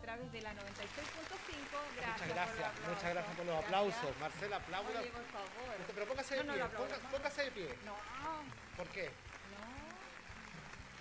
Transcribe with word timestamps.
través 0.00 0.32
de 0.32 0.40
la 0.42 0.52
96.5. 0.54 0.56
Gracias. 1.96 2.06
Muchas 2.06 2.26
por 2.26 2.34
gracias, 2.34 2.56
los 2.56 2.66
aplausos. 2.66 2.88
muchas 2.88 3.10
gracias 3.10 3.36
por 3.36 3.46
los 3.46 3.54
Gracias. 3.54 3.64
aplausos. 3.66 4.18
Marcela, 4.20 4.56
aplauda. 4.56 5.00
Oye, 5.00 5.10
por 5.10 5.24
favor. 5.26 5.74
Pero 5.94 6.06
póngase 6.06 6.34
de 6.36 6.44
No, 6.44 6.52
pie, 6.52 6.58
lo 6.58 6.64
aplaudo, 6.66 6.86
ponga- 6.88 7.02
no. 7.02 7.10
póngase 7.10 7.44
de 7.44 7.50
pie. 7.50 7.68
No, 7.84 7.94
¿Por 8.76 8.88
qué? 8.88 9.10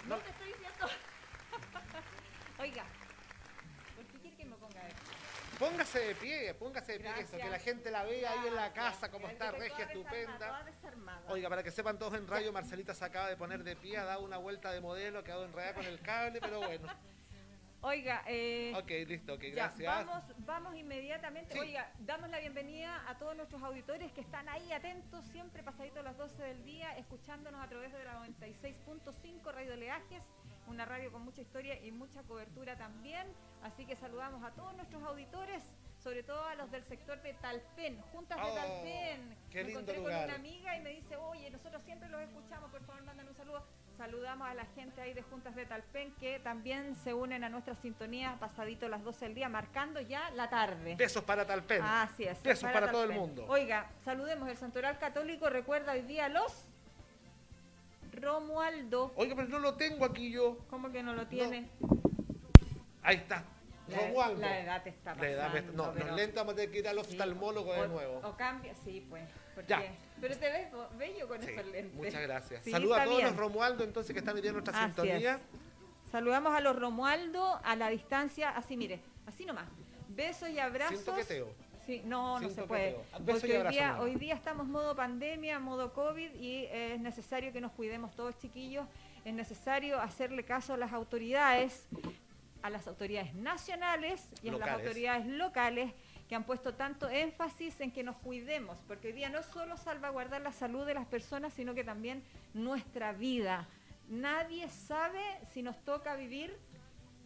no. 0.08 0.16
No. 0.16 0.22
Te 0.24 0.30
estoy 0.30 0.48
diciendo. 0.48 0.88
Oiga, 2.60 2.84
¿por 3.96 4.06
qué 4.06 4.20
quiere 4.20 4.36
que 4.38 4.46
me 4.46 4.56
ponga 4.58 4.82
de 4.84 4.90
pie? 4.90 4.98
Póngase 5.60 6.00
de 6.00 6.16
pie, 6.16 6.54
póngase 6.54 6.92
de 6.94 7.00
pie, 7.00 7.08
Gracias. 7.10 7.30
eso, 7.34 7.38
que 7.44 7.50
la 7.50 7.60
gente 7.60 7.92
la 7.92 8.04
vea 8.04 8.32
ahí 8.32 8.48
en 8.48 8.56
la 8.56 8.72
casa, 8.72 9.10
como 9.12 9.28
Es 9.28 9.34
está, 9.34 9.52
regia, 9.52 9.86
estupenda. 9.86 10.66
Oiga, 11.28 11.50
para 11.50 11.64
que 11.64 11.72
sepan 11.72 11.98
todos 12.00 12.14
en 12.14 12.28
radio, 12.28 12.54
Marcelita 12.54 12.94
se 12.94 13.04
acaba 13.04 13.28
de 13.28 13.36
poner 13.36 13.64
de 13.64 13.76
pie, 13.76 13.98
ha 13.98 14.06
dado 14.06 14.22
una 14.22 14.38
vuelta 14.38 14.72
de 14.72 14.80
modelo, 14.80 15.20
ha 15.20 15.24
quedado 15.24 15.44
enredada 15.46 15.74
con 15.74 15.86
el 15.86 16.00
cable, 16.02 16.40
pero 16.40 16.60
bueno. 16.60 16.88
Oiga, 17.82 18.24
eh, 18.28 18.74
Ok, 18.76 18.90
listo, 19.08 19.36
ok, 19.36 19.42
Ya, 19.44 19.50
gracias. 19.56 20.06
vamos, 20.06 20.24
vamos 20.40 20.76
inmediatamente. 20.76 21.54
Sí. 21.54 21.60
Oiga, 21.60 21.90
damos 22.00 22.30
la 22.30 22.40
bienvenida 22.40 23.10
a 23.10 23.18
todos 23.18 23.38
nuestros 23.38 23.64
auditores 23.64 24.12
que 24.12 24.20
están 24.20 24.50
ahí 24.50 24.70
atentos, 24.74 25.24
siempre 25.28 25.64
pasadito 25.64 26.02
a 26.02 26.04
las 26.04 26.18
12 26.18 26.44
del 26.44 26.66
día, 26.66 26.98
escuchándonos 26.98 27.62
a 27.64 27.70
través 27.70 27.94
de 27.94 28.04
la 28.04 28.16
96.5 28.20 29.54
Radio 29.54 29.78
Leajes, 29.78 30.24
una 30.68 30.84
radio 30.86 31.10
con 31.10 31.22
mucha 31.24 31.42
historia 31.42 31.82
y 31.82 31.92
mucha 31.92 32.22
cobertura 32.24 32.78
también. 32.78 33.26
Así 33.64 33.86
que 33.86 33.96
saludamos 33.96 34.44
a 34.44 34.52
todos 34.52 34.76
nuestros 34.76 35.02
auditores, 35.04 35.64
sobre 36.04 36.22
todo 36.24 36.44
a 36.44 36.56
los 36.56 36.70
del 36.72 36.84
sector 36.84 37.22
de 37.22 37.34
Talpen, 37.36 38.02
Juntas 38.12 38.38
de 38.40 38.44
Oh, 38.44 38.56
Talpen. 38.56 39.38
qué 39.50 39.58
Me 39.60 39.64
lindo 39.64 39.80
encontré 39.80 39.98
lugar. 40.00 40.16
con 40.16 40.24
una 40.26 40.36
amiga 40.36 40.76
y 40.78 40.82
me 40.82 40.90
dice, 40.90 41.16
oye, 41.16 41.50
nosotros 41.50 41.82
siempre 41.84 42.10
los 42.10 42.20
escuchamos, 42.22 42.70
por 42.72 42.84
favor, 42.86 43.04
mandan 43.04 43.30
un 43.30 43.36
saludo. 43.36 43.66
Saludamos 44.00 44.48
a 44.48 44.54
la 44.54 44.64
gente 44.76 45.02
ahí 45.02 45.14
de 45.14 45.24
Juntas 45.24 45.54
de 45.56 45.66
Talpen 45.66 46.14
que 46.22 46.40
también 46.40 46.96
se 46.96 47.14
unen 47.14 47.44
a 47.44 47.50
nuestra 47.50 47.76
sintonía 47.76 48.38
pasadito 48.40 48.88
las 48.88 49.04
12 49.04 49.26
del 49.26 49.36
día, 49.36 49.50
marcando 49.50 50.00
ya 50.00 50.32
la 50.38 50.50
tarde. 50.50 50.96
Besos 50.96 51.22
para 51.26 51.46
Talpen. 51.46 51.82
Así 51.82 52.24
es. 52.24 52.42
Besos 52.42 52.72
para 52.72 52.90
todo 52.90 53.04
el 53.04 53.12
mundo. 53.12 53.46
Oiga, 53.50 53.92
saludemos. 54.06 54.48
El 54.48 54.56
Santoral 54.56 54.98
Católico 55.00 55.50
recuerda 55.50 55.92
hoy 55.92 56.04
día 56.04 56.28
a 56.28 56.30
los 56.30 56.64
Romualdo. 58.14 59.12
Oiga, 59.18 59.36
pero 59.36 59.50
no 59.50 59.60
lo 59.60 59.76
tengo 59.76 60.06
aquí 60.06 60.32
yo. 60.32 60.60
¿Cómo 60.70 60.94
que 60.94 61.04
no 61.04 61.14
lo 61.14 61.28
tiene? 61.28 61.70
Ahí 63.04 63.18
está. 63.18 63.44
La- 63.90 63.98
Romualdo. 64.08 64.42
La 64.42 64.60
edad 64.60 64.84
te 64.84 64.90
está 64.90 65.12
La 65.12 65.16
pasando. 65.18 65.36
edad 65.38 65.54
me- 65.54 65.62
no, 65.74 65.94
pero- 65.94 66.08
los 66.08 66.16
lentes 66.16 66.36
vamos 66.36 66.54
a 66.54 66.56
tener 66.56 66.72
que 66.72 66.80
ir 66.80 66.88
al 66.88 66.96
sí. 66.96 67.02
oftalmólogo 67.02 67.74
de 67.74 67.82
O- 67.82 67.88
nuevo. 67.88 68.22
O 68.24 68.36
cambia, 68.38 68.74
sí, 68.84 69.06
pues. 69.10 69.24
porque- 69.56 69.70
Ya. 69.70 69.82
Pero 70.22 70.38
te 70.38 70.52
ves 70.52 70.68
bello 70.98 71.28
con 71.28 71.42
Sí, 71.42 71.52
esos 71.52 71.66
lentes. 71.68 71.94
muchas 71.96 72.22
gracias. 72.22 72.64
Sí, 72.64 72.72
Saluda 72.72 72.96
a 72.96 72.98
está 73.00 73.06
todos 73.06 73.18
bien. 73.18 73.30
los 73.30 73.38
Romualdo 73.38 73.84
entonces 73.84 74.14
que 74.14 74.20
están 74.20 74.36
hoy 74.36 74.46
en 74.46 74.54
nuestra 74.54 74.74
Así 74.78 74.86
sintonía. 74.94 75.36
es. 75.36 76.12
Saludamos 76.12 76.54
a 76.56 76.60
los 76.62 76.76
Romualdo 76.78 77.60
a 77.64 77.76
la 77.76 77.90
distancia, 77.90 78.50
así 78.50 78.76
mire, 78.78 79.00
así 79.28 79.46
nomás. 79.46 79.66
Besos 80.10 80.50
y 80.50 80.60
abrazos. 80.60 81.06
Toqueteo. 81.06 81.48
Sí, 81.86 82.02
no, 82.06 82.40
no 82.40 82.48
Sin 82.48 82.56
se 82.56 82.64
puede. 82.64 82.98
Porque 83.26 83.58
hoy 83.62 83.68
día, 83.72 84.00
hoy 84.00 84.16
día 84.16 84.36
estamos 84.36 84.68
modo 84.68 84.96
pandemia, 84.96 85.58
modo 85.60 85.94
COVID 85.94 86.34
y 86.36 86.66
es 86.72 87.00
necesario 87.00 87.52
que 87.52 87.62
nos 87.62 87.72
cuidemos 87.72 88.16
todos 88.16 88.38
chiquillos. 88.38 88.86
Es 89.26 89.34
necesario 89.34 90.00
hacerle 90.00 90.44
caso 90.44 90.74
a 90.74 90.78
las 90.78 90.94
autoridades, 90.94 91.88
a 92.62 92.70
las 92.70 92.88
autoridades 92.88 93.34
nacionales 93.34 94.30
y 94.44 94.50
a 94.50 94.54
las 94.54 94.70
autoridades 94.70 95.26
locales 95.26 95.94
que 96.28 96.36
han 96.36 96.44
puesto 96.44 96.76
tanto 96.76 97.10
énfasis 97.10 97.82
en 97.82 97.92
que 97.92 98.04
nos 98.04 98.16
cuidemos, 98.18 98.78
porque 98.88 99.08
hoy 99.08 99.14
día 99.14 99.30
no 99.30 99.42
solo 99.42 99.78
salvaguardar 99.78 100.42
la 100.42 100.52
salud 100.52 100.86
de 100.86 100.94
las 100.94 101.08
personas, 101.08 101.54
sino 101.54 101.74
que 101.74 101.84
también 101.84 102.24
nuestra 102.54 103.14
vida. 103.14 103.68
Nadie 104.10 104.70
sabe 104.70 105.22
si 105.54 105.64
nos 105.64 105.84
toca 105.84 106.16
vivir, 106.16 106.56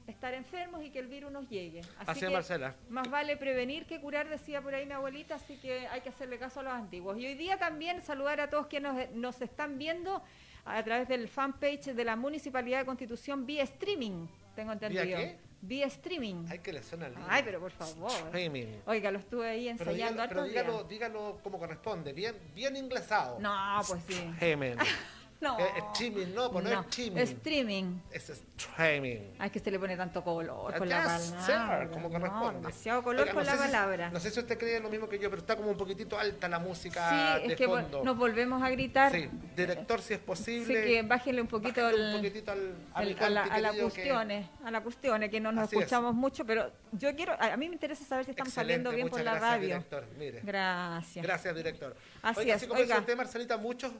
estar 0.07 0.33
enfermos 0.33 0.83
y 0.83 0.89
que 0.89 0.99
el 0.99 1.07
virus 1.07 1.31
nos 1.31 1.49
llegue. 1.49 1.81
Así, 2.05 2.21
que 2.21 2.29
Marcela. 2.29 2.75
más 2.89 3.09
vale 3.09 3.35
prevenir 3.35 3.85
que 3.85 3.99
curar, 3.99 4.29
decía 4.29 4.61
por 4.61 4.73
ahí 4.73 4.85
mi 4.85 4.93
abuelita, 4.93 5.35
así 5.35 5.57
que 5.57 5.87
hay 5.87 6.01
que 6.01 6.09
hacerle 6.09 6.37
caso 6.37 6.61
a 6.61 6.63
los 6.63 6.73
antiguos. 6.73 7.17
Y 7.17 7.25
hoy 7.25 7.35
día 7.35 7.57
también 7.57 8.01
saludar 8.01 8.39
a 8.39 8.49
todos 8.49 8.67
quienes 8.67 8.93
nos, 8.93 9.15
nos 9.15 9.41
están 9.41 9.77
viendo 9.77 10.23
a 10.65 10.81
través 10.83 11.09
del 11.09 11.27
fanpage 11.27 11.93
de 11.93 12.05
la 12.05 12.15
Municipalidad 12.15 12.79
de 12.79 12.85
Constitución 12.85 13.45
vía 13.45 13.63
streaming, 13.63 14.27
tengo 14.55 14.71
entendido. 14.71 15.03
qué? 15.03 15.37
Vía 15.61 15.87
streaming. 15.87 16.45
Ay, 16.49 16.59
que 16.59 16.73
le 16.73 16.83
suena 16.83 17.07
lindo. 17.07 17.25
Ay, 17.29 17.41
pero 17.45 17.61
por 17.61 17.71
favor. 17.71 18.11
Streaming. 18.11 18.81
Oiga, 18.85 19.11
lo 19.11 19.19
estuve 19.19 19.47
ahí 19.47 19.73
Pero 19.77 19.91
ensayando 19.91 20.23
dígalo, 20.23 20.29
pero 20.29 20.43
dígalo, 20.43 20.83
dígalo 20.83 21.39
como 21.41 21.57
corresponde, 21.57 22.11
bien, 22.11 22.35
bien 22.53 22.75
inglesado. 22.75 23.39
No, 23.39 23.81
pues 23.87 24.01
sí. 24.07 24.15
Streaming. 24.33 24.75
No. 25.43 25.59
Eh, 25.59 25.63
streaming, 25.91 26.33
no, 26.33 26.49
pues 26.49 26.63
no 26.63 26.71
es 26.71 26.79
streaming. 26.87 27.17
Streaming. 27.21 27.99
Es 28.11 28.29
streaming. 28.29 29.19
Ay, 29.39 29.49
que 29.49 29.57
usted 29.59 29.71
le 29.73 29.79
pone 29.79 29.97
tanto 29.97 30.23
color 30.23 30.73
con 30.77 30.87
la 30.87 31.03
palabra. 31.03 31.89
como 31.91 32.07
No, 32.07 32.13
corresponde. 32.19 32.55
demasiado 32.61 33.03
color 33.03 33.21
Oiga, 33.23 33.33
con 33.33 33.43
no 33.43 33.45
la 33.45 33.51
sé 33.51 33.57
si- 33.57 33.63
palabra. 33.71 34.09
no 34.09 34.19
sé 34.21 34.31
si 34.31 34.39
usted 34.39 34.57
cree 34.57 34.79
lo 34.79 34.89
mismo 34.89 35.09
que 35.09 35.19
yo, 35.19 35.29
pero 35.29 35.41
está 35.41 35.57
como 35.57 35.69
un 35.71 35.75
poquitito 35.77 36.17
alta 36.17 36.47
la 36.47 36.59
música 36.59 37.09
sí, 37.41 37.47
de 37.47 37.53
es 37.53 37.57
que 37.57 37.65
fondo. 37.67 38.03
nos 38.05 38.17
volvemos 38.17 38.63
a 38.63 38.69
gritar. 38.69 39.11
Sí, 39.11 39.29
director, 39.55 40.01
si 40.01 40.13
es 40.13 40.19
Sí, 40.21 40.25
posible. 40.25 40.85
que 40.85 41.01
bájenle 41.01 41.41
un 41.41 41.47
poquito, 41.47 41.81
bájale 41.83 42.01
el- 42.09 42.15
un 42.15 42.21
poquitito 42.21 42.51
al, 42.53 42.75
a, 42.93 43.01
mi 43.01 43.11
el- 43.11 43.19
a 43.23 43.29
la, 43.29 43.43
a 43.43 43.59
la 43.59 43.69
querido 43.71 43.73
que- 43.89 43.93
cuestiones, 43.95 44.47
a 44.63 44.71
la 44.71 44.81
cuestiones, 44.81 45.29
que 45.29 45.39
no 45.41 45.51
nos 45.51 45.65
Así 45.65 45.75
es. 45.75 45.81
escuchamos 45.81 46.15
mucho, 46.15 46.45
pero 46.45 46.71
yo 46.93 47.13
quiero, 47.17 47.33
a 47.33 47.53
a 47.53 47.57
mí 47.57 47.67
me 47.67 47.73
interesa 47.75 48.05
saber 48.05 48.23
si 48.23 48.31
estamos 48.31 48.47
Excelente, 48.47 48.83
saliendo 48.85 48.91
bien 48.91 49.09
por 49.09 49.19
la 49.21 49.31
gracias, 49.31 49.51
radio. 49.51 49.67
director. 49.67 50.05
Mire. 50.17 50.39
Gracias. 50.41 51.25
Gracias, 51.25 51.53
director. 51.55 51.95
Así 52.21 52.39
Oiga, 52.39 52.55
es, 52.55 52.61
dice 52.61 52.73
oiga. 52.73 52.99
usted, 52.99 53.17
Marcelita, 53.17 53.57
muchos, 53.57 53.91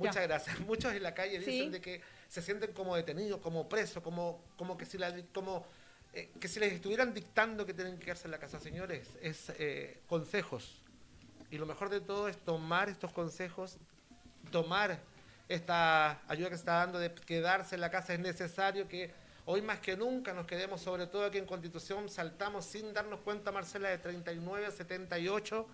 muchas 0.00 0.16
Ya. 0.16 0.22
gracias. 0.26 0.58
Muchos 0.66 0.92
en 0.92 1.02
la 1.02 1.14
calle 1.14 1.40
Sí. 1.40 1.50
dicen 1.52 1.72
de 1.72 1.80
que 1.80 2.00
se 2.28 2.42
sienten 2.42 2.72
como 2.72 2.96
detenidos, 2.96 3.40
como 3.40 3.68
presos, 3.68 4.02
como, 4.02 4.42
como 4.56 4.76
que 4.76 4.84
si 4.86 4.98
la, 4.98 5.14
como 5.32 5.64
eh, 6.12 6.30
que 6.40 6.48
si 6.48 6.58
les 6.58 6.72
estuvieran 6.72 7.14
dictando 7.14 7.64
que 7.64 7.72
tienen 7.74 7.96
que 7.98 8.04
quedarse 8.06 8.26
en 8.26 8.32
la 8.32 8.38
casa, 8.38 8.58
señores, 8.58 9.08
es 9.22 9.50
eh, 9.58 10.00
consejos. 10.08 10.82
Y 11.50 11.58
lo 11.58 11.66
mejor 11.66 11.88
de 11.88 12.00
todo 12.00 12.28
es 12.28 12.36
tomar 12.38 12.88
estos 12.88 13.12
consejos, 13.12 13.76
tomar 14.50 14.98
esta 15.48 16.20
ayuda 16.28 16.48
que 16.50 16.56
se 16.56 16.60
está 16.60 16.74
dando 16.74 16.98
de 16.98 17.12
quedarse 17.14 17.74
en 17.74 17.80
la 17.80 17.90
casa. 17.90 18.14
Es 18.14 18.20
necesario 18.20 18.86
que 18.88 19.10
hoy 19.46 19.62
más 19.62 19.80
que 19.80 19.96
nunca 19.96 20.32
nos 20.32 20.46
quedemos, 20.46 20.80
sobre 20.80 21.06
todo 21.06 21.24
aquí 21.24 21.38
en 21.38 21.46
Constitución, 21.46 22.08
saltamos 22.08 22.64
sin 22.64 22.92
darnos 22.94 23.20
cuenta, 23.20 23.50
Marcela, 23.50 23.88
de 23.88 23.98
39 23.98 24.66
a 24.66 24.70
78, 24.70 25.66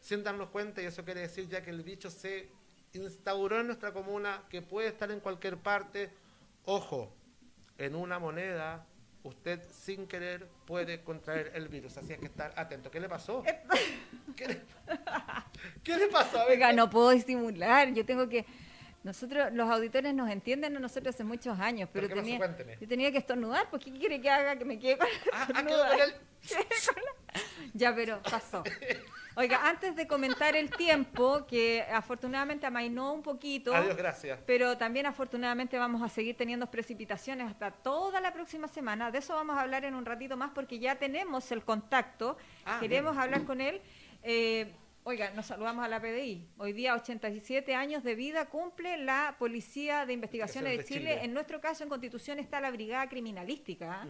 sin 0.00 0.22
darnos 0.22 0.50
cuenta, 0.50 0.80
y 0.80 0.84
eso 0.86 1.04
quiere 1.04 1.20
decir 1.22 1.48
ya 1.48 1.62
que 1.62 1.70
el 1.70 1.82
bicho 1.82 2.08
se 2.10 2.48
instauró 2.96 3.60
en 3.60 3.68
nuestra 3.68 3.92
comuna, 3.92 4.42
que 4.50 4.62
puede 4.62 4.88
estar 4.88 5.10
en 5.10 5.20
cualquier 5.20 5.56
parte. 5.56 6.10
Ojo, 6.64 7.12
en 7.78 7.94
una 7.94 8.18
moneda 8.18 8.86
usted 9.26 9.60
sin 9.70 10.06
querer 10.06 10.48
puede 10.66 11.02
contraer 11.02 11.52
el 11.54 11.68
virus, 11.68 11.96
así 11.96 12.12
es 12.12 12.18
que 12.18 12.26
estar 12.26 12.52
atento. 12.56 12.90
¿Qué 12.90 13.00
le 13.00 13.08
pasó? 13.08 13.42
¿Qué 14.36 14.48
le, 14.48 14.62
¿Qué 15.82 15.96
le 15.96 16.06
pasó? 16.08 16.40
A 16.40 16.44
ver, 16.44 16.54
Oiga, 16.54 16.72
no 16.72 16.88
puedo 16.88 17.10
disimular, 17.10 17.92
yo 17.92 18.04
tengo 18.04 18.28
que... 18.28 18.46
Nosotros, 19.06 19.52
los 19.52 19.70
auditores 19.70 20.12
nos 20.14 20.28
entienden 20.28 20.76
a 20.76 20.80
nosotros 20.80 21.14
hace 21.14 21.22
muchos 21.22 21.58
años, 21.60 21.88
pero 21.92 22.08
tenía, 22.08 22.40
yo 22.80 22.88
tenía 22.88 23.12
que 23.12 23.18
estornudar, 23.18 23.70
¿por 23.70 23.78
qué 23.78 23.92
quiere 23.92 24.20
que 24.20 24.28
haga 24.28 24.56
que 24.56 24.64
me 24.64 24.80
quede 24.80 24.98
con 24.98 25.06
Ah, 25.32 25.46
ah, 25.54 25.96
él. 26.04 26.14
Ya, 27.74 27.94
pero 27.94 28.20
pasó. 28.22 28.64
Oiga, 29.36 29.68
antes 29.68 29.94
de 29.94 30.08
comentar 30.08 30.56
el 30.56 30.70
tiempo, 30.70 31.46
que 31.46 31.82
afortunadamente 31.92 32.66
amainó 32.66 33.12
un 33.12 33.22
poquito, 33.22 33.72
Adiós, 33.74 33.96
gracias. 33.96 34.40
pero 34.44 34.76
también 34.76 35.06
afortunadamente 35.06 35.78
vamos 35.78 36.02
a 36.02 36.08
seguir 36.08 36.36
teniendo 36.36 36.68
precipitaciones 36.68 37.46
hasta 37.48 37.70
toda 37.70 38.20
la 38.20 38.32
próxima 38.32 38.66
semana. 38.66 39.10
De 39.12 39.18
eso 39.18 39.34
vamos 39.34 39.56
a 39.56 39.60
hablar 39.60 39.84
en 39.84 39.94
un 39.94 40.04
ratito 40.04 40.36
más 40.36 40.50
porque 40.52 40.78
ya 40.80 40.96
tenemos 40.96 41.52
el 41.52 41.62
contacto. 41.62 42.36
Ah, 42.64 42.78
Queremos 42.80 43.12
bien. 43.12 43.22
hablar 43.22 43.44
con 43.44 43.60
él. 43.60 43.80
Eh, 44.22 44.74
oiga, 45.06 45.30
nos 45.30 45.46
saludamos 45.46 45.84
a 45.84 45.88
la 45.88 46.00
PDI. 46.00 46.48
Hoy 46.58 46.72
día 46.72 46.92
87 46.96 47.76
años 47.76 48.02
de 48.02 48.16
vida 48.16 48.46
cumple 48.46 48.98
la 48.98 49.36
Policía 49.38 50.04
de 50.04 50.12
Investigaciones 50.12 50.78
de, 50.78 50.84
Chile. 50.84 50.98
Chile. 50.98 51.20
En 51.22 51.32
nuestro 51.32 51.60
caso, 51.60 51.84
en 51.84 51.88
Constitución, 51.88 52.40
está 52.40 52.60
la 52.60 52.72
Brigada 52.72 53.08
Criminalística. 53.08 54.02
¿ah? 54.02 54.06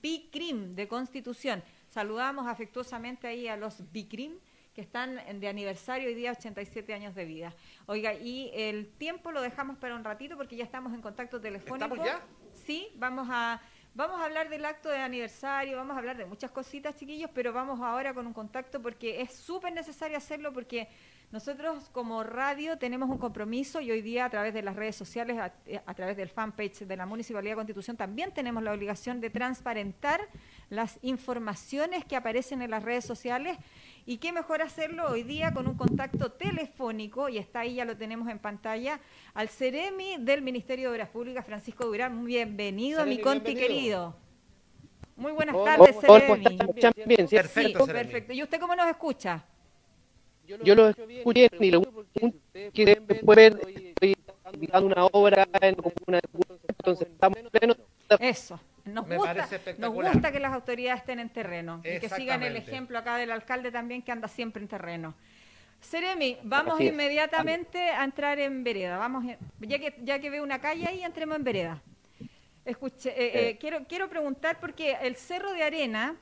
BICRIM 0.00 0.74
de 0.74 0.88
Constitución. 0.88 1.62
Saludamos 1.88 2.46
afectuosamente 2.46 3.26
ahí 3.26 3.46
a 3.46 3.58
los 3.58 3.92
BICRIM 3.92 4.38
que 4.72 4.80
están 4.80 5.20
de 5.38 5.48
aniversario 5.48 6.08
hoy 6.08 6.14
día 6.14 6.32
87 6.32 6.94
años 6.94 7.14
de 7.14 7.26
vida. 7.26 7.54
Oiga, 7.84 8.14
y 8.14 8.50
el 8.54 8.88
tiempo 8.88 9.32
lo 9.32 9.42
dejamos 9.42 9.76
para 9.76 9.96
un 9.96 10.04
ratito 10.04 10.38
porque 10.38 10.56
ya 10.56 10.64
estamos 10.64 10.94
en 10.94 11.02
contacto 11.02 11.38
telefónico. 11.42 11.94
¿Estamos 11.94 12.06
ya? 12.06 12.22
Sí, 12.54 12.88
vamos 12.96 13.28
a 13.30 13.60
vamos 13.98 14.20
a 14.20 14.26
hablar 14.26 14.48
del 14.48 14.64
acto 14.64 14.88
de 14.90 14.98
aniversario, 14.98 15.76
vamos 15.76 15.96
a 15.96 15.98
hablar 15.98 16.16
de 16.16 16.24
muchas 16.24 16.52
cositas, 16.52 16.94
chiquillos, 16.94 17.32
pero 17.34 17.52
vamos 17.52 17.80
ahora 17.80 18.14
con 18.14 18.28
un 18.28 18.32
contacto 18.32 18.80
porque 18.80 19.20
es 19.20 19.34
súper 19.34 19.72
necesario 19.72 20.16
hacerlo 20.16 20.52
porque 20.52 20.86
nosotros 21.32 21.90
como 21.90 22.22
radio 22.22 22.78
tenemos 22.78 23.10
un 23.10 23.18
compromiso 23.18 23.80
y 23.80 23.90
hoy 23.90 24.00
día 24.00 24.26
a 24.26 24.30
través 24.30 24.54
de 24.54 24.62
las 24.62 24.76
redes 24.76 24.94
sociales, 24.94 25.36
a, 25.36 25.52
a 25.84 25.94
través 25.94 26.16
del 26.16 26.28
fanpage 26.28 26.86
de 26.86 26.96
la 26.96 27.06
Municipalidad 27.06 27.54
de 27.54 27.56
Constitución, 27.56 27.96
también 27.96 28.32
tenemos 28.32 28.62
la 28.62 28.72
obligación 28.72 29.20
de 29.20 29.30
transparentar 29.30 30.20
las 30.70 31.00
informaciones 31.02 32.04
que 32.04 32.14
aparecen 32.14 32.62
en 32.62 32.70
las 32.70 32.84
redes 32.84 33.04
sociales 33.04 33.58
y 34.08 34.16
qué 34.16 34.32
mejor 34.32 34.62
hacerlo 34.62 35.04
hoy 35.10 35.22
día 35.22 35.52
con 35.52 35.68
un 35.68 35.74
contacto 35.74 36.32
telefónico, 36.32 37.28
y 37.28 37.36
está 37.36 37.60
ahí, 37.60 37.74
ya 37.74 37.84
lo 37.84 37.94
tenemos 37.94 38.26
en 38.30 38.38
pantalla, 38.38 39.00
al 39.34 39.50
Ceremi 39.50 40.16
del 40.20 40.40
Ministerio 40.40 40.88
de 40.88 40.94
Obras 40.94 41.10
Públicas, 41.10 41.44
Francisco 41.44 41.84
Durán. 41.84 42.16
Muy 42.16 42.28
bienvenido, 42.28 43.00
Ceremi, 43.00 43.16
mi 43.16 43.22
Conti 43.22 43.52
bienvenido. 43.54 43.68
querido. 43.68 44.16
Muy 45.14 45.32
buenas 45.32 45.54
Hola, 45.54 45.76
tardes, 45.76 45.96
hola, 46.08 46.20
Ceremi. 46.20 46.26
¿cómo 46.26 46.50
están? 46.50 46.56
¿Me 46.56 46.70
escuchan 46.70 46.92
bien? 47.06 47.28
¿cierto? 47.28 47.52
Perfecto, 47.52 47.80
Sí, 47.80 47.86
Ceremi. 47.86 48.04
perfecto. 48.04 48.32
¿Y 48.32 48.42
usted 48.42 48.60
cómo 48.60 48.74
nos 48.74 48.86
escucha? 48.86 49.44
Yo 50.46 50.74
lo 50.74 50.88
escuché 50.88 51.50
y 51.60 51.70
lo 51.70 51.82
que 51.82 53.14
pueden 53.22 53.58
ver, 53.58 53.68
estoy 53.88 54.16
dando 54.72 54.86
una 54.86 55.04
obra 55.12 55.46
en 55.60 55.76
una 56.06 56.20
entonces 56.68 57.08
estamos 57.08 57.38
en 57.38 57.50
pleno 57.50 57.74
Eso. 58.20 58.60
Nos 58.84 59.06
Me 59.06 59.16
gusta, 59.16 59.34
parece 59.34 59.74
nos 59.78 59.92
gusta 59.92 60.32
que 60.32 60.40
las 60.40 60.52
autoridades 60.52 61.00
estén 61.00 61.18
en 61.18 61.28
terreno 61.28 61.82
y 61.84 61.98
que 61.98 62.08
sigan 62.08 62.42
el 62.42 62.56
ejemplo 62.56 62.98
acá 62.98 63.16
del 63.16 63.30
alcalde 63.30 63.70
también 63.70 64.02
que 64.02 64.12
anda 64.12 64.28
siempre 64.28 64.62
en 64.62 64.68
terreno. 64.68 65.14
Seremi, 65.80 66.38
vamos 66.42 66.80
inmediatamente 66.80 67.78
a 67.90 68.02
entrar 68.02 68.38
en 68.38 68.64
vereda. 68.64 68.98
Vamos, 68.98 69.24
ya 69.60 69.78
que 69.78 69.94
ya 70.02 70.18
que 70.18 70.30
veo 70.30 70.42
una 70.42 70.58
calle 70.60 70.86
ahí, 70.88 71.02
entremos 71.02 71.36
en 71.36 71.44
vereda. 71.44 71.82
Escuche, 72.64 73.10
eh, 73.10 73.50
eh, 73.50 73.58
quiero 73.58 73.84
quiero 73.86 74.08
preguntar 74.08 74.58
porque 74.58 74.96
el 75.02 75.16
Cerro 75.16 75.52
de 75.52 75.62
Arena 75.62 76.16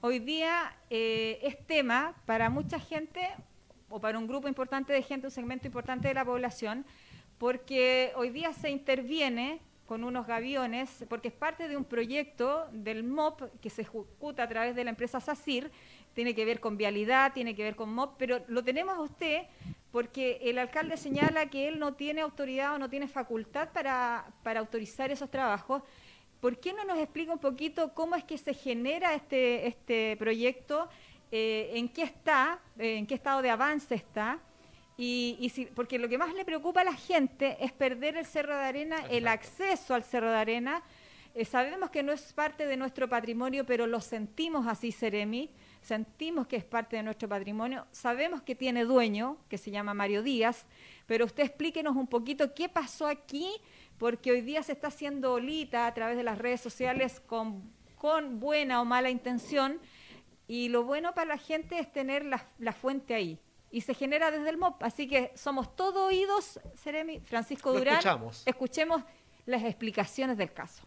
hoy 0.00 0.18
día 0.18 0.76
eh, 0.90 1.38
es 1.42 1.66
tema 1.66 2.14
para 2.26 2.48
mucha 2.50 2.78
gente 2.78 3.28
o 3.88 4.00
para 4.00 4.18
un 4.18 4.26
grupo 4.26 4.48
importante 4.48 4.92
de 4.92 5.02
gente, 5.02 5.26
un 5.26 5.30
segmento 5.30 5.66
importante 5.66 6.08
de 6.08 6.14
la 6.14 6.24
población, 6.24 6.86
porque 7.38 8.12
hoy 8.16 8.30
día 8.30 8.52
se 8.52 8.70
interviene 8.70 9.60
con 9.92 10.04
unos 10.04 10.26
gaviones, 10.26 11.04
porque 11.06 11.28
es 11.28 11.34
parte 11.34 11.68
de 11.68 11.76
un 11.76 11.84
proyecto 11.84 12.66
del 12.72 13.04
MOP 13.04 13.42
que 13.60 13.68
se 13.68 13.82
ejecuta 13.82 14.44
a 14.44 14.48
través 14.48 14.74
de 14.74 14.84
la 14.84 14.88
empresa 14.88 15.20
SACIR, 15.20 15.70
tiene 16.14 16.34
que 16.34 16.46
ver 16.46 16.60
con 16.60 16.78
vialidad, 16.78 17.34
tiene 17.34 17.54
que 17.54 17.62
ver 17.62 17.76
con 17.76 17.92
MOP, 17.92 18.14
pero 18.16 18.42
lo 18.48 18.64
tenemos 18.64 18.96
a 18.96 19.02
usted 19.02 19.42
porque 19.90 20.38
el 20.44 20.56
alcalde 20.58 20.96
señala 20.96 21.50
que 21.50 21.68
él 21.68 21.78
no 21.78 21.92
tiene 21.92 22.22
autoridad 22.22 22.74
o 22.74 22.78
no 22.78 22.88
tiene 22.88 23.06
facultad 23.06 23.68
para, 23.74 24.32
para 24.42 24.60
autorizar 24.60 25.10
esos 25.10 25.30
trabajos. 25.30 25.82
¿Por 26.40 26.58
qué 26.58 26.72
no 26.72 26.86
nos 26.86 26.96
explica 26.96 27.34
un 27.34 27.38
poquito 27.38 27.92
cómo 27.92 28.16
es 28.16 28.24
que 28.24 28.38
se 28.38 28.54
genera 28.54 29.12
este, 29.12 29.66
este 29.66 30.16
proyecto, 30.16 30.88
eh, 31.30 31.70
en 31.74 31.90
qué 31.90 32.04
está, 32.04 32.60
eh, 32.78 32.96
en 32.96 33.06
qué 33.06 33.12
estado 33.12 33.42
de 33.42 33.50
avance 33.50 33.94
está? 33.94 34.38
Y, 34.96 35.36
y 35.40 35.48
si, 35.48 35.66
porque 35.66 35.98
lo 35.98 36.08
que 36.08 36.18
más 36.18 36.34
le 36.34 36.44
preocupa 36.44 36.82
a 36.82 36.84
la 36.84 36.94
gente 36.94 37.56
es 37.60 37.72
perder 37.72 38.16
el 38.16 38.26
Cerro 38.26 38.54
de 38.54 38.64
Arena, 38.64 38.96
el 39.10 39.26
acceso 39.26 39.94
al 39.94 40.04
Cerro 40.04 40.30
de 40.30 40.36
Arena. 40.36 40.82
Eh, 41.34 41.46
sabemos 41.46 41.90
que 41.90 42.02
no 42.02 42.12
es 42.12 42.32
parte 42.34 42.66
de 42.66 42.76
nuestro 42.76 43.08
patrimonio, 43.08 43.64
pero 43.64 43.86
lo 43.86 44.00
sentimos 44.00 44.66
así, 44.66 44.92
Seremi. 44.92 45.50
Sentimos 45.80 46.46
que 46.46 46.56
es 46.56 46.64
parte 46.64 46.96
de 46.96 47.02
nuestro 47.02 47.28
patrimonio. 47.28 47.86
Sabemos 47.90 48.42
que 48.42 48.54
tiene 48.54 48.84
dueño, 48.84 49.38
que 49.48 49.56
se 49.56 49.70
llama 49.70 49.94
Mario 49.94 50.22
Díaz, 50.22 50.66
pero 51.06 51.24
usted 51.24 51.44
explíquenos 51.44 51.96
un 51.96 52.06
poquito 52.06 52.54
qué 52.54 52.68
pasó 52.68 53.06
aquí, 53.06 53.50
porque 53.98 54.30
hoy 54.30 54.42
día 54.42 54.62
se 54.62 54.72
está 54.72 54.88
haciendo 54.88 55.32
olita 55.32 55.86
a 55.86 55.94
través 55.94 56.16
de 56.16 56.22
las 56.22 56.36
redes 56.36 56.60
sociales 56.60 57.20
con, 57.26 57.62
con 57.96 58.38
buena 58.38 58.82
o 58.82 58.84
mala 58.84 59.08
intención. 59.08 59.80
Y 60.46 60.68
lo 60.68 60.84
bueno 60.84 61.14
para 61.14 61.28
la 61.28 61.38
gente 61.38 61.78
es 61.78 61.90
tener 61.90 62.26
la, 62.26 62.46
la 62.58 62.72
fuente 62.72 63.14
ahí. 63.14 63.38
Y 63.72 63.80
se 63.80 63.94
genera 63.94 64.30
desde 64.30 64.50
el 64.50 64.58
MOP. 64.58 64.82
Así 64.82 65.08
que 65.08 65.32
somos 65.34 65.74
todo 65.74 66.06
oídos, 66.06 66.60
Seremi, 66.76 67.20
Francisco 67.20 67.72
Lo 67.72 67.78
Durán. 67.78 67.94
escuchamos. 67.94 68.42
Escuchemos 68.46 69.02
las 69.46 69.64
explicaciones 69.64 70.36
del 70.36 70.52
caso. 70.52 70.84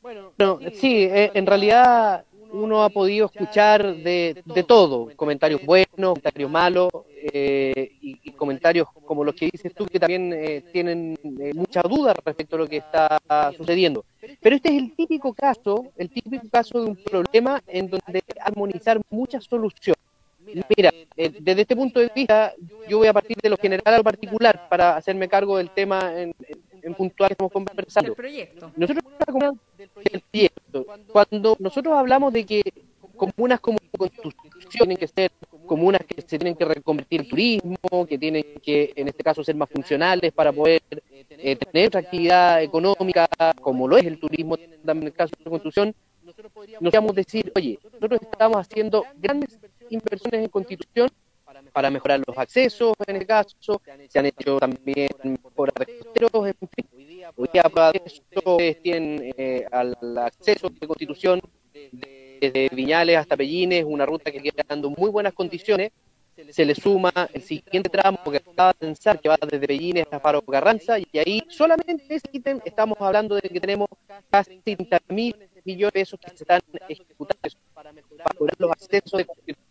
Bueno, 0.00 0.32
sí, 0.74 1.02
eh, 1.04 1.32
en 1.34 1.44
realidad 1.44 2.24
uno 2.52 2.82
ha 2.82 2.90
podido 2.90 3.26
escuchar 3.26 3.96
de, 3.96 4.42
de 4.44 4.62
todo, 4.62 5.10
comentarios 5.16 5.64
buenos, 5.64 5.88
comentarios 5.96 6.50
malos 6.50 6.90
eh, 7.32 7.92
y, 8.00 8.18
y 8.22 8.32
comentarios 8.32 8.88
como 9.04 9.24
los 9.24 9.34
que 9.34 9.50
dices 9.50 9.74
tú 9.74 9.86
que 9.86 9.98
también 9.98 10.32
eh, 10.32 10.62
tienen 10.72 11.18
eh, 11.40 11.52
mucha 11.54 11.82
duda 11.82 12.14
respecto 12.24 12.56
a 12.56 12.60
lo 12.60 12.66
que 12.66 12.78
está 12.78 13.20
sucediendo. 13.56 14.04
Pero 14.40 14.56
este 14.56 14.68
es 14.70 14.82
el 14.82 14.94
típico 14.94 15.32
caso, 15.34 15.86
el 15.96 16.10
típico 16.10 16.46
caso 16.50 16.82
de 16.82 16.90
un 16.90 16.96
problema 16.96 17.62
en 17.66 17.90
donde 17.90 18.04
hay 18.06 18.20
que 18.20 18.40
armonizar 18.40 19.00
muchas 19.10 19.44
soluciones. 19.44 19.98
Mira, 20.76 20.90
eh, 21.16 21.30
desde 21.40 21.62
este 21.62 21.76
punto 21.76 22.00
de 22.00 22.10
vista, 22.14 22.54
yo 22.88 22.98
voy 22.98 23.06
a 23.08 23.12
partir 23.12 23.36
de 23.42 23.48
lo 23.48 23.56
general 23.56 23.94
a 23.94 23.98
lo 23.98 24.04
particular 24.04 24.68
para 24.68 24.96
hacerme 24.96 25.28
cargo 25.28 25.56
del 25.58 25.70
tema 25.70 26.12
en, 26.20 26.34
en- 26.48 26.68
en 26.80 26.94
puntual 26.94 27.28
que 27.28 27.32
estamos 27.34 27.52
conversando. 27.52 28.10
El 28.10 28.16
proyecto. 28.16 28.72
Nosotros 28.76 29.04
la 29.26 29.52
del 29.76 30.20
proyecto, 30.30 30.86
cuando 31.12 31.56
nosotros 31.58 31.94
hablamos 31.94 32.32
de 32.32 32.44
que 32.46 32.62
comunas 33.16 33.58
como 33.60 33.78
Constitución 33.96 34.32
tienen 34.70 34.96
que 34.96 35.08
ser 35.08 35.32
comunas 35.66 36.00
que 36.06 36.22
se 36.22 36.38
tienen 36.38 36.54
que 36.54 36.64
reconvertir 36.64 37.22
en 37.22 37.28
turismo, 37.28 38.06
que 38.08 38.16
tienen 38.16 38.44
que, 38.62 38.92
en 38.94 39.08
este 39.08 39.22
caso, 39.24 39.42
ser 39.42 39.56
más 39.56 39.68
funcionales 39.68 40.32
para 40.32 40.52
poder 40.52 40.80
eh, 41.30 41.56
tener 41.56 41.88
otra 41.88 42.00
actividad 42.00 42.62
económica, 42.62 43.28
como 43.60 43.88
lo 43.88 43.96
es 43.98 44.04
el 44.06 44.18
turismo, 44.20 44.56
también 44.56 45.02
en 45.02 45.06
el 45.08 45.12
caso 45.14 45.34
de 45.36 45.50
Constitución, 45.50 45.94
nosotros 46.22 46.52
podríamos 46.52 47.14
decir, 47.14 47.52
oye, 47.56 47.78
nosotros 47.94 48.20
estamos 48.22 48.56
haciendo 48.58 49.04
grandes 49.16 49.58
inversiones 49.90 50.44
en 50.44 50.48
Constitución 50.48 51.08
para 51.72 51.90
mejorar 51.90 52.20
los 52.26 52.36
accesos, 52.36 52.94
en 53.06 53.16
este 53.16 53.26
caso, 53.26 53.80
se 54.08 54.18
han 54.18 54.26
hecho 54.26 54.58
también 54.58 55.08
por 55.54 55.70
arteros, 55.74 56.46
en 56.46 56.68
fin. 56.68 56.86
Hoy 57.36 57.48
día, 57.52 57.62
a 57.64 57.68
prueba 57.68 57.92
de 57.92 58.02
eso, 58.04 58.22
ustedes 58.34 58.82
tienen 58.82 59.32
eh, 59.36 59.66
al 59.70 59.96
acceso 60.18 60.68
de 60.68 60.86
Constitución 60.86 61.40
desde 61.72 62.68
Viñales 62.72 63.16
hasta 63.16 63.36
Pellines, 63.36 63.84
una 63.86 64.06
ruta 64.06 64.30
que 64.30 64.40
queda 64.40 64.62
dando 64.66 64.90
muy 64.90 65.10
buenas 65.10 65.32
condiciones. 65.32 65.92
Se 66.50 66.64
le 66.64 66.74
suma 66.74 67.12
el 67.32 67.42
siguiente 67.42 67.88
tramo 67.88 68.18
que 68.30 68.36
acaba 68.36 68.68
de 68.68 68.86
pensar, 68.86 69.20
que 69.20 69.28
va 69.28 69.36
desde 69.40 69.66
Pellines 69.66 70.04
hasta 70.04 70.20
Faro 70.20 70.40
Carranza, 70.42 70.98
y 70.98 71.18
ahí 71.18 71.42
solamente 71.48 72.04
ese 72.08 72.28
ítem 72.30 72.60
estamos 72.64 72.96
hablando 73.00 73.34
de 73.34 73.48
que 73.48 73.60
tenemos 73.60 73.88
casi 74.30 74.60
30 74.60 75.00
mil 75.08 75.34
millones 75.64 75.92
de 75.92 76.00
pesos 76.00 76.20
que 76.20 76.30
se 76.30 76.44
están 76.44 76.60
ejecutando 76.88 77.48
para 77.74 77.92
mejorar 77.92 78.28
los 78.58 78.70
accesos 78.70 79.18
de 79.18 79.24
Constitución. 79.24 79.67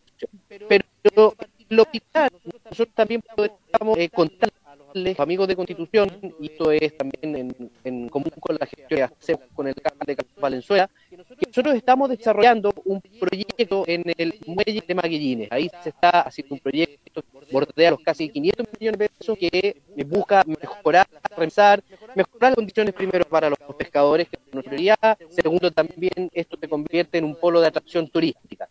Pero 0.47 1.33
lo 1.69 1.85
vital, 1.91 2.29
nosotros 2.43 2.95
también 2.95 3.21
podemos 3.35 3.97
eh, 3.97 4.09
contarles 4.09 4.55
a 4.67 4.75
los 4.93 5.19
amigos 5.19 5.47
de 5.47 5.55
Constitución, 5.55 6.09
y 6.39 6.45
esto 6.47 6.71
es 6.71 6.95
también 6.95 7.35
en, 7.35 7.71
en 7.83 8.09
común 8.09 8.31
con 8.39 8.55
la 8.59 8.65
gestión 8.65 8.87
que 8.87 9.03
hacemos 9.03 9.43
con 9.53 9.67
el 9.67 9.75
alcalde 9.75 10.15
de 10.15 10.25
Valenzuela, 10.39 10.89
que 11.09 11.17
nosotros 11.47 11.75
estamos 11.75 12.09
desarrollando 12.09 12.73
un 12.85 13.01
proyecto 13.19 13.83
en 13.85 14.03
el 14.17 14.39
muelle 14.45 14.83
de 14.87 14.95
Maguillines. 14.95 15.51
Ahí 15.51 15.69
se 15.83 15.89
está 15.89 16.21
haciendo 16.21 16.55
un 16.55 16.59
proyecto 16.59 17.21
que 17.21 17.51
bordea 17.51 17.91
los 17.91 17.99
casi 17.99 18.29
500 18.29 18.67
millones 18.79 18.99
de 18.99 19.09
pesos 19.09 19.37
que 19.37 19.81
busca 20.05 20.43
mejorar, 20.45 21.07
revisar, 21.35 21.83
mejorar 22.15 22.51
las 22.51 22.55
condiciones 22.55 22.93
primero 22.93 23.25
para 23.25 23.49
los 23.49 23.59
pescadores, 23.77 24.29
que 24.29 24.37
es 24.37 24.53
nuestra 24.53 24.71
prioridad. 24.71 25.17
Segundo, 25.29 25.71
también 25.71 26.29
esto 26.33 26.57
se 26.59 26.67
convierte 26.69 27.17
en 27.17 27.25
un 27.25 27.35
polo 27.35 27.59
de 27.59 27.67
atracción 27.67 28.07
turística. 28.07 28.69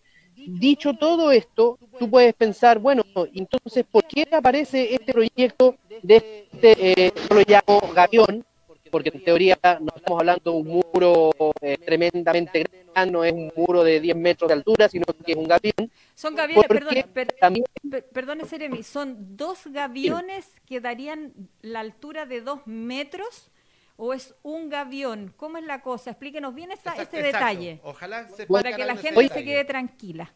Dicho 0.58 0.94
todo 0.94 1.30
esto, 1.30 1.78
tú 1.98 2.08
puedes 2.10 2.34
pensar, 2.34 2.78
bueno, 2.78 3.02
entonces, 3.34 3.84
¿por 3.90 4.04
qué 4.04 4.26
aparece 4.32 4.94
este 4.94 5.12
proyecto 5.12 5.76
de 6.02 6.16
este, 6.16 7.06
eh, 7.06 7.12
yo 7.28 7.36
lo 7.36 7.42
llamo 7.46 7.92
Gavión? 7.94 8.44
porque 8.88 9.10
en 9.12 9.20
teoría 9.20 9.58
no 9.80 9.88
estamos 9.94 10.20
hablando 10.20 10.52
de 10.52 10.56
un 10.58 10.68
muro 10.94 11.30
eh, 11.60 11.76
tremendamente 11.84 12.64
grande, 12.94 13.12
no 13.12 13.24
es 13.24 13.32
un 13.32 13.50
muro 13.54 13.82
de 13.82 14.00
10 14.00 14.16
metros 14.16 14.48
de 14.48 14.54
altura, 14.54 14.88
sino 14.88 15.04
que 15.24 15.32
es 15.32 15.36
un 15.36 15.48
gavión. 15.48 15.90
Son 16.14 16.34
gaviones, 16.34 16.66
perdón, 16.68 16.94
per- 17.12 17.32
también 17.38 17.66
per- 17.90 18.06
perdone 18.08 18.44
Seremi, 18.46 18.82
son 18.84 19.36
dos 19.36 19.66
gaviones 19.66 20.48
que 20.66 20.80
darían 20.80 21.32
la 21.60 21.80
altura 21.80 22.24
de 22.26 22.40
dos 22.40 22.60
metros 22.66 23.50
o 23.96 24.14
es 24.14 24.34
un 24.42 24.68
gavión? 24.68 25.34
¿Cómo 25.36 25.58
es 25.58 25.64
la 25.64 25.82
cosa? 25.82 26.10
Explíquenos 26.10 26.54
bien 26.54 26.70
esa- 26.70 26.90
Exacto, 26.90 27.02
ese 27.02 27.26
exacto. 27.26 27.46
detalle 27.48 27.80
Ojalá 27.82 28.28
se 28.28 28.46
para 28.46 28.74
que 28.76 28.84
la 28.84 28.96
gente 28.96 29.14
se 29.14 29.22
detalle. 29.24 29.44
quede 29.44 29.64
tranquila. 29.64 30.32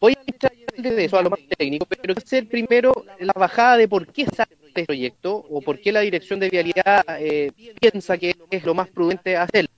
Voy 0.00 0.12
a 0.12 0.22
entrar 0.26 0.52
desde 0.76 1.04
eso 1.04 1.18
a 1.18 1.22
lo 1.22 1.30
más 1.30 1.40
técnico, 1.56 1.86
pero 1.86 2.02
quiero 2.02 2.18
hacer 2.18 2.48
primero 2.48 2.92
la 3.18 3.32
bajada 3.32 3.78
de 3.78 3.88
por 3.88 4.06
qué 4.06 4.26
sale 4.26 4.56
este 4.66 4.84
proyecto 4.84 5.34
o 5.34 5.60
por 5.60 5.80
qué 5.80 5.92
la 5.92 6.00
Dirección 6.00 6.38
de 6.40 6.50
Vialidad 6.50 7.04
eh, 7.18 7.52
piensa 7.80 8.18
que 8.18 8.34
es 8.50 8.64
lo 8.64 8.74
más 8.74 8.88
prudente 8.88 9.36
hacerlo. 9.36 9.70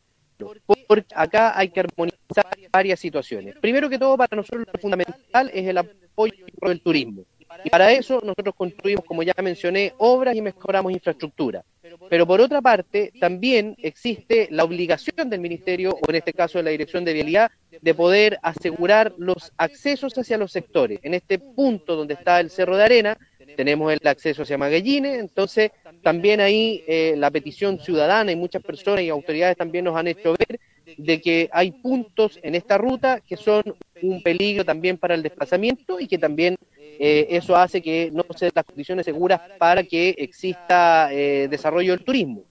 Porque 0.88 1.14
acá 1.14 1.56
hay 1.56 1.68
que 1.68 1.80
armonizar 1.80 2.46
varias 2.72 2.98
situaciones. 2.98 3.54
Primero 3.60 3.88
que 3.88 3.98
todo, 3.98 4.16
para 4.16 4.36
nosotros 4.36 4.66
lo 4.72 4.80
fundamental 4.80 5.50
es 5.54 5.66
el 5.66 5.78
apoyo 5.78 6.44
del 6.60 6.80
turismo. 6.80 7.24
Y 7.62 7.70
para 7.70 7.92
eso 7.92 8.20
nosotros 8.22 8.54
construimos, 8.56 9.04
como 9.04 9.22
ya 9.22 9.34
mencioné, 9.42 9.92
obras 9.98 10.34
y 10.34 10.42
mejoramos 10.42 10.92
infraestructura. 10.92 11.64
Pero 12.08 12.26
por 12.26 12.40
otra 12.40 12.60
parte, 12.60 13.12
también 13.20 13.76
existe 13.78 14.48
la 14.50 14.64
obligación 14.64 15.30
del 15.30 15.40
Ministerio, 15.40 15.96
o 16.00 16.10
en 16.10 16.16
este 16.16 16.32
caso 16.32 16.58
de 16.58 16.64
la 16.64 16.70
Dirección 16.70 17.04
de 17.04 17.12
Vialidad, 17.12 17.50
de 17.80 17.94
poder 17.94 18.38
asegurar 18.42 19.14
los 19.18 19.52
accesos 19.56 20.16
hacia 20.18 20.38
los 20.38 20.52
sectores. 20.52 20.98
En 21.02 21.14
este 21.14 21.38
punto 21.38 21.96
donde 21.96 22.14
está 22.14 22.40
el 22.40 22.50
Cerro 22.50 22.76
de 22.76 22.84
Arena, 22.84 23.18
tenemos 23.56 23.92
el 23.92 24.06
acceso 24.06 24.42
hacia 24.42 24.58
Magallines, 24.58 25.18
entonces 25.18 25.70
también 26.02 26.40
ahí 26.40 26.82
eh, 26.86 27.14
la 27.16 27.30
petición 27.30 27.78
ciudadana 27.78 28.32
y 28.32 28.36
muchas 28.36 28.62
personas 28.62 29.02
y 29.02 29.08
autoridades 29.08 29.56
también 29.56 29.84
nos 29.84 29.96
han 29.96 30.08
hecho 30.08 30.34
ver 30.36 30.58
de 30.96 31.20
que 31.20 31.48
hay 31.52 31.72
puntos 31.72 32.38
en 32.42 32.54
esta 32.54 32.78
ruta 32.78 33.20
que 33.20 33.36
son 33.36 33.62
un 34.02 34.22
peligro 34.22 34.64
también 34.64 34.98
para 34.98 35.14
el 35.14 35.22
desplazamiento 35.22 35.98
y 35.98 36.06
que 36.06 36.18
también 36.18 36.56
eh, 36.98 37.26
eso 37.30 37.56
hace 37.56 37.82
que 37.82 38.10
no 38.12 38.24
se 38.36 38.46
den 38.46 38.52
las 38.54 38.64
condiciones 38.64 39.04
seguras 39.04 39.40
para 39.58 39.82
que 39.82 40.14
exista 40.18 41.12
eh, 41.12 41.48
desarrollo 41.48 41.92
del 41.92 42.04
turismo. 42.04 42.44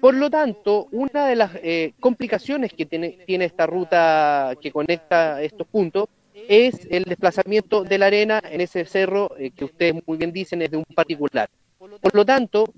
Por 0.00 0.14
lo 0.14 0.30
tanto, 0.30 0.88
una 0.92 1.26
de 1.26 1.36
las 1.36 1.52
eh, 1.56 1.92
complicaciones 2.00 2.72
que 2.72 2.86
tiene, 2.86 3.18
tiene 3.26 3.44
esta 3.46 3.66
ruta 3.66 4.54
que 4.60 4.70
conecta 4.70 5.42
estos 5.42 5.66
puntos 5.66 6.08
es 6.34 6.86
el 6.90 7.04
desplazamiento 7.04 7.84
de 7.84 7.98
la 7.98 8.06
arena 8.06 8.42
en 8.44 8.60
ese 8.60 8.84
cerro 8.84 9.36
eh, 9.38 9.50
que 9.50 9.64
ustedes 9.64 9.94
muy 10.06 10.16
bien 10.18 10.32
dicen 10.32 10.62
es 10.62 10.70
de 10.70 10.78
un 10.78 10.84
particular. 10.84 11.48
Por 11.78 12.14
lo 12.14 12.24
tanto, 12.24 12.72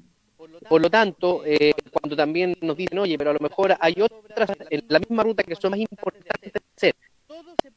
por 0.69 0.81
lo 0.81 0.91
tanto, 0.91 1.43
cuando 1.91 2.17
también 2.17 2.57
nos 2.61 2.77
dicen, 2.77 2.99
oye, 2.99 3.17
pero 3.19 3.31
a 3.31 3.35
lo 3.35 3.41
mejor 3.41 3.77
hay 3.79 3.95
otras 4.01 4.51
en 4.71 4.83
la 4.89 4.99
misma 4.99 5.23
ruta 5.23 5.43
que 5.43 5.55
son 5.57 5.71
más 5.73 5.81
importantes 5.81 6.53
de 6.53 6.61
hacer. 6.77 6.95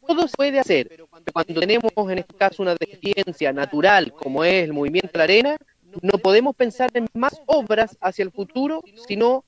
Todo 0.06 0.28
se 0.28 0.36
puede 0.36 0.60
hacer, 0.60 0.88
pero 0.90 1.08
cuando 1.08 1.60
tenemos 1.60 1.92
en 2.10 2.20
este 2.20 2.36
caso 2.36 2.62
una 2.62 2.76
deficiencia 2.76 3.54
natural 3.54 4.12
como 4.12 4.44
es 4.44 4.66
el 4.66 4.74
movimiento 4.74 5.12
de 5.14 5.18
la 5.18 5.24
arena, 5.24 5.58
no 6.02 6.18
podemos 6.18 6.56
pensar 6.56 6.90
en 6.94 7.08
más 7.14 7.42
obras 7.46 7.98
hacia 8.02 8.24
el 8.24 8.32
futuro 8.32 8.82
si 9.08 9.16
no 9.16 9.46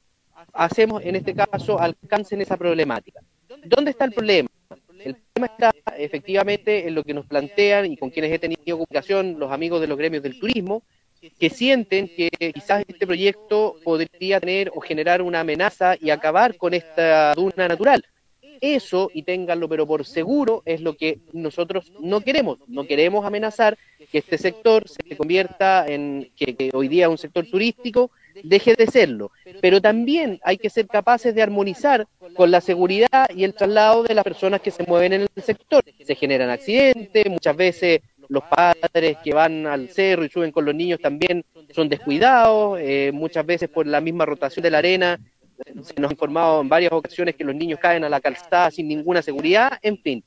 hacemos 0.54 1.04
en 1.04 1.16
este 1.16 1.34
caso 1.34 1.80
alcancen 1.80 2.42
esa 2.42 2.58
problemática. 2.58 3.22
¿Dónde 3.66 3.92
está 3.92 4.06
el 4.06 4.14
problema? 4.14 4.50
El 5.00 5.16
problema 5.16 5.54
está 5.54 5.96
efectivamente 5.98 6.88
en 6.88 6.96
lo 6.96 7.04
que 7.04 7.14
nos 7.14 7.26
plantean 7.26 7.92
y 7.92 7.98
con 7.98 8.10
quienes 8.10 8.32
he 8.32 8.40
tenido 8.40 8.78
comunicación 8.78 9.38
los 9.40 9.52
amigos 9.52 9.82
de 9.82 9.88
los 9.88 9.98
gremios 9.98 10.24
del 10.24 10.40
turismo, 10.40 10.84
que 11.38 11.50
sienten 11.50 12.08
que 12.08 12.30
quizás 12.54 12.84
este 12.88 13.06
proyecto 13.06 13.76
podría 13.84 14.40
tener 14.40 14.72
o 14.74 14.80
generar 14.80 15.22
una 15.22 15.42
amenaza 15.42 15.96
y 16.00 16.10
acabar 16.10 16.56
con 16.58 16.74
esta 16.74 17.34
duna 17.36 17.68
natural. 17.68 18.06
Eso, 18.62 19.10
y 19.14 19.24
ténganlo 19.24 19.70
pero 19.70 19.88
por 19.88 20.06
seguro, 20.06 20.62
es 20.66 20.82
lo 20.82 20.96
que 20.96 21.20
nosotros 21.34 21.92
no 22.00 22.22
queremos. 22.22 22.60
No 22.68 22.86
queremos 22.86 23.26
amenazar 23.26 23.78
que 24.12 24.20
este 24.20 24.38
sector 24.38 24.88
se 24.88 25.16
convierta 25.16 25.86
en, 25.88 26.32
que, 26.36 26.70
hoy 26.74 26.88
día 26.88 27.10
un 27.10 27.18
sector 27.18 27.46
turístico, 27.46 28.12
deje 28.44 28.76
de 28.76 28.88
serlo. 28.88 29.32
Pero 29.62 29.82
también 29.82 30.40
hay 30.44 30.58
que 30.58 30.70
ser 30.70 30.88
capaces 30.88 31.36
de 31.36 31.42
armonizar 31.42 32.08
con 32.36 32.52
la 32.52 32.62
seguridad 32.62 33.28
y 33.36 33.44
el 33.44 33.54
traslado 33.54 34.04
de 34.04 34.14
las 34.14 34.24
personas 34.24 34.62
que 34.62 34.72
se 34.72 34.84
mueven 34.84 35.14
en 35.14 35.22
el 35.22 35.44
sector. 35.44 35.84
Se 36.04 36.16
generan 36.16 36.50
accidentes, 36.50 37.30
muchas 37.30 37.56
veces 37.56 38.02
los 38.30 38.44
padres 38.44 39.18
que 39.24 39.34
van 39.34 39.66
al 39.66 39.90
cerro 39.90 40.24
y 40.24 40.30
suben 40.30 40.52
con 40.52 40.64
los 40.64 40.76
niños 40.76 41.00
también 41.02 41.44
son 41.74 41.90
descuidados, 41.90 42.80
eh, 42.80 43.12
muchas 43.12 43.46
veces 43.46 43.70
por 43.70 43.88
la 43.88 44.02
misma 44.02 44.26
rotación 44.26 44.64
de 44.64 44.70
la 44.70 44.78
arena 44.78 45.20
se 45.84 46.00
nos 46.00 46.10
ha 46.10 46.14
informado 46.14 46.62
en 46.62 46.70
varias 46.70 46.92
ocasiones 46.92 47.36
que 47.36 47.44
los 47.44 47.56
niños 47.56 47.80
caen 47.80 48.04
a 48.04 48.10
la 48.10 48.22
calzada 48.22 48.72
sin 48.72 48.88
ninguna 48.88 49.22
seguridad, 49.22 49.78
en 49.82 49.98
fin. 49.98 50.24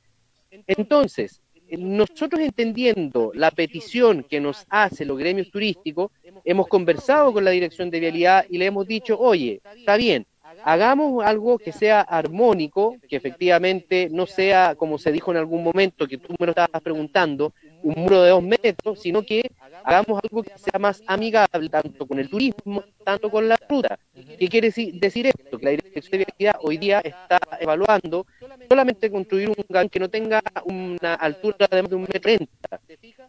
Entonces, 0.66 1.40
nosotros 1.70 2.40
entendiendo 2.40 3.32
la 3.34 3.50
petición 3.50 4.24
que 4.28 4.40
nos 4.40 4.66
hacen 4.68 5.08
los 5.08 5.18
gremios 5.18 5.50
turísticos, 5.50 6.10
hemos 6.44 6.68
conversado 6.68 7.32
con 7.32 7.44
la 7.44 7.50
dirección 7.50 7.90
de 7.90 8.00
vialidad 8.00 8.44
y 8.48 8.58
le 8.58 8.66
hemos 8.66 8.86
dicho, 8.86 9.18
oye, 9.18 9.60
está 9.76 9.96
bien, 9.96 10.26
hagamos 10.64 11.24
algo 11.24 11.58
que 11.58 11.72
sea 11.72 12.00
armónico, 12.02 12.96
que 13.08 13.16
efectivamente 13.16 14.08
no 14.10 14.26
sea, 14.26 14.74
como 14.74 14.98
se 14.98 15.12
dijo 15.12 15.30
en 15.30 15.38
algún 15.38 15.62
momento, 15.62 16.06
que 16.06 16.18
tú 16.18 16.34
me 16.38 16.46
lo 16.46 16.50
estabas 16.52 16.82
preguntando, 16.82 17.52
un 17.82 17.94
muro 17.96 18.22
de 18.22 18.30
dos 18.30 18.42
metros, 18.42 19.00
sino 19.00 19.22
que 19.22 19.50
hagamos 19.84 20.20
algo 20.22 20.42
que 20.44 20.52
sea 20.56 20.78
más 20.78 21.02
amigable 21.06 21.68
tanto 21.68 22.06
con 22.06 22.18
el 22.20 22.28
turismo, 22.28 22.84
tanto 23.04 23.28
con 23.30 23.48
la 23.48 23.58
ruta. 23.68 23.98
¿Qué 24.38 24.48
quiere 24.48 24.68
deci- 24.68 24.92
decir 24.92 25.26
esto? 25.26 25.58
Que 25.58 25.64
la 25.64 25.70
Dirección 25.72 26.20
de 26.20 26.26
Vialidad 26.38 26.60
hoy 26.62 26.76
día 26.76 27.00
está 27.00 27.40
evaluando 27.58 28.24
solamente 28.68 29.10
construir 29.10 29.48
un 29.48 29.56
GAN 29.68 29.88
que 29.88 29.98
no 29.98 30.08
tenga 30.08 30.40
una 30.64 31.14
altura 31.14 31.66
de 31.68 31.82
más 31.82 31.90
de 31.90 31.96
un 31.96 32.02
metro 32.02 32.20
treinta, 32.20 32.80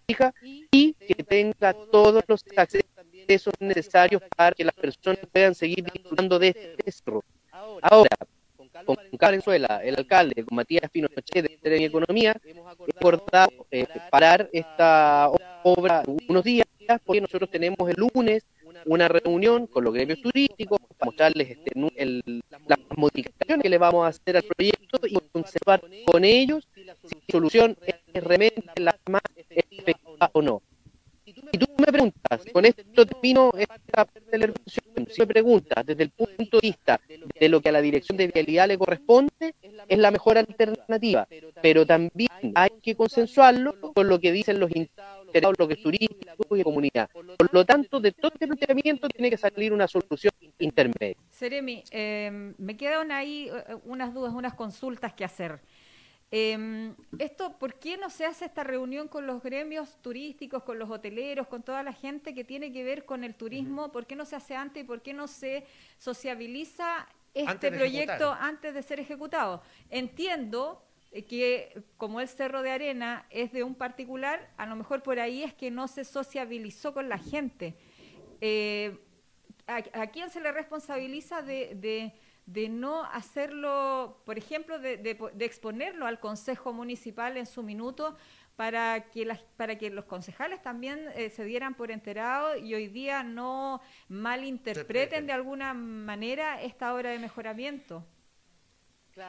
fija, 0.08 0.34
y 0.72 0.94
que 0.94 1.24
tenga 1.24 1.74
todos 1.92 2.24
los 2.27 2.44
accesos 2.56 2.88
necesarios 3.59 4.22
para 4.36 4.53
que 4.55 4.64
las 4.64 4.75
personas 4.75 5.20
puedan 5.31 5.55
seguir 5.55 5.83
disfrutando 5.83 6.40
de 6.40 6.50
este 6.50 6.92
cerro. 6.92 7.24
Ahora, 7.81 8.09
con 8.86 8.96
Valenzuela, 9.12 9.81
el 9.83 9.96
alcalde, 9.98 10.44
con 10.44 10.55
Matías 10.55 10.90
Pinochet 10.92 11.44
de 11.44 11.50
Seremi 11.62 11.86
Economía, 11.86 12.36
hemos 12.44 12.68
acordado 12.72 13.50
eh, 13.72 13.86
parar 14.09 14.50
esta 14.51 15.29
obra 15.64 16.03
unos 16.27 16.44
días 16.44 16.66
porque 17.05 17.22
nosotros 17.22 17.50
tenemos 17.50 17.90
el 17.90 17.96
lunes 17.98 18.44
una 18.86 19.07
reunión 19.07 19.68
con 19.68 19.83
los 19.83 19.94
gremios 19.94 20.20
turísticos 20.20 20.79
para 20.98 21.05
mostrarles 21.05 21.51
este, 21.51 21.72
el- 21.96 22.42
las 22.68 22.79
modificaciones 22.98 23.64
que 23.64 23.70
le 23.70 23.77
vamos 23.77 24.05
a 24.05 24.09
hacer 24.09 24.36
al 24.38 24.44
proyecto 24.44 25.00
y 25.07 25.18
conservar 25.31 25.81
con 26.05 26.24
ellos 26.25 26.68
si 26.74 26.83
la 26.83 26.96
solución 27.31 27.77
es 28.14 28.24
realmente 28.24 28.81
la 28.81 28.98
más 29.09 29.22
efectiva 29.36 30.29
o 30.33 30.42
no. 30.42 30.62
Si 31.53 31.59
tú 31.59 31.68
me 31.77 31.85
preguntas, 31.85 32.42
con 32.51 32.66
esto 32.66 33.05
termino 33.05 33.51
esta 33.55 33.77
parte 33.92 34.22
de 34.22 34.37
la 34.39 34.48
reflexión, 34.48 35.07
si 35.07 35.22
me 35.22 35.27
preguntas 35.27 35.85
desde 35.85 36.01
el 36.01 36.09
punto 36.09 36.57
de 36.57 36.68
vista 36.68 37.00
de 37.39 37.48
lo 37.48 37.61
que 37.61 37.70
a 37.70 37.72
la 37.72 37.79
dirección 37.79 38.18
de 38.18 38.25
vialidad 38.25 38.68
le 38.68 38.75
corresponde, 38.75 39.53
es 39.87 39.98
la 40.00 40.09
mejor 40.09 40.39
alternativa, 40.39 41.27
pero 41.61 41.85
también 41.85 42.31
hay 42.55 42.72
que 42.81 42.96
consensuarlo 42.96 43.79
con 43.94 44.07
lo 44.07 44.20
que 44.20 44.31
dicen 44.31 44.59
los 44.59 44.72
interesados, 44.75 45.55
lo 45.59 45.68
que 45.68 45.75
es 45.75 45.83
turístico 45.83 46.55
y 46.55 46.63
comunidad. 46.63 47.07
Por 47.11 47.53
lo 47.53 47.63
tanto, 47.63 48.00
de 48.00 48.13
todo 48.13 48.31
este 48.33 48.48
planteamiento 48.48 49.07
tiene 49.09 49.29
que 49.29 49.37
salir 49.37 49.74
una 49.74 49.87
solución 49.87 50.33
intermedia. 50.57 51.18
Seremi, 51.29 51.83
eh, 51.92 52.55
me 52.57 52.75
quedan 52.75 53.11
ahí 53.11 53.51
eh, 53.53 53.75
unas 53.85 54.11
dudas, 54.11 54.33
unas 54.33 54.55
consultas 54.55 55.13
que 55.13 55.24
hacer. 55.24 55.59
Eh, 56.35 56.93
esto, 57.19 57.59
¿por 57.59 57.75
qué 57.75 57.96
no 57.96 58.09
se 58.09 58.25
hace 58.25 58.46
esta 58.46 58.63
reunión 58.63 59.07
con 59.07 59.27
los 59.27 59.43
gremios 59.43 60.01
turísticos, 60.01 60.63
con 60.63 60.79
los 60.79 60.89
hoteleros, 60.89 61.46
con 61.48 61.61
toda 61.61 61.83
la 61.83 61.93
gente 61.93 62.33
que 62.33 62.43
tiene 62.43 62.72
que 62.74 62.83
ver 62.83 63.05
con 63.05 63.24
el 63.24 63.35
turismo? 63.35 63.91
¿Por 63.91 64.07
qué 64.07 64.15
no 64.15 64.25
se 64.25 64.35
hace 64.35 64.55
antes 64.55 64.83
y 64.83 64.87
por 64.87 65.03
qué 65.03 65.13
no 65.13 65.27
se 65.27 65.63
sociabiliza 66.00 67.07
este 67.35 67.51
Antes 67.51 67.72
proyecto 67.77 68.13
ejecutar. 68.13 68.37
antes 68.41 68.74
de 68.74 68.81
ser 68.81 69.00
ejecutado? 69.00 69.61
Entiendo 69.91 70.83
eh, 71.11 71.24
que 71.24 71.83
como 71.98 72.19
el 72.19 72.27
Cerro 72.27 72.63
de 72.63 72.72
Arena 72.72 73.27
es 73.29 73.51
de 73.51 73.61
un 73.63 73.75
particular, 73.75 74.50
a 74.57 74.65
lo 74.65 74.75
mejor 74.75 75.03
por 75.03 75.19
ahí 75.19 75.43
es 75.43 75.53
que 75.53 75.69
no 75.69 75.87
se 75.87 76.03
sociabilizó 76.03 76.96
con 76.96 77.09
la 77.09 77.19
gente. 77.19 77.75
Eh, 78.41 78.98
¿a, 79.67 79.83
a 80.01 80.07
quién 80.07 80.31
se 80.31 80.41
le 80.41 80.51
responsabiliza 80.51 81.43
de, 81.43 81.75
de- 81.75 82.11
de 82.46 82.70
no 82.70 83.03
hacerlo, 83.06 84.22
por 84.25 84.38
ejemplo, 84.38 84.79
de, 84.79 84.98
de 84.98 85.16
po- 85.16 85.32
de 85.32 85.46
exponerlo 85.46 86.06
al 86.06 86.20
Consejo 86.20 86.74
Municipal 86.74 87.38
en 87.38 87.46
su 87.46 87.64
minuto 87.64 88.18
para 88.56 89.10
que, 89.12 89.25
las, 89.25 89.40
para 89.58 89.77
que 89.77 89.90
los 89.90 90.06
concejales 90.06 90.62
también 90.62 91.08
eh, 91.16 91.29
se 91.29 91.44
dieran 91.46 91.74
por 91.75 91.90
enterados 91.92 92.62
y 92.62 92.74
hoy 92.75 92.88
día 92.88 93.24
no 93.24 93.82
malinterpreten 94.10 95.24
Interpreten. 95.24 95.27
de 95.27 95.34
alguna 95.34 95.74
manera 95.74 96.62
esta 96.62 96.94
obra 96.94 97.12
de 97.12 97.20
mejoramiento? 97.20 98.06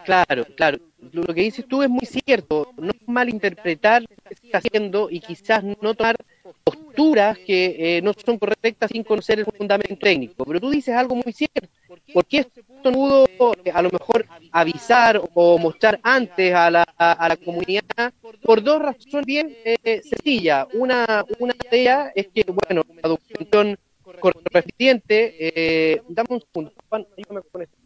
Claro, 0.03 0.45
claro. 0.57 0.79
Lo 1.13 1.25
que 1.35 1.43
dices 1.43 1.67
tú 1.67 1.83
es 1.83 1.91
muy 1.91 2.07
cierto. 2.07 2.73
No 2.77 2.93
malinterpretar 3.07 4.03
lo 4.03 4.09
que 4.09 4.35
se 4.35 4.47
está 4.47 4.59
haciendo 4.59 5.09
y 5.11 5.21
quizás 5.21 5.63
no 5.63 5.95
tomar 5.95 6.17
posturas 6.63 7.39
que 7.39 7.99
eh, 7.99 8.03
no 8.03 8.13
son 8.15 8.39
correctas 8.39 8.91
sin 8.91 9.05
conocer 9.05 9.39
el 9.41 9.47
fundamento 9.47 9.97
técnico. 9.97 10.45
Pero 10.45 10.61
tú 10.61 10.71
dices 10.71 10.95
algo 10.95 11.15
muy 11.17 11.33
cierto. 11.33 11.69
¿Por 12.13 12.27
qué 12.27 12.39
esto 12.39 12.63
no 12.85 12.93
pudo 12.93 13.27
eh, 13.65 13.71
a 13.73 13.83
lo 13.83 13.91
mejor 13.91 14.27
avisar 14.53 15.23
o 15.35 15.59
mostrar 15.59 15.99
antes 16.03 16.55
a 16.55 16.71
la, 16.71 16.85
a, 16.97 17.13
a 17.13 17.29
la 17.29 17.37
comunidad? 17.37 18.13
Por 18.43 18.63
dos 18.63 18.81
razones 18.81 19.27
bien 19.27 19.57
eh, 19.65 20.03
sencillas. 20.03 20.67
Una, 20.75 21.25
una 21.39 21.55
de 21.71 21.81
ellas 21.81 22.13
es 22.15 22.29
que, 22.29 22.45
bueno, 22.45 22.83
la 23.03 23.09
documentación 23.09 23.79
correspondiente, 24.21 25.35
eh, 25.39 26.03
dame 26.09 26.29
un 26.31 26.41
segundo, 26.41 26.73
Juan, 26.89 27.07
ayúdame 27.17 27.43
con 27.51 27.63
esto. 27.63 27.84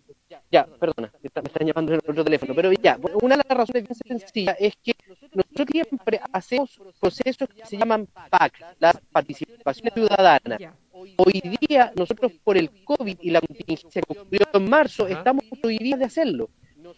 Ya, 0.50 0.64
perdona, 0.64 1.12
me 1.22 1.26
están, 1.26 1.66
llamando 1.66 1.92
en 1.92 1.98
otro 1.98 2.24
teléfono, 2.24 2.54
pero 2.54 2.72
ya, 2.72 2.96
bueno, 2.96 3.18
una 3.20 3.36
de 3.36 3.44
las 3.46 3.58
razones 3.58 3.84
bien 3.84 4.18
sencillas 4.18 4.56
es 4.58 4.74
que 4.82 4.94
nosotros 5.34 5.66
siempre 5.70 6.20
hacemos 6.32 6.80
procesos 6.98 7.48
que 7.50 7.66
se 7.66 7.76
llaman 7.76 8.06
PAC, 8.30 8.76
la 8.78 8.98
participación 9.12 9.90
ciudadana. 9.92 10.56
Hoy 10.92 11.42
día, 11.60 11.92
nosotros 11.94 12.32
por 12.42 12.56
el 12.56 12.82
COVID 12.82 13.18
y 13.20 13.30
la 13.30 13.40
contingencia 13.40 14.00
que 14.00 14.18
ocurrió 14.18 14.48
en 14.54 14.70
marzo, 14.70 15.06
estamos 15.06 15.44
prohibidos 15.60 16.00
de 16.00 16.06
hacerlo. 16.06 16.48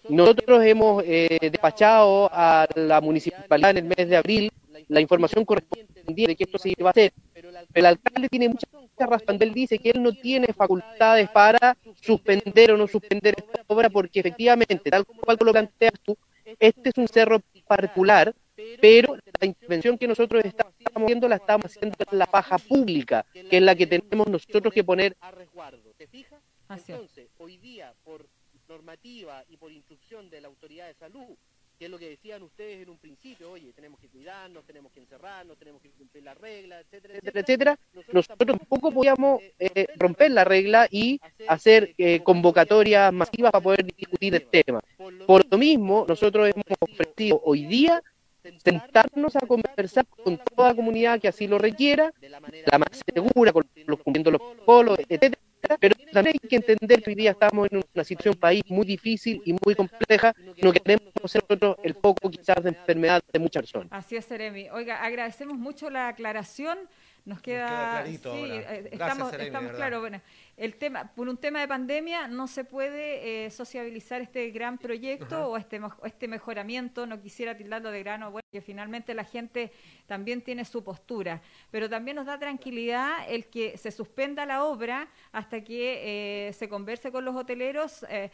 Nosotros 0.08 0.62
hemos 0.64 1.02
eh, 1.04 1.38
despachado 1.40 2.30
a 2.32 2.68
la 2.76 3.00
municipalidad 3.00 3.72
en 3.72 3.78
el 3.78 3.84
mes 3.84 4.08
de 4.08 4.16
abril 4.16 4.52
la 4.88 5.00
información 5.00 5.44
correspondiente 5.44 5.89
de 6.14 6.37
que 6.37 6.44
esto 6.44 6.59
se 6.59 6.73
iba 6.77 6.88
a 6.88 6.92
hacer, 6.92 7.12
pero 7.33 7.51
el 7.75 7.87
alcalde 7.87 8.29
tiene 8.29 8.49
mucha 8.49 8.66
razón 8.99 9.25
cuando 9.25 9.44
él 9.44 9.55
dice 9.55 9.79
que 9.79 9.90
él 9.90 10.03
no 10.03 10.12
tiene 10.12 10.49
facultades 10.53 11.29
para 11.31 11.77
suspender 12.01 12.73
o 12.73 12.77
no 12.77 12.87
suspender 12.87 13.35
esta 13.37 13.62
obra 13.66 13.88
porque 13.88 14.20
efectivamente, 14.20 14.90
tal 14.90 15.05
cual 15.07 15.38
lo 15.40 15.53
planteas 15.53 15.94
tú, 16.03 16.16
este 16.59 16.90
es 16.90 16.99
un 16.99 17.09
cerro 17.09 17.40
particular, 17.66 18.35
pero 18.81 19.16
la 19.40 19.46
intervención 19.46 19.96
que 19.96 20.09
nosotros 20.09 20.44
estamos 20.44 20.75
haciendo 20.94 21.29
la 21.29 21.37
estamos 21.37 21.66
haciendo 21.66 21.96
en 22.11 22.18
la 22.18 22.27
paja 22.27 22.59
pública, 22.59 23.25
que 23.33 23.57
es 23.57 23.62
la 23.62 23.75
que 23.75 23.87
tenemos 23.87 24.27
nosotros 24.27 24.73
que 24.73 24.85
poner 24.85 25.16
a 25.20 25.31
resguardo. 25.31 25.92
¿Te 25.96 26.07
fijas? 26.07 26.40
Entonces, 26.68 27.29
hoy 27.38 27.57
día, 27.57 27.94
por 28.05 28.29
normativa 28.68 29.44
y 29.49 29.57
por 29.57 29.73
instrucción 29.73 30.31
de 30.31 30.40
la 30.40 30.49
autoridad 30.49 30.87
de 30.87 30.94
salud, 30.94 31.37
que 31.81 31.87
es 31.87 31.90
lo 31.90 31.99
que 31.99 32.11
decían 32.11 32.43
ustedes 32.43 32.83
en 32.83 32.90
un 32.90 32.99
principio, 32.99 33.53
oye, 33.53 33.73
tenemos 33.73 33.99
que 33.99 34.09
cuidarnos, 34.09 34.66
tenemos 34.66 34.93
que 34.93 35.01
encerrarnos, 35.01 35.57
tenemos 35.57 35.81
que 35.81 35.88
cumplir 35.88 36.23
las 36.23 36.37
reglas, 36.37 36.85
etcétera, 36.85 37.14
etcétera, 37.14 37.40
etcétera. 37.40 37.79
Nosotros 38.12 38.59
tampoco 38.59 38.93
podíamos 38.93 39.40
eh, 39.59 39.87
romper 39.97 40.31
la 40.33 40.45
regla 40.45 40.87
y 40.90 41.19
hacer 41.49 41.95
eh, 41.97 42.21
convocatorias 42.23 43.11
masivas 43.14 43.51
para 43.51 43.62
poder 43.62 43.87
discutir 43.97 44.35
el 44.35 44.47
tema. 44.49 44.83
Por 45.27 45.51
lo 45.51 45.57
mismo, 45.57 46.05
nosotros 46.07 46.51
hemos 46.55 46.66
ofrecido 46.81 47.40
hoy 47.47 47.64
día 47.64 48.03
sentarnos 48.62 49.37
a 49.37 49.47
conversar 49.47 50.05
con 50.23 50.37
toda 50.37 50.69
la 50.69 50.75
comunidad 50.75 51.19
que 51.19 51.29
así 51.29 51.49
lo 51.49 51.57
requiera, 51.57 52.12
de 52.21 52.29
la 52.29 52.40
más 52.79 52.90
segura, 53.14 53.55
con 53.55 53.64
los, 53.87 54.01
cumpliendo 54.01 54.31
los 54.31 54.43
protocolos, 54.43 54.99
etcétera. 54.99 55.40
Pero 55.78 55.94
también 56.12 56.37
hay 56.40 56.48
que 56.48 56.56
entender 56.56 57.02
que 57.02 57.11
hoy 57.11 57.14
día 57.14 57.30
estamos 57.33 57.68
en 57.70 57.83
una 57.94 58.04
situación 58.04 58.35
país 58.35 58.62
muy 58.68 58.87
difícil 58.87 59.42
y 59.44 59.52
muy 59.64 59.74
compleja. 59.74 60.35
No 60.62 60.72
queremos 60.72 61.12
ser 61.26 61.42
nosotros 61.48 61.76
el 61.83 61.94
foco 61.94 62.30
quizás 62.30 62.62
de 62.62 62.70
enfermedad 62.70 63.22
de 63.33 63.38
muchas 63.38 63.62
personas. 63.62 63.88
Así 63.92 64.16
es, 64.16 64.24
Seremi. 64.24 64.68
Oiga, 64.70 65.02
agradecemos 65.02 65.56
mucho 65.56 65.90
la 65.90 66.09
aclaración. 66.09 66.78
Nos 67.26 67.42
queda, 67.42 67.66
queda 67.66 67.90
clarito 68.02 68.35
sí, 68.35 68.40
ahora. 68.40 68.54
eh, 68.54 68.62
Gracias, 68.62 68.92
estamos, 68.92 69.30
Seremi, 69.30 69.46
estamos. 69.48 70.00
Bueno, 70.00 70.20
el 70.61 70.75
tema, 70.77 71.11
por 71.14 71.27
un 71.29 71.38
tema 71.38 71.61
de 71.61 71.66
pandemia, 71.68 72.29
no 72.29 72.46
se 72.46 72.64
puede 72.64 73.46
eh, 73.46 73.51
sociabilizar 73.51 74.20
este 74.20 74.51
gran 74.51 74.77
proyecto 74.77 75.37
Ajá. 75.37 75.46
o 75.46 75.57
este, 75.57 75.81
este 76.05 76.29
mejoramiento. 76.29 77.07
No 77.07 77.18
quisiera 77.20 77.57
tildarlo 77.57 77.90
de 77.90 78.01
grano, 78.01 78.31
bueno, 78.31 78.42
que 78.53 78.61
finalmente 78.61 79.14
la 79.14 79.25
gente 79.25 79.73
también 80.07 80.42
tiene 80.42 80.66
su 80.66 80.85
postura. 80.85 81.40
Pero 81.70 81.88
también 81.88 82.16
nos 82.16 82.27
da 82.27 82.38
tranquilidad 82.38 83.11
el 83.29 83.46
que 83.46 83.79
se 83.79 83.90
suspenda 83.90 84.44
la 84.44 84.62
obra 84.64 85.09
hasta 85.33 85.64
que 85.64 86.49
eh, 86.49 86.53
se 86.53 86.68
converse 86.68 87.11
con 87.11 87.25
los 87.25 87.35
hoteleros. 87.35 88.05
eh, 88.11 88.31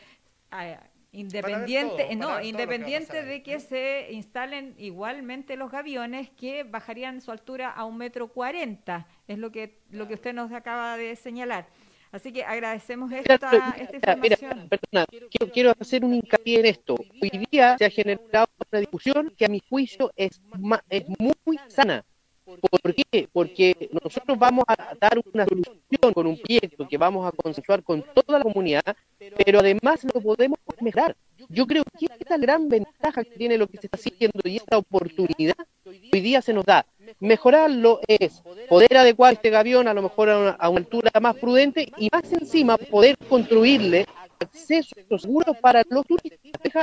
a- 0.51 0.83
Independiente, 1.13 2.09
todo, 2.11 2.17
no, 2.35 2.41
que 2.41 2.47
independiente 2.49 3.23
de 3.23 3.43
que 3.43 3.59
se 3.59 4.09
instalen 4.11 4.75
igualmente 4.77 5.57
los 5.57 5.71
gaviones 5.71 6.29
que 6.31 6.63
bajarían 6.65 7.23
su 7.23 7.31
altura 7.31 7.71
a 7.71 7.87
un 7.87 7.97
metro 7.97 8.29
cuarenta, 8.29 9.07
es 9.27 9.39
lo 9.39 9.51
que 9.51 9.79
lo 9.91 10.07
que 10.09 10.15
usted 10.15 10.35
nos 10.35 10.53
acaba 10.53 10.99
de 10.99 11.17
señalar. 11.17 11.69
Así 12.17 12.33
que 12.33 12.43
agradecemos 12.43 13.13
esta, 13.13 13.39
mira, 13.53 13.77
esta 13.93 14.17
mira, 14.17 14.37
información. 14.41 14.69
perdona, 14.71 15.07
quiero, 15.31 15.53
quiero 15.53 15.75
hacer 15.79 16.03
un 16.03 16.15
hincapié 16.15 16.61
en 16.61 16.67
esto. 16.67 16.97
Hoy 17.21 17.47
día 17.51 17.77
se 17.77 17.85
ha 17.85 17.91
generado 17.91 18.47
una 18.73 18.81
discusión 18.81 19.35
que 19.37 19.45
a 19.45 19.49
mi 19.49 19.61
juicio 19.69 20.11
es, 20.17 20.41
es 20.89 21.05
muy 21.19 21.59
sana. 21.69 22.07
¿Por 22.47 22.95
qué? 22.95 23.29
Porque 23.33 23.91
nosotros 23.91 24.39
vamos 24.39 24.65
a 24.69 24.95
dar 25.01 25.19
una 25.33 25.45
solución 25.45 26.13
con 26.15 26.27
un 26.29 26.39
proyecto 26.39 26.87
que 26.87 26.97
vamos 26.97 27.27
a 27.27 27.33
consensuar 27.33 27.83
con 27.83 28.03
toda 28.15 28.39
la 28.39 28.45
comunidad, 28.45 28.97
pero 29.45 29.59
además 29.59 30.05
lo 30.05 30.21
podemos 30.21 30.59
mejorar. 30.81 31.17
Yo 31.49 31.67
creo 31.67 31.83
que 31.99 32.07
esta 32.07 32.39
gran 32.39 32.69
ventaja 32.69 33.25
que 33.25 33.31
tiene 33.31 33.59
lo 33.59 33.67
que 33.67 33.79
se 33.79 33.87
está 33.89 33.99
haciendo 33.99 34.41
y 34.45 34.57
esta 34.57 34.79
oportunidad 34.79 35.57
hoy 35.85 36.21
día 36.21 36.41
se 36.41 36.53
nos 36.53 36.65
da. 36.65 36.87
Mejorarlo 37.19 38.01
es 38.07 38.43
poder 38.69 38.97
adecuar 38.97 39.35
este 39.35 39.51
gavión 39.51 39.89
a 39.89 39.95
lo 39.95 40.03
mejor 40.03 40.31
a 40.31 40.39
una, 40.39 40.51
a 40.51 40.69
una 40.69 40.79
altura 40.79 41.11
más 41.21 41.37
prudente 41.37 41.93
y 41.99 42.09
más 42.13 42.33
encima 42.33 42.77
poder 42.79 43.17
construirle 43.29 44.07
acceso 44.41 44.95
seguro 45.19 45.55
para 45.55 45.83
los 45.89 46.05
turistas. 46.07 46.41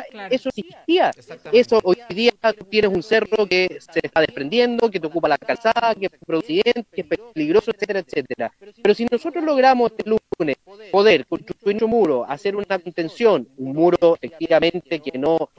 Claro. 0.09 0.33
Eso 0.33 0.49
existía. 0.49 1.11
Eso 1.51 1.79
hoy 1.83 1.97
día 2.09 2.31
tú 2.57 2.65
tienes 2.65 2.91
un 2.91 3.03
cerro 3.03 3.45
que 3.45 3.79
se 3.79 3.99
está 4.01 4.21
desprendiendo, 4.21 4.89
que 4.89 4.99
te 4.99 5.07
ocupa 5.07 5.27
la 5.27 5.37
calzada, 5.37 5.93
que 5.95 6.07
es 6.07 6.11
producente, 6.25 6.85
que 6.91 7.01
es 7.01 7.07
peligroso, 7.33 7.71
etcétera, 7.71 7.99
etcétera. 7.99 8.51
Pero 8.81 8.95
si 8.95 9.05
nosotros 9.05 9.43
logramos 9.43 9.91
este 9.91 10.09
lunes 10.09 10.57
poder 10.91 11.25
construir 11.25 11.83
un 11.83 11.89
muro, 11.89 12.25
hacer 12.27 12.55
una 12.55 12.79
contención, 12.79 13.47
un 13.57 13.73
muro 13.73 14.17
efectivamente 14.21 14.99
que 14.99 15.17
no 15.17 15.49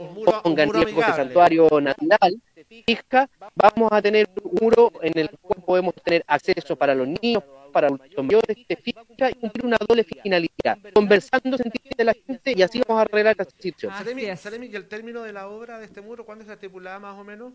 ponga 0.43 0.65
en 0.65 0.73
riesgo 0.73 1.03
amigable. 1.03 1.17
santuario 1.17 1.81
natural, 1.81 2.41
fija, 2.87 3.29
vamos 3.55 3.93
a 3.93 4.03
tener 4.03 4.29
un 4.43 4.59
muro 4.61 4.93
en 5.03 5.19
el 5.19 5.31
cual 5.41 5.54
podemos 5.65 5.95
tener 5.95 6.25
acceso 6.27 6.77
para 6.77 6.95
los 6.95 7.09
niños, 7.09 7.43
para 7.73 7.89
los 7.89 8.01
mayores, 8.17 8.57
te 8.67 8.77
fijas, 8.77 9.05
y 9.31 9.35
cumplir 9.35 9.67
una 9.67 9.77
doble 9.77 10.05
finalidad, 10.05 10.79
conversando, 10.95 11.57
se 11.57 11.65
entiende 11.65 12.05
la 12.05 12.15
gente 12.15 12.55
y 12.57 12.63
así 12.63 12.81
vamos 12.87 13.01
a 13.01 13.03
arreglar 13.03 13.33
esta 13.39 13.45
situación. 13.45 13.93
Seremi, 14.37 14.67
¿y 14.67 14.77
el 14.77 14.87
término 14.87 15.23
de 15.23 15.33
la 15.33 15.49
obra 15.49 15.79
de 15.79 15.87
este 15.87 16.01
muro 16.01 16.25
cuándo 16.25 16.43
está 16.43 16.55
estipulada 16.55 16.99
más 17.01 17.19
o 17.19 17.25
menos? 17.25 17.53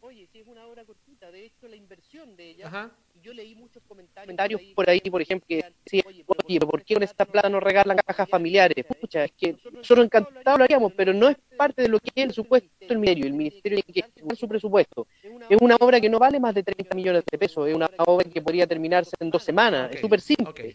Oye, 0.00 0.28
si 0.32 0.40
es 0.40 0.46
una 0.46 0.66
obra 0.66 0.84
cortita, 0.84 1.30
de 1.30 1.44
hecho 1.44 1.68
la 1.68 1.76
inversión 1.76 2.36
de 2.36 2.50
ella, 2.50 2.68
Ajá. 2.68 2.90
Yo 3.22 3.32
leí 3.32 3.54
muchos 3.54 3.82
comentarios, 3.86 4.60
por 4.74 4.88
ahí, 4.88 5.00
por 5.00 5.22
ejemplo, 5.22 5.46
que 5.48 5.64
decían, 5.84 6.04
oye, 6.06 6.60
¿por 6.60 6.82
qué 6.84 6.94
con 6.94 7.02
esta 7.02 7.24
plata 7.24 7.48
no 7.48 7.60
regalan 7.60 7.96
cajas 7.98 8.28
familiares? 8.28 8.84
Pucha, 9.00 9.24
es 9.24 9.32
que 9.32 9.56
nosotros 9.72 10.04
encantados 10.04 10.58
lo 10.58 10.64
haríamos, 10.64 10.92
pero 10.94 11.12
no 11.12 11.28
es 11.28 11.36
parte 11.56 11.82
de 11.82 11.88
lo 11.88 11.98
que 11.98 12.10
es 12.14 12.24
el 12.24 12.32
supuesto 12.32 12.68
del 12.80 12.98
ministerio, 12.98 13.26
el 13.26 13.32
ministerio 13.32 13.82
tiene 13.82 13.92
que 13.92 14.00
ejecutar 14.00 14.36
su 14.36 14.48
presupuesto. 14.48 15.06
Es 15.48 15.58
una 15.60 15.76
obra 15.76 16.00
que 16.00 16.08
no 16.08 16.18
vale 16.18 16.40
más 16.40 16.54
de 16.54 16.62
30 16.62 16.94
millones 16.94 17.24
de 17.30 17.38
pesos, 17.38 17.68
es 17.68 17.74
una 17.74 17.90
obra 17.98 18.28
que 18.28 18.42
podría 18.42 18.66
terminarse 18.66 19.12
en 19.20 19.30
dos 19.30 19.42
semanas, 19.42 19.90
es 19.92 20.00
súper 20.00 20.20
simple, 20.20 20.72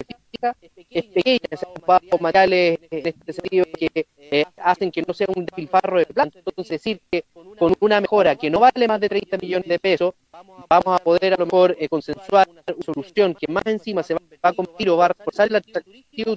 es 0.89 1.05
pequeña, 1.05 1.39
se 1.49 1.65
han 1.65 1.71
ocupado 1.71 2.17
materiales 2.19 2.79
en 2.91 3.07
este 3.07 3.33
sentido 3.33 3.65
que 3.77 4.05
eh, 4.17 4.45
hacen 4.57 4.91
que 4.91 5.01
no 5.01 5.13
sea 5.13 5.27
un 5.33 5.45
despilfarro 5.45 5.99
de 5.99 6.05
plata, 6.05 6.39
entonces 6.39 6.69
decir 6.69 7.01
que 7.11 7.23
con 7.57 7.73
una 7.79 8.01
mejora 8.01 8.35
que 8.35 8.49
no 8.49 8.59
vale 8.59 8.87
más 8.87 8.99
de 8.99 9.09
30 9.09 9.37
millones 9.37 9.67
de 9.67 9.79
pesos, 9.79 10.13
vamos 10.69 10.99
a 10.99 11.03
poder 11.03 11.33
a 11.33 11.37
lo 11.37 11.45
mejor 11.45 11.75
eh, 11.79 11.87
consensuar 11.87 12.49
una 12.49 12.63
solución 12.83 13.35
que 13.35 13.51
más 13.51 13.65
encima 13.65 14.01
se 14.03 14.15
va, 14.15 14.19
va 14.43 14.49
a 14.49 14.53
convertir 14.53 14.89
o 14.89 14.97
va 14.97 15.05
a 15.05 15.07
reforzar 15.09 15.47
el 15.47 15.55
atractivo 15.55 16.35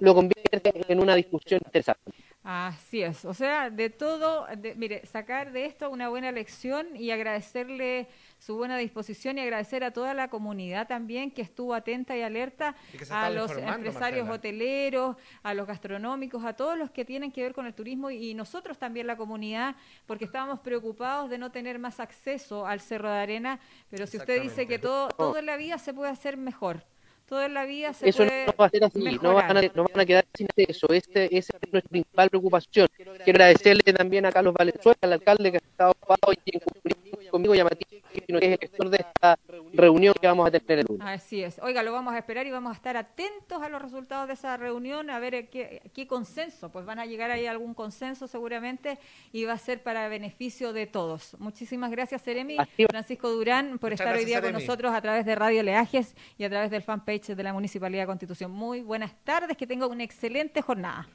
lo 0.00 0.14
convierte 0.14 0.72
en 0.92 1.00
una 1.00 1.14
discusión 1.14 1.60
interesante. 1.64 2.12
Así 2.44 3.02
es, 3.02 3.24
o 3.26 3.34
sea, 3.34 3.68
de 3.68 3.90
todo, 3.90 4.46
de- 4.56 4.74
mire, 4.76 5.04
sacar 5.04 5.52
de 5.52 5.66
esto 5.66 5.90
una 5.90 6.08
buena 6.08 6.32
lección 6.32 6.96
y 6.96 7.10
agradecerle 7.10 8.06
su 8.38 8.56
buena 8.56 8.78
disposición 8.78 9.36
y 9.36 9.42
agradecer 9.42 9.84
a 9.84 9.90
toda 9.90 10.14
la 10.14 10.28
comunidad 10.30 10.86
también 10.86 11.30
que 11.30 11.42
estuvo 11.42 11.74
atenta 11.74 12.16
y 12.16 12.22
alerta, 12.22 12.74
Y 12.94 13.12
a 13.12 13.28
los 13.28 13.50
empresarios 13.50 14.26
Marcela. 14.26 14.32
hoteleros, 14.34 15.16
a 15.42 15.52
los 15.52 15.66
gastronómicos, 15.66 16.42
a 16.44 16.54
todos 16.54 16.78
los 16.78 16.90
que 16.90 17.04
tienen 17.04 17.32
que 17.32 17.42
ver 17.42 17.52
con 17.52 17.66
el 17.66 17.74
turismo 17.74 18.10
y 18.10 18.32
nosotros 18.34 18.78
también 18.78 19.06
la 19.08 19.16
comunidad, 19.16 19.74
porque 20.06 20.24
estábamos 20.24 20.60
preocupados 20.60 21.28
de 21.28 21.36
no 21.38 21.50
tener 21.50 21.78
más 21.78 22.00
acceso 22.00 22.66
al 22.66 22.80
Cerro 22.80 23.10
de 23.10 23.18
Arena, 23.18 23.58
pero 23.90 24.06
si 24.06 24.16
usted 24.16 24.40
dice 24.40 24.66
que 24.66 24.78
todo, 24.78 25.08
todo 25.08 25.36
en 25.38 25.44
la 25.44 25.56
vida 25.56 25.76
se 25.76 25.92
puede 25.92 26.10
hacer 26.12 26.36
mejor, 26.38 26.84
todo 27.28 27.42
en 27.42 27.54
la 27.54 27.66
vida 27.66 27.92
se 27.92 28.08
Eso 28.08 28.24
puede 28.24 28.46
no 28.46 28.52
va 28.58 28.66
a 28.66 28.70
ser 28.70 28.84
así, 28.84 29.18
no 29.22 29.34
van, 29.34 29.56
a, 29.56 29.62
no 29.74 29.84
van 29.84 30.00
a 30.00 30.06
quedar 30.06 30.24
sin 30.34 30.46
eso, 30.56 30.88
este, 30.88 31.36
esa 31.36 31.56
es 31.60 31.72
nuestra 31.72 31.90
principal 31.90 32.30
preocupación. 32.30 32.88
Quiero 32.96 33.12
agradecerle 33.12 33.92
también 33.92 34.24
a 34.26 34.32
Carlos 34.32 34.54
Valenzuela, 34.54 34.98
al 35.02 35.12
alcalde 35.12 35.50
que 35.50 35.56
ha 35.58 35.60
estado 35.60 35.90
ocupado 35.92 36.32
y 36.32 36.56
en 36.56 36.60
cumplir 36.60 36.96
conmigo 37.28 37.54
y 37.54 37.60
a 37.60 37.64
Matías 37.64 37.88
que 38.12 38.24
es 38.26 38.52
el 38.52 38.58
gestor 38.58 38.90
de 38.90 38.98
esta 38.98 39.38
reunión 39.72 40.14
que 40.20 40.26
vamos 40.26 40.46
a 40.46 40.50
tener 40.50 40.80
el 40.80 40.86
lunes. 40.88 41.06
Así 41.06 41.42
es. 41.42 41.58
Oiga, 41.60 41.82
lo 41.82 41.92
vamos 41.92 42.14
a 42.14 42.18
esperar 42.18 42.46
y 42.46 42.50
vamos 42.50 42.72
a 42.72 42.74
estar 42.74 42.96
atentos 42.96 43.62
a 43.62 43.68
los 43.68 43.80
resultados 43.80 44.26
de 44.28 44.34
esa 44.34 44.56
reunión, 44.56 45.10
a 45.10 45.18
ver 45.18 45.48
qué, 45.48 45.90
qué 45.94 46.06
consenso. 46.06 46.70
Pues 46.70 46.84
van 46.86 46.98
a 46.98 47.06
llegar 47.06 47.30
ahí 47.30 47.46
a 47.46 47.50
algún 47.50 47.74
consenso 47.74 48.26
seguramente 48.26 48.98
y 49.32 49.44
va 49.44 49.54
a 49.54 49.58
ser 49.58 49.82
para 49.82 50.08
beneficio 50.08 50.72
de 50.72 50.86
todos. 50.86 51.36
Muchísimas 51.38 51.90
gracias, 51.90 52.22
Seremi. 52.22 52.56
Francisco 52.88 53.30
Durán, 53.30 53.78
por 53.78 53.90
Muchas 53.90 54.06
estar 54.06 54.16
hoy 54.16 54.24
día 54.24 54.40
con 54.40 54.52
nosotros 54.52 54.92
a 54.92 55.00
través 55.00 55.24
de 55.24 55.34
Radio 55.34 55.62
Leajes 55.62 56.14
y 56.36 56.44
a 56.44 56.50
través 56.50 56.70
del 56.70 56.82
fanpage 56.82 57.28
de 57.28 57.42
la 57.42 57.52
Municipalidad 57.52 58.02
de 58.02 58.06
Constitución. 58.06 58.50
Muy 58.50 58.82
buenas 58.82 59.14
tardes, 59.24 59.56
que 59.56 59.66
tenga 59.66 59.86
una 59.86 60.04
excelente 60.04 60.62
jornada. 60.62 61.08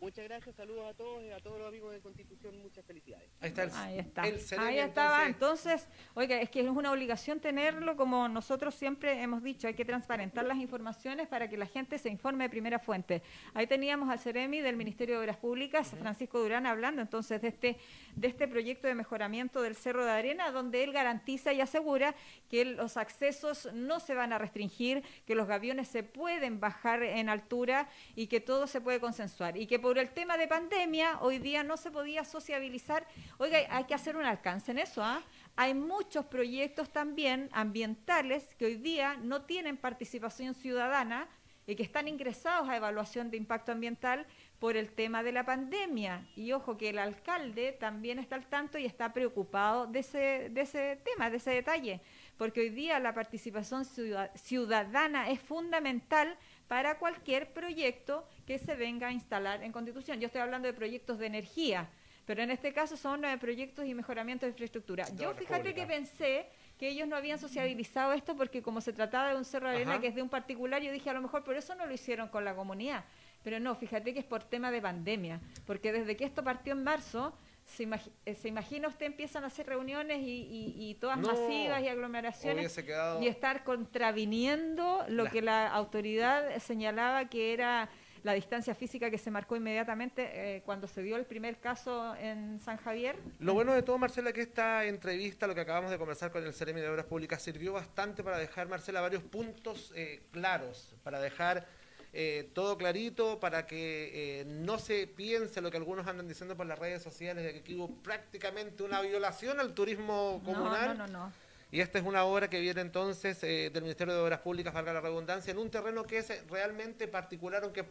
Muchas 0.00 0.24
gracias, 0.24 0.56
saludos 0.56 0.88
a 0.88 0.94
todos 0.94 1.22
y 1.22 1.30
a 1.30 1.40
todos 1.40 1.58
los 1.58 1.68
amigos 1.68 1.92
de 1.92 2.00
Constitución, 2.00 2.58
muchas 2.62 2.84
felicidades. 2.86 3.28
Ahí 3.38 3.48
está 3.50 3.64
el, 3.64 3.70
Ahí 3.74 3.98
está. 3.98 4.22
el 4.26 4.40
Ceremi, 4.40 4.68
Ahí 4.68 4.78
estaba. 4.78 5.26
entonces. 5.26 5.40
Entonces, 5.82 5.88
oiga, 6.14 6.40
es 6.40 6.48
que 6.48 6.60
es 6.60 6.68
una 6.68 6.90
obligación 6.90 7.38
tenerlo, 7.38 7.96
como 7.96 8.28
nosotros 8.28 8.74
siempre 8.74 9.20
hemos 9.20 9.42
dicho, 9.42 9.66
hay 9.68 9.74
que 9.74 9.84
transparentar 9.84 10.46
las 10.46 10.56
informaciones 10.56 11.28
para 11.28 11.50
que 11.50 11.58
la 11.58 11.66
gente 11.66 11.98
se 11.98 12.08
informe 12.08 12.44
de 12.44 12.50
primera 12.50 12.78
fuente. 12.78 13.22
Ahí 13.52 13.66
teníamos 13.66 14.08
al 14.08 14.18
Ceremi 14.18 14.60
del 14.60 14.76
Ministerio 14.76 15.16
de 15.16 15.20
Obras 15.20 15.36
Públicas, 15.36 15.94
Francisco 15.98 16.38
Durán, 16.40 16.66
hablando 16.66 17.02
entonces 17.02 17.42
de 17.42 17.48
este, 17.48 17.76
de 18.16 18.28
este 18.28 18.48
proyecto 18.48 18.88
de 18.88 18.94
mejoramiento 18.94 19.60
del 19.60 19.76
Cerro 19.76 20.04
de 20.04 20.12
Arena, 20.12 20.50
donde 20.50 20.82
él 20.82 20.92
garantiza 20.92 21.52
y 21.52 21.60
asegura 21.60 22.14
que 22.48 22.64
los 22.64 22.96
accesos 22.96 23.68
no 23.74 24.00
se 24.00 24.14
van 24.14 24.32
a 24.32 24.38
restringir, 24.38 25.02
que 25.26 25.34
los 25.34 25.46
gaviones 25.46 25.88
se 25.88 26.04
pueden 26.04 26.58
bajar 26.58 27.02
en 27.02 27.28
altura 27.28 27.88
y 28.16 28.28
que 28.28 28.40
todo 28.40 28.66
se 28.66 28.80
puede 28.80 28.98
consensuar. 28.98 29.56
Y 29.58 29.66
que 29.66 29.78
por 29.78 29.89
el 29.98 30.10
tema 30.10 30.36
de 30.36 30.46
pandemia, 30.46 31.18
hoy 31.20 31.38
día 31.38 31.62
no 31.62 31.76
se 31.76 31.90
podía 31.90 32.24
sociabilizar. 32.24 33.06
Oiga, 33.38 33.58
hay 33.70 33.84
que 33.84 33.94
hacer 33.94 34.16
un 34.16 34.24
alcance 34.24 34.70
en 34.70 34.78
eso, 34.78 35.02
¿ah? 35.02 35.22
Hay 35.56 35.74
muchos 35.74 36.26
proyectos 36.26 36.90
también 36.90 37.48
ambientales 37.52 38.54
que 38.54 38.66
hoy 38.66 38.76
día 38.76 39.16
no 39.16 39.42
tienen 39.42 39.76
participación 39.76 40.54
ciudadana 40.54 41.28
y 41.66 41.76
que 41.76 41.82
están 41.82 42.08
ingresados 42.08 42.68
a 42.68 42.76
evaluación 42.76 43.30
de 43.30 43.36
impacto 43.36 43.70
ambiental 43.72 44.26
por 44.58 44.76
el 44.76 44.90
tema 44.90 45.22
de 45.22 45.32
la 45.32 45.44
pandemia. 45.44 46.26
Y 46.34 46.52
ojo 46.52 46.76
que 46.76 46.88
el 46.88 46.98
alcalde 46.98 47.72
también 47.72 48.18
está 48.18 48.36
al 48.36 48.46
tanto 48.46 48.78
y 48.78 48.86
está 48.86 49.12
preocupado 49.12 49.86
de 49.86 50.00
ese, 50.00 50.48
de 50.50 50.60
ese 50.62 51.00
tema, 51.04 51.30
de 51.30 51.36
ese 51.36 51.50
detalle, 51.50 52.00
porque 52.36 52.60
hoy 52.60 52.70
día 52.70 52.98
la 52.98 53.14
participación 53.14 53.84
ciuda- 53.84 54.32
ciudadana 54.34 55.30
es 55.30 55.40
fundamental 55.40 56.36
para 56.66 56.98
cualquier 56.98 57.52
proyecto 57.52 58.26
que 58.50 58.58
se 58.58 58.74
venga 58.74 59.06
a 59.06 59.12
instalar 59.12 59.62
en 59.62 59.70
Constitución. 59.70 60.18
Yo 60.18 60.26
estoy 60.26 60.40
hablando 60.40 60.66
de 60.66 60.74
proyectos 60.74 61.20
de 61.20 61.26
energía, 61.26 61.88
pero 62.26 62.42
en 62.42 62.50
este 62.50 62.72
caso 62.72 62.96
son 62.96 63.24
eh, 63.24 63.38
proyectos 63.38 63.86
y 63.86 63.94
mejoramientos 63.94 64.48
de 64.48 64.50
infraestructura. 64.50 65.04
De 65.04 65.22
Yo 65.22 65.32
fíjate 65.34 65.72
que 65.72 65.86
pensé 65.86 66.46
que 66.76 66.88
ellos 66.88 67.06
no 67.06 67.14
habían 67.14 67.38
sociabilizado 67.38 68.12
esto 68.12 68.34
porque 68.34 68.60
como 68.60 68.80
se 68.80 68.92
trataba 68.92 69.28
de 69.28 69.36
un 69.36 69.44
cerro 69.44 69.68
de 69.68 69.76
arena 69.76 69.92
Ajá. 69.92 70.00
que 70.00 70.08
es 70.08 70.16
de 70.16 70.22
un 70.22 70.28
particular, 70.28 70.82
yo 70.82 70.90
dije 70.90 71.08
a 71.08 71.12
lo 71.12 71.20
mejor 71.22 71.44
por 71.44 71.54
eso 71.54 71.76
no 71.76 71.86
lo 71.86 71.94
hicieron 71.94 72.26
con 72.28 72.44
la 72.44 72.56
comunidad. 72.56 73.04
Pero 73.44 73.60
no, 73.60 73.76
fíjate 73.76 74.12
que 74.12 74.18
es 74.18 74.24
por 74.26 74.42
tema 74.42 74.72
de 74.72 74.82
pandemia, 74.82 75.40
porque 75.64 75.92
desde 75.92 76.16
que 76.16 76.24
esto 76.24 76.42
partió 76.42 76.72
en 76.72 76.82
marzo, 76.82 77.32
se, 77.66 77.84
imagi- 77.86 78.10
eh, 78.26 78.34
se 78.34 78.48
imagina 78.48 78.88
usted 78.88 79.06
empiezan 79.06 79.44
a 79.44 79.46
hacer 79.46 79.64
reuniones 79.68 80.18
y, 80.22 80.24
y- 80.42 80.90
y 80.90 80.94
todas 80.96 81.18
No, 81.18 81.28
masivas 81.28 81.80
y 81.84 81.86
aglomeraciones 81.86 82.74
quedado. 82.82 83.22
y 83.22 83.28
estar 83.28 83.62
contraviniendo 83.62 85.04
lo 85.08 85.22
La- 85.24 85.30
que 85.30 85.40
la 85.40 85.68
autoridad 85.68 86.58
señalaba 86.58 87.26
que 87.26 87.52
era 87.52 87.88
la 88.22 88.32
distancia 88.34 88.74
física 88.74 89.10
que 89.10 89.18
se 89.18 89.30
marcó 89.30 89.56
inmediatamente 89.56 90.56
eh, 90.56 90.62
cuando 90.62 90.86
se 90.86 91.02
dio 91.02 91.16
el 91.16 91.24
primer 91.24 91.58
caso 91.58 92.14
en 92.16 92.60
San 92.60 92.76
Javier. 92.76 93.16
Lo 93.38 93.54
bueno 93.54 93.72
de 93.72 93.82
todo, 93.82 93.98
Marcela, 93.98 94.32
que 94.32 94.42
esta 94.42 94.84
entrevista, 94.84 95.46
lo 95.46 95.54
que 95.54 95.60
acabamos 95.62 95.90
de 95.90 95.98
conversar 95.98 96.30
con 96.30 96.44
el 96.44 96.52
Ceremi 96.52 96.80
de 96.80 96.88
Obras 96.88 97.06
Públicas, 97.06 97.42
sirvió 97.42 97.72
bastante 97.72 98.22
para 98.22 98.38
dejar, 98.38 98.68
Marcela, 98.68 99.00
varios 99.00 99.22
puntos 99.22 99.92
eh, 99.94 100.22
claros, 100.32 100.94
para 101.02 101.20
dejar 101.20 101.66
eh, 102.12 102.50
todo 102.54 102.76
clarito, 102.76 103.38
para 103.38 103.66
que 103.66 104.40
eh, 104.40 104.44
no 104.44 104.80
se 104.80 105.06
piense 105.06 105.60
lo 105.60 105.70
que 105.70 105.76
algunos 105.76 106.06
andan 106.08 106.26
diciendo 106.26 106.56
por 106.56 106.66
las 106.66 106.78
redes 106.78 107.02
sociales, 107.02 107.44
de 107.44 107.52
que 107.52 107.58
aquí 107.60 107.74
hubo 107.76 107.88
prácticamente 108.02 108.82
una 108.82 109.00
violación 109.00 109.60
al 109.60 109.74
turismo 109.74 110.42
comunal. 110.44 110.98
No, 110.98 111.06
no, 111.06 111.12
no, 111.12 111.26
no. 111.26 111.32
Y 111.72 111.80
esta 111.80 111.98
es 111.98 112.04
una 112.04 112.24
obra 112.24 112.50
que 112.50 112.60
viene 112.60 112.80
entonces 112.80 113.42
eh, 113.44 113.70
del 113.72 113.82
Ministerio 113.82 114.14
de 114.14 114.20
Obras 114.20 114.40
Públicas, 114.40 114.74
valga 114.74 114.92
la 114.92 115.00
redundancia, 115.00 115.52
en 115.52 115.58
un 115.58 115.70
terreno 115.70 116.04
que 116.04 116.18
es 116.18 116.30
eh, 116.30 116.42
realmente 116.50 117.06
particular, 117.06 117.62
aunque 117.62 117.84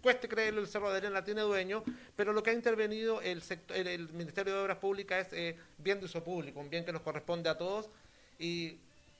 cueste 0.00 0.28
creerlo, 0.28 0.60
el 0.60 0.68
Cerro 0.68 0.90
de 0.90 0.98
Arena 0.98 1.24
tiene 1.24 1.40
dueño, 1.40 1.82
pero 2.14 2.32
lo 2.32 2.42
que 2.42 2.50
ha 2.50 2.52
intervenido 2.52 3.20
el, 3.20 3.42
sector, 3.42 3.76
el, 3.76 4.08
Ministerio 4.10 4.54
de 4.54 4.60
Obras 4.60 4.78
Públicas 4.78 5.26
es 5.26 5.32
eh, 5.32 5.58
bien 5.78 5.98
de 5.98 6.04
uso 6.04 6.22
público, 6.22 6.60
un 6.60 6.70
bien 6.70 6.84
que 6.84 6.92
nos 6.92 7.02
corresponde 7.02 7.50
a 7.50 7.58
todos. 7.58 7.90
Y 8.38 8.78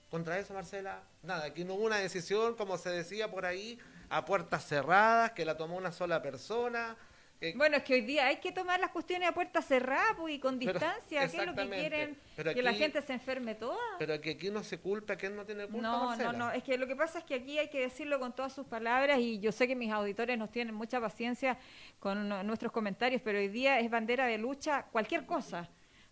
contra 0.09 0.39
eso, 0.39 0.55
Marcela, 0.55 1.03
nada, 1.25 1.47
aquí 1.47 1.65
no 1.65 1.75
hubo 1.75 1.85
una 1.85 1.97
decisión, 1.97 2.55
como 2.55 2.79
se 2.79 2.91
decía 2.91 3.29
por 3.29 3.45
ahí, 3.45 3.79
a 4.09 4.25
puertas 4.25 4.65
cerradas, 4.65 5.33
que 5.33 5.45
la 5.45 5.57
tomó 5.57 5.77
una 5.77 5.91
sola 5.91 6.23
persona. 6.23 6.97
Eh, 7.41 7.53
Bueno, 7.57 7.77
es 7.77 7.83
que 7.83 7.95
hoy 7.95 8.01
día 8.03 8.27
hay 8.27 8.37
que 8.37 8.53
tomar 8.53 8.81
las 8.81 8.91
cuestiones 8.91 9.29
a 9.29 9.33
puerta 9.33 9.61
cerrada 9.63 10.15
pues, 10.17 10.35
y 10.35 10.39
con 10.39 10.59
distancia. 10.59 11.29
¿Qué 11.29 11.37
es 11.37 11.47
lo 11.47 11.55
que 11.55 11.69
quieren? 11.69 12.19
¿Que 12.37 12.63
la 12.63 12.73
gente 12.73 13.03
se 13.03 13.13
enferme 13.13 13.55
toda? 13.55 13.77
pero 13.99 14.21
que 14.21 14.31
aquí 14.33 14.51
no 14.51 14.63
se 14.65 14.79
culpa, 14.79 15.17
que 15.17 15.29
no 15.31 15.45
tiene 15.45 15.67
culpa, 15.67 15.83
No, 15.83 15.99
no, 16.01 16.07
Marcela. 16.11 16.33
no. 16.33 16.51
Es 16.53 16.63
que 16.63 16.79
lo 16.79 16.87
que 16.87 16.97
pasa 16.97 17.19
es 17.21 17.25
que 17.25 17.35
aquí 17.35 17.59
hay 17.59 17.69
que 17.69 17.81
decirlo 17.81 18.19
con 18.19 18.35
todas 18.35 18.53
sus 18.53 18.67
palabras 18.67 19.19
y 19.19 19.39
yo 19.41 19.53
sé 19.53 19.67
que 19.67 19.75
mis 19.77 19.91
auditores 19.93 20.39
nos 20.39 20.51
tienen 20.51 20.75
mucha 20.75 21.01
paciencia 21.01 21.59
con 21.99 22.29
no- 22.29 22.43
nuestros 22.43 22.73
comentarios, 22.73 23.21
pero 23.23 23.39
hoy 23.39 23.49
día 23.49 23.79
es 23.81 23.91
bandera 23.91 24.27
de 24.27 24.39
lucha 24.39 24.85
cualquier 24.93 25.27
cosa. 25.27 25.69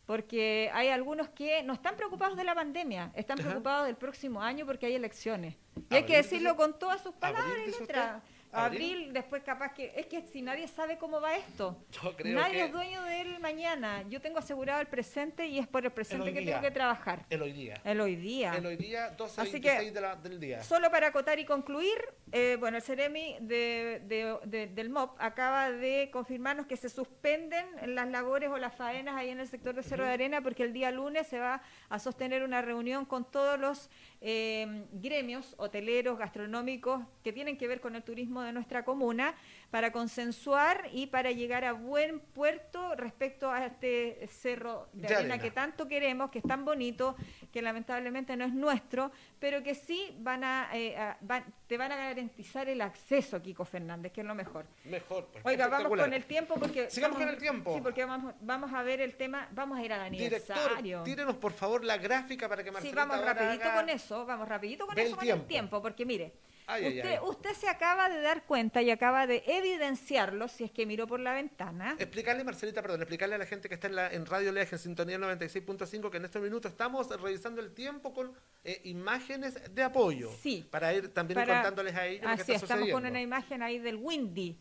Porque 0.07 0.71
hay 0.75 0.89
algunos 0.89 1.31
que 1.31 1.63
no 1.63 1.73
están 1.73 1.97
preocupados 1.97 2.37
de 2.37 2.45
la 2.45 2.55
pandemia, 2.55 3.11
están 3.15 3.39
Ajá. 3.41 3.49
preocupados 3.49 3.87
del 3.87 3.97
próximo 3.97 4.43
año 4.43 4.67
porque 4.67 4.85
hay 4.85 4.95
elecciones. 4.97 5.55
Y 5.55 5.95
hay 5.95 6.03
¿Abril, 6.03 6.05
que 6.07 6.17
decirlo 6.17 6.57
con 6.57 6.79
todas 6.79 7.03
sus 7.03 7.15
¿Abril, 7.23 7.37
palabras 7.39 7.69
y 7.69 7.81
letras. 7.81 8.23
¿Abril? 8.55 8.93
Abril, 8.93 9.13
después 9.13 9.43
capaz 9.43 9.73
que... 9.75 9.93
Es 9.97 10.07
que 10.07 10.23
si 10.23 10.43
nadie 10.43 10.69
sabe 10.69 10.97
cómo 10.99 11.21
va 11.21 11.37
esto. 11.37 11.77
Yo 12.03 12.17
creo 12.17 12.35
Nadie 12.39 12.55
que 12.55 12.65
es 12.65 12.73
dueño 12.73 13.03
del 13.05 13.39
mañana. 13.41 14.03
Yo 14.09 14.21
tengo 14.21 14.39
asegurado 14.39 14.81
el 14.81 14.87
presente 14.87 15.47
y 15.47 15.59
es 15.59 15.67
por 15.67 15.85
el 15.85 15.93
presente 15.93 16.33
que 16.33 16.41
día. 16.41 16.55
tengo 16.57 16.63
que 16.63 16.71
trabajar. 16.71 17.27
el 17.31 17.43
hoy 17.43 17.53
día. 17.53 17.81
El 17.85 18.01
hoy 18.01 18.17
día. 18.17 18.55
El 18.57 18.67
hoy 18.67 18.77
día, 18.77 19.11
12 19.11 19.41
Así 19.41 19.53
26 19.53 19.81
que- 19.83 19.91
de 19.93 20.01
la- 20.01 20.17
del 20.17 20.39
día. 20.41 20.63
Solo 20.63 20.91
para 20.91 21.09
acotar 21.09 21.39
y 21.39 21.45
concluir, 21.45 21.99
eh, 22.33 22.57
bueno, 22.61 22.77
el 22.77 22.83
Ceremi 22.83 23.37
de, 23.41 24.01
de- 24.07 24.39
de- 24.45 24.67
del 24.69 24.91
MOP 24.91 25.17
acaba 25.21 25.71
de 25.71 26.11
confirmarnos 26.13 26.67
que 26.67 26.77
se 26.77 26.89
suspenden 26.89 27.67
las 27.95 28.09
labores 28.09 28.51
o 28.51 28.59
las 28.59 28.75
faenas 28.75 29.17
ahí 29.17 29.31
en 29.31 29.41
el 29.41 29.49
sector 29.49 29.75
de 29.75 29.83
Cerro 29.83 30.05
de 30.05 30.13
Arena 30.13 30.41
porque 30.41 30.63
el 30.63 30.73
día 30.73 30.91
lunes 30.91 31.27
se 31.27 31.39
va 31.39 31.63
a 31.89 31.99
sostener 31.99 32.43
una 32.43 32.63
reunión 32.63 33.05
con 33.05 33.25
todos 33.31 33.59
los 33.59 33.91
eh, 34.21 34.87
gremios 34.93 35.55
hoteleros, 35.59 36.19
gastronómicos 36.19 37.03
que 37.23 37.33
tienen 37.33 37.57
que 37.59 37.67
ver 37.69 37.81
con 37.81 37.95
el 37.97 38.03
turismo 38.03 38.43
de 38.45 38.53
nuestra 38.53 38.85
comuna 38.85 39.35
para 39.71 39.91
consensuar 39.93 40.89
y 40.93 41.07
para 41.09 41.33
llegar 41.33 41.65
a 41.65 41.73
buen 41.73 42.21
puerto 42.21 42.95
respecto 42.95 43.51
a 43.51 43.67
este 43.67 44.27
cerro 44.29 44.89
de, 44.93 45.09
De 45.09 45.15
arena, 45.15 45.35
arena. 45.35 45.39
que 45.43 45.51
tanto 45.51 45.89
queremos, 45.89 46.31
que 46.31 46.39
es 46.39 46.45
tan 46.45 46.65
bonito, 46.65 47.17
que 47.53 47.61
lamentablemente 47.61 48.37
no 48.37 48.45
es 48.45 48.53
nuestro, 48.53 49.11
pero 49.41 49.63
que 49.63 49.75
sí 49.75 50.15
van 50.21 50.45
a, 50.45 50.69
eh, 50.73 50.97
a- 50.97 51.17
van- 51.21 51.45
te 51.67 51.77
van 51.77 51.91
a 51.91 51.97
garantizar 51.97 52.69
el 52.69 52.81
acceso, 52.81 53.43
Kiko 53.43 53.65
Fernández, 53.65 54.13
que 54.13 54.21
es 54.21 54.27
lo 54.27 54.35
mejor. 54.35 54.65
Mejor. 54.85 55.27
pues, 55.33 55.45
Oiga, 55.45 55.67
vamos 55.69 55.89
con 55.89 56.13
el 56.15 56.25
tiempo 56.25 56.55
porque... 56.55 56.89
Sigamos 56.91 57.17
vamos- 57.19 57.27
con 57.27 57.35
el 57.35 57.41
tiempo. 57.41 57.75
Sí, 57.75 57.81
porque 57.81 58.05
vamos, 58.05 58.35
vamos 58.41 58.73
a 58.73 58.83
ver 58.83 59.01
el 59.01 59.17
tema, 59.17 59.49
vamos 59.53 59.79
a 59.79 59.83
ir 59.85 59.93
al 59.93 60.11
Director, 60.11 60.57
aniversario. 60.57 61.03
tírenos 61.03 61.37
por 61.37 61.53
favor 61.53 61.85
la 61.85 61.97
gráfica 61.97 62.49
para 62.49 62.63
que 62.63 62.69
Sí, 62.71 62.75
Marcelita 62.75 63.01
vamos 63.01 63.17
ahora 63.17 63.33
rapidito 63.35 63.65
haga- 63.65 63.75
con 63.81 63.89
eso, 63.89 64.27
vamos 64.27 64.49
rapidito 64.49 64.87
con 64.87 64.99
eso, 64.99 65.17
con 65.17 65.25
tiempo. 65.25 65.43
el 65.43 65.49
tiempo, 65.49 65.83
porque 65.83 66.05
mire, 66.07 66.33
Ay, 66.67 66.87
usted, 66.99 67.11
ay. 67.11 67.19
usted 67.23 67.53
se 67.53 67.69
acaba 67.69 68.09
de 68.09 68.21
dar 68.23 68.45
cuenta 68.45 68.81
y 68.81 68.91
acaba 68.91 69.27
de 69.27 69.43
evidenciarlo, 69.47 70.49
si 70.49 70.65
es 70.65 70.71
que 70.71 70.87
miró 70.87 71.07
por 71.07 71.21
la 71.21 71.33
ventana, 71.35 71.97
Explicarle, 71.99 72.43
Marcelita, 72.45 72.81
perdón, 72.81 73.03
explicarle 73.03 73.35
a 73.35 73.39
la 73.39 73.47
gente 73.47 73.69
que 73.69 73.75
está 73.75 73.89
en, 73.89 73.97
la, 73.97 74.11
en 74.13 74.25
Radio 74.25 74.51
Leaje, 74.51 74.77
en 74.77 74.79
sintonía 74.79 75.19
96.5, 75.19 76.11
que 76.11 76.17
en 76.17 76.25
este 76.25 76.41
minuto 76.41 76.69
estamos 76.69 77.09
revisando 77.21 77.61
el 77.61 77.75
tiempo 77.75 78.15
con 78.15 78.33
eh, 78.65 78.81
imágenes 78.85 79.75
de 79.75 79.83
apoyo. 79.83 80.31
Sí. 80.41 80.67
Para 80.71 80.95
ir 80.95 81.13
también 81.13 81.37
Para- 81.41 81.55
contándoles 81.55 81.95
a 81.95 82.07
ellos 82.07 82.23
lo 82.23 82.29
que 82.37 82.43
así 82.43 82.53
está 82.53 82.65
estamos 82.67 82.89
con 82.91 83.05
una 83.07 83.21
imagen 83.21 83.63
ahí 83.63 83.79
del 83.79 83.97
Windy, 83.97 84.59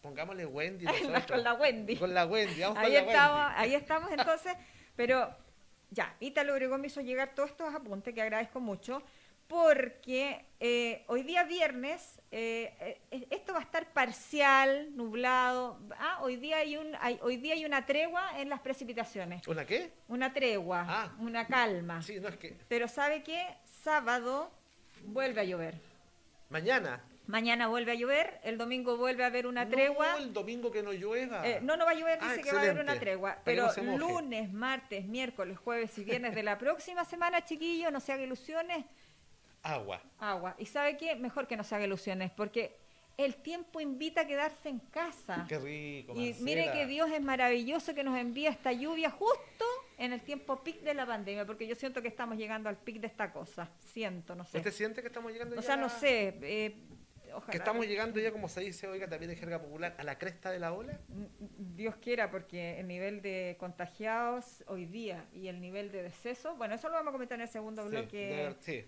Pongámosle 0.00 0.46
Wendy. 0.46 0.86
Con 1.28 1.42
la 1.42 1.54
Wendy. 1.54 1.96
Con 1.96 2.14
la 2.14 2.26
Wendy, 2.26 2.60
vamos 2.60 2.78
ahí 2.78 2.84
con 2.84 2.92
la 2.92 3.00
estamos, 3.12 3.40
Wendy. 3.46 3.54
ahí 3.60 3.74
estamos 3.74 4.10
entonces, 4.12 4.52
pero 4.94 5.36
ya, 5.90 6.14
Ítalo 6.20 6.52
Obregón 6.54 6.80
me 6.80 6.86
hizo 6.86 7.00
llegar 7.00 7.34
todos 7.34 7.50
estos 7.50 7.74
apuntes 7.74 8.14
que 8.14 8.22
agradezco 8.22 8.60
mucho, 8.60 9.02
porque 9.48 10.44
eh, 10.60 11.04
hoy 11.06 11.22
día 11.22 11.44
viernes, 11.44 12.20
eh, 12.30 12.98
eh, 13.10 13.26
esto 13.30 13.52
va 13.52 13.60
a 13.60 13.62
estar 13.62 13.92
parcial, 13.92 14.94
nublado, 14.96 15.78
ah, 15.98 16.18
hoy 16.22 16.36
día 16.36 16.58
hay 16.58 16.76
un, 16.76 16.94
hay- 17.00 17.18
hoy 17.22 17.36
día 17.36 17.54
hay 17.54 17.64
una 17.64 17.86
tregua 17.86 18.40
en 18.40 18.48
las 18.48 18.60
precipitaciones, 18.60 19.46
¿Una 19.46 19.64
qué? 19.64 19.90
una 20.08 20.32
tregua, 20.32 20.84
Ah. 20.88 21.12
una 21.20 21.46
calma, 21.46 22.02
Sí, 22.02 22.18
no 22.20 22.28
es 22.28 22.36
que. 22.36 22.56
pero 22.68 22.88
sabe 22.88 23.22
que 23.22 23.46
sábado 23.82 24.50
vuelve 25.04 25.40
a 25.40 25.44
llover. 25.44 25.74
Mañana. 26.50 27.00
Mañana 27.28 27.66
vuelve 27.66 27.90
a 27.90 27.94
llover, 27.96 28.38
el 28.44 28.56
domingo 28.56 28.96
vuelve 28.96 29.24
a 29.24 29.26
haber 29.26 29.48
una 29.48 29.64
No, 29.64 29.70
tregua. 29.72 30.16
el 30.18 30.32
domingo 30.32 30.70
que 30.70 30.80
no 30.84 30.92
llueva. 30.92 31.44
Eh, 31.46 31.58
no, 31.60 31.76
no 31.76 31.84
va 31.84 31.90
a 31.90 31.94
llover, 31.94 32.20
Ah, 32.22 32.28
dice 32.30 32.42
que 32.42 32.52
va 32.52 32.60
a 32.60 32.62
haber 32.62 32.78
una 32.80 33.00
tregua. 33.00 33.38
Pero 33.44 33.66
no 33.82 33.98
lunes, 33.98 34.52
martes, 34.52 35.04
miércoles, 35.06 35.58
jueves 35.58 35.98
y 35.98 36.04
viernes 36.04 36.36
de 36.36 36.44
la 36.44 36.56
próxima 36.56 37.04
semana, 37.04 37.44
chiquillos, 37.44 37.90
no 37.92 37.98
se 37.98 38.12
haga 38.12 38.22
ilusiones, 38.22 38.84
Agua. 39.74 40.02
agua. 40.18 40.54
¿Y 40.58 40.66
sabe 40.66 40.96
qué? 40.96 41.16
Mejor 41.16 41.46
que 41.46 41.56
no 41.56 41.64
se 41.64 41.74
haga 41.74 41.84
ilusiones, 41.84 42.30
porque 42.30 42.76
el 43.16 43.36
tiempo 43.36 43.80
invita 43.80 44.22
a 44.22 44.26
quedarse 44.26 44.68
en 44.68 44.78
casa. 44.78 45.46
Qué 45.48 45.58
rico. 45.58 46.12
Y 46.14 46.34
mire 46.40 46.70
que 46.72 46.86
Dios 46.86 47.10
es 47.10 47.22
maravilloso 47.22 47.94
que 47.94 48.04
nos 48.04 48.16
envía 48.18 48.50
esta 48.50 48.72
lluvia 48.72 49.10
justo 49.10 49.64
en 49.98 50.12
el 50.12 50.20
tiempo 50.20 50.62
pic 50.62 50.82
de 50.82 50.94
la 50.94 51.06
pandemia, 51.06 51.46
porque 51.46 51.66
yo 51.66 51.74
siento 51.74 52.02
que 52.02 52.08
estamos 52.08 52.36
llegando 52.36 52.68
al 52.68 52.76
pic 52.76 53.00
de 53.00 53.06
esta 53.06 53.32
cosa. 53.32 53.70
Siento, 53.78 54.34
no 54.34 54.44
sé. 54.44 54.58
¿Usted 54.58 54.72
siente 54.72 55.00
que 55.00 55.08
estamos 55.08 55.32
llegando 55.32 55.54
O 55.54 55.60
ya 55.60 55.62
sea, 55.62 55.76
no 55.76 55.88
sé. 55.88 56.38
eh, 56.42 56.76
ojalá. 57.32 57.50
Que 57.50 57.56
estamos 57.56 57.86
llegando 57.86 58.20
ya, 58.20 58.30
como 58.32 58.48
se 58.50 58.60
dice, 58.60 58.86
oiga, 58.86 59.08
también 59.08 59.30
en 59.30 59.38
jerga 59.38 59.62
popular, 59.62 59.94
a 59.98 60.04
la 60.04 60.18
cresta 60.18 60.50
de 60.50 60.58
la 60.58 60.74
ola? 60.74 61.00
Dios 61.38 61.96
quiera, 61.96 62.30
porque 62.30 62.78
el 62.78 62.86
nivel 62.86 63.22
de 63.22 63.56
contagiados 63.58 64.62
hoy 64.66 64.84
día 64.84 65.24
y 65.32 65.48
el 65.48 65.62
nivel 65.62 65.90
de 65.90 66.02
decesos, 66.02 66.58
bueno, 66.58 66.74
eso 66.74 66.88
lo 66.88 66.94
vamos 66.94 67.08
a 67.08 67.12
comentar 67.12 67.36
en 67.36 67.42
el 67.42 67.48
segundo 67.48 67.86
bloque. 67.86 68.54
sí. 68.60 68.84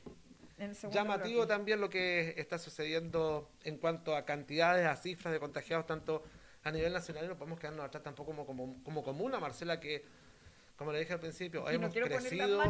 En 0.59 0.75
Llamativo 0.91 1.41
bloque. 1.41 1.49
también 1.49 1.81
lo 1.81 1.89
que 1.89 2.35
está 2.37 2.59
sucediendo 2.59 3.49
en 3.65 3.79
cuanto 3.79 4.17
a 4.17 4.25
cantidades, 4.25 4.87
a 4.87 4.97
cifras 4.97 5.33
de 5.33 5.41
contagiados, 5.41 5.87
tanto 5.87 6.25
a 6.65 6.71
nivel 6.71 6.93
nacional, 6.93 7.25
y 7.25 7.29
no 7.29 7.37
podemos 7.37 7.59
quedarnos 7.59 7.85
atrás 7.85 8.03
tampoco 8.03 8.31
como, 8.31 8.47
como, 8.47 8.83
como 8.83 9.03
comuna, 9.03 9.39
Marcela, 9.39 9.79
que, 9.79 10.05
como 10.77 10.93
le 10.93 11.01
dije 11.01 11.13
al 11.13 11.21
principio, 11.21 11.61
Y 11.63 11.79
no 11.79 11.87
hemos 11.87 11.95
crecido 11.95 12.63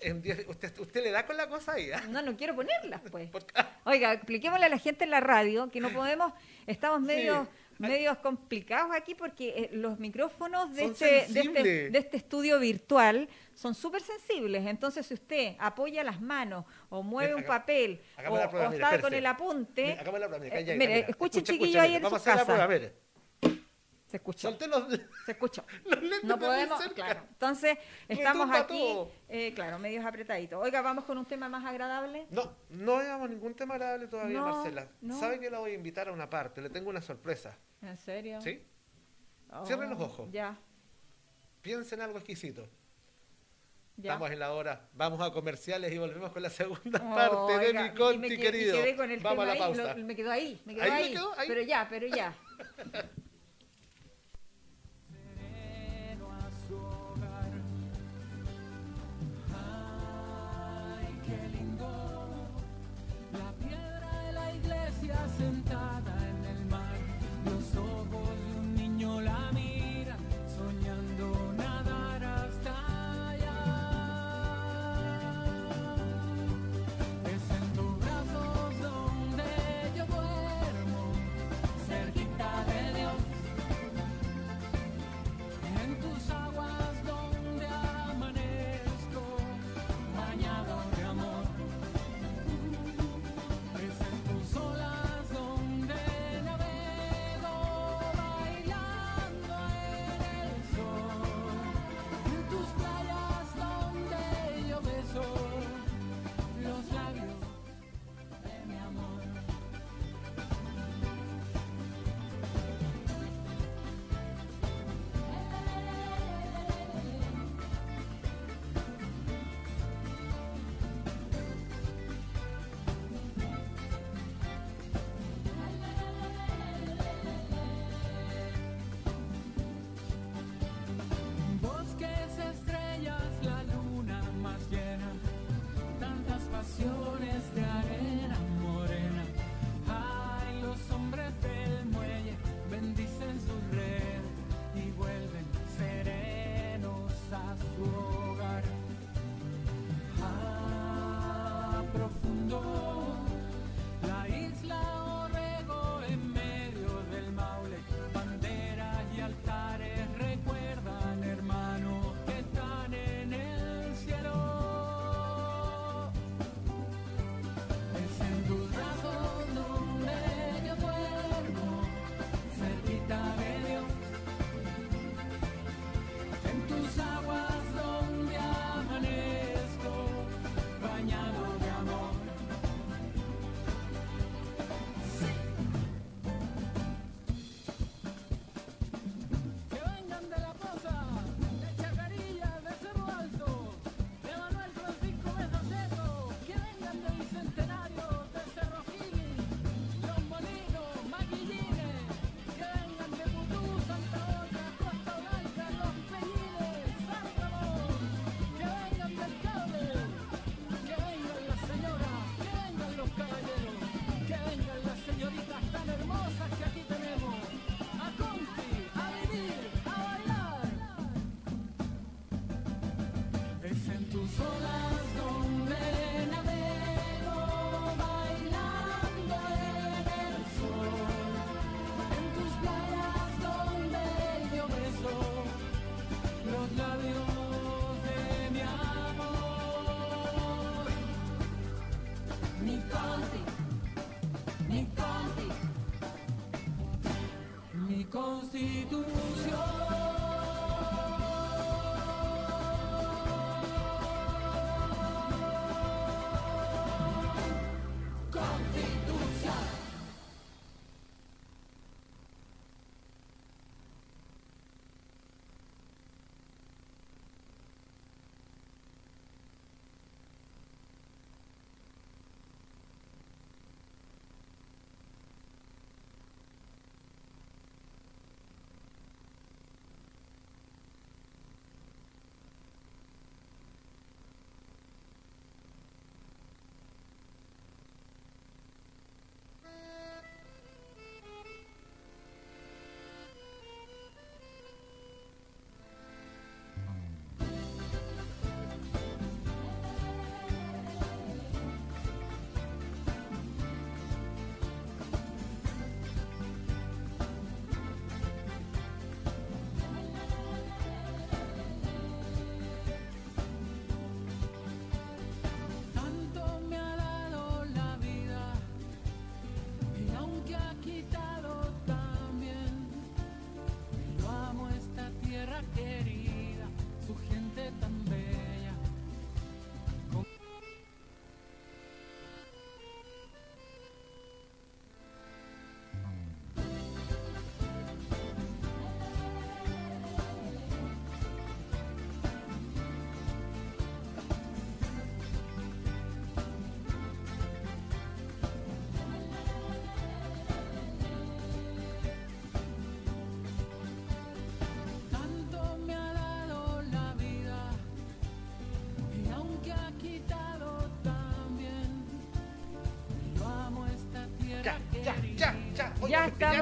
en 0.00 0.22
10... 0.22 0.48
Usted, 0.48 0.78
usted 0.78 1.02
le 1.02 1.10
da 1.10 1.26
con 1.26 1.36
la 1.36 1.48
cosa 1.48 1.72
ahí, 1.72 1.90
¿ah? 1.90 2.02
No, 2.08 2.22
no 2.22 2.36
quiero 2.36 2.54
ponerlas, 2.54 3.00
pues. 3.10 3.28
Oiga, 3.84 4.12
expliquémosle 4.12 4.66
a 4.66 4.68
la 4.68 4.78
gente 4.78 5.04
en 5.04 5.10
la 5.10 5.20
radio 5.20 5.70
que 5.70 5.80
no 5.80 5.90
podemos, 5.90 6.32
estamos 6.66 7.06
Sí. 7.06 7.26
Medios, 7.80 8.18
complicados 8.18 8.92
aquí 8.94 9.14
porque 9.14 9.48
eh, 9.48 9.70
los 9.72 9.98
micrófonos 9.98 10.74
de 10.74 10.84
este, 10.84 11.26
de, 11.28 11.40
este, 11.40 11.90
de 11.90 11.98
este 11.98 12.16
estudio 12.18 12.58
virtual 12.60 13.28
son 13.54 13.74
súper 13.74 14.02
sensibles. 14.02 14.66
Entonces, 14.66 15.06
si 15.06 15.14
usted 15.14 15.56
apoya 15.58 16.04
las 16.04 16.20
manos 16.20 16.64
o 16.88 17.02
mueve 17.02 17.34
Mira, 17.34 17.38
un 17.38 17.46
papel 17.46 18.00
o, 18.18 18.22
prueba, 18.22 18.44
o 18.46 18.46
está 18.46 18.66
espérese. 18.74 19.00
con 19.02 19.14
el 19.14 19.26
apunte, 19.26 19.82
Mire, 19.82 19.98
hagamos 20.00 20.20
la 20.20 20.28
prueba, 20.28 20.44
mire, 20.44 20.60
eh, 20.60 20.64
calla, 20.64 20.74
escuche 20.84 21.10
Escuche, 21.10 21.42
chiquillo 21.42 21.80
ahí 21.80 21.94
en 21.96 22.04
su 22.04 22.10
casa. 22.10 22.44
prueba. 22.44 22.68
Se 24.10 24.16
escuchó. 24.16 24.50
Los, 24.68 25.00
Se 25.24 25.32
escuchó. 25.32 25.64
los 25.84 26.24
No 26.24 26.38
podemos, 26.38 26.80
claro. 26.94 27.22
Entonces, 27.28 27.78
estamos 28.08 28.48
Retumba 28.50 28.58
aquí, 28.60 29.10
eh, 29.28 29.52
claro, 29.54 29.78
medios 29.78 30.04
apretaditos. 30.04 30.60
Oiga, 30.62 30.82
vamos 30.82 31.04
con 31.04 31.16
un 31.16 31.26
tema 31.26 31.48
más 31.48 31.64
agradable. 31.64 32.26
No, 32.30 32.56
no 32.70 33.00
llevamos 33.00 33.30
ningún 33.30 33.54
tema 33.54 33.74
agradable 33.74 34.08
todavía, 34.08 34.38
No, 34.40 34.46
Marcela. 34.56 34.88
no. 35.00 35.18
¿Sabe 35.20 35.38
que 35.38 35.48
la 35.48 35.60
voy 35.60 35.70
a 35.70 35.74
invitar 35.74 36.08
a 36.08 36.12
una 36.12 36.28
parte? 36.28 36.60
Le 36.60 36.70
tengo 36.70 36.90
una 36.90 37.00
sorpresa. 37.00 37.56
¿En 37.82 37.96
serio? 37.98 38.40
¿Sí? 38.40 38.62
Oh, 39.52 39.64
Cierre 39.64 39.88
los 39.88 40.00
ojos. 40.00 40.28
Ya, 40.32 40.58
Piensa 41.62 41.94
en 41.94 42.00
algo 42.00 42.18
exquisito. 42.18 42.68
ya. 43.96 44.12
Estamos 44.12 44.30
en 44.30 44.38
la 44.38 44.52
hora. 44.52 44.88
Vamos 44.94 45.20
a 45.20 45.30
comerciales 45.32 45.92
y 45.92 45.98
volvemos 45.98 46.32
con 46.32 46.42
la 46.42 46.50
segunda 46.50 47.00
Oh, 47.04 47.14
parte 47.14 47.66
de 47.72 47.74
mi 47.82 47.94
Conti, 47.94 48.28
me 48.30 48.38
querido. 48.38 48.82
quedé 48.82 48.96
con 48.96 49.10
el 49.10 49.20
Vamos 49.20 49.44
a 49.44 49.46
la 49.46 49.52
ahí, 49.52 49.58
pausa. 49.58 49.94
lo- 49.94 50.04
me 50.04 50.16
quedó 50.16 50.30
ahí, 50.30 50.60
me 50.64 50.74
quedó 50.74 50.84
¿Ahí 50.84 50.90
ahí. 50.90 51.04
me 51.10 51.10
quedó? 51.16 51.38
Ahí. 51.38 51.48
Pero 51.48 51.62
ya, 51.62 51.86
pero 51.90 52.06
ya. 52.06 52.34
sentada 65.50 66.29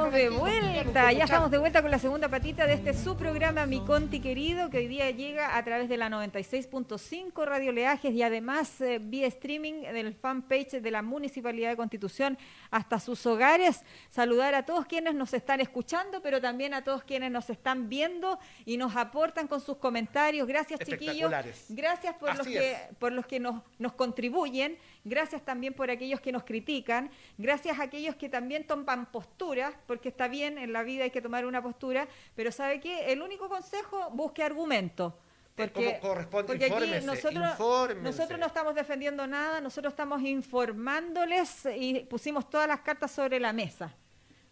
estamos 0.08 0.14
de 0.14 0.30
vuelta, 0.30 1.12
ya 1.12 1.24
estamos 1.24 1.50
de 1.50 1.58
vuelta 1.58 1.82
con 1.82 1.90
la 1.90 1.98
segunda 1.98 2.28
patita 2.28 2.66
de 2.66 2.74
este 2.74 2.94
su 2.94 3.16
programa 3.16 3.66
Mi 3.66 3.80
Conti 3.80 4.20
Querido, 4.20 4.70
que 4.70 4.78
hoy 4.78 4.88
día 4.88 5.10
llega 5.10 5.56
a 5.56 5.62
través 5.64 5.88
de 5.90 5.98
la 5.98 6.08
96.5 6.08 7.44
Radio 7.44 7.72
Leajes 7.72 8.14
y 8.14 8.22
además 8.22 8.80
eh, 8.80 8.98
vía 9.02 9.26
streaming 9.26 9.82
del 9.82 10.14
fanpage 10.14 10.80
de 10.80 10.90
la 10.90 11.02
Municipalidad 11.02 11.70
de 11.70 11.76
Constitución 11.76 12.38
hasta 12.70 13.00
sus 13.00 13.26
hogares. 13.26 13.82
Saludar 14.08 14.54
a 14.54 14.64
todos 14.64 14.86
quienes 14.86 15.14
nos 15.14 15.34
están 15.34 15.60
escuchando, 15.60 16.22
pero 16.22 16.40
también 16.40 16.72
a 16.72 16.82
todos 16.82 17.02
quienes 17.02 17.30
nos 17.30 17.50
están 17.50 17.90
viendo 17.90 18.38
y 18.64 18.78
nos 18.78 18.96
aportan 18.96 19.46
con 19.46 19.60
sus 19.60 19.76
comentarios. 19.76 20.48
Gracias, 20.48 20.80
chiquillos. 20.80 21.30
Gracias 21.68 22.14
por 22.14 22.34
los 22.34 22.46
que, 22.46 22.72
es. 22.72 22.78
por 22.98 23.12
los 23.12 23.26
que 23.26 23.40
nos, 23.40 23.62
nos 23.78 23.92
contribuyen, 23.92 24.78
gracias 25.08 25.44
también 25.44 25.74
por 25.74 25.90
aquellos 25.90 26.20
que 26.20 26.32
nos 26.32 26.44
critican, 26.44 27.10
gracias 27.36 27.78
a 27.78 27.84
aquellos 27.84 28.16
que 28.16 28.28
también 28.28 28.66
toman 28.66 29.06
posturas, 29.06 29.74
porque 29.86 30.08
está 30.10 30.28
bien, 30.28 30.58
en 30.58 30.72
la 30.72 30.82
vida 30.82 31.04
hay 31.04 31.10
que 31.10 31.22
tomar 31.22 31.46
una 31.46 31.62
postura, 31.62 32.08
pero 32.34 32.52
¿sabe 32.52 32.80
qué? 32.80 33.12
El 33.12 33.22
único 33.22 33.48
consejo, 33.48 34.10
busque 34.10 34.42
argumentos. 34.42 35.14
Porque, 35.54 35.98
corresponde, 36.00 36.46
porque 36.46 36.64
aquí 36.66 36.74
infórmese, 36.74 37.06
nosotros, 37.06 37.50
infórmense. 37.50 38.02
nosotros 38.02 38.38
no 38.38 38.46
estamos 38.46 38.74
defendiendo 38.76 39.26
nada, 39.26 39.60
nosotros 39.60 39.92
estamos 39.92 40.22
informándoles 40.22 41.66
y 41.76 42.00
pusimos 42.04 42.48
todas 42.48 42.68
las 42.68 42.80
cartas 42.80 43.10
sobre 43.10 43.40
la 43.40 43.52
mesa. 43.52 43.92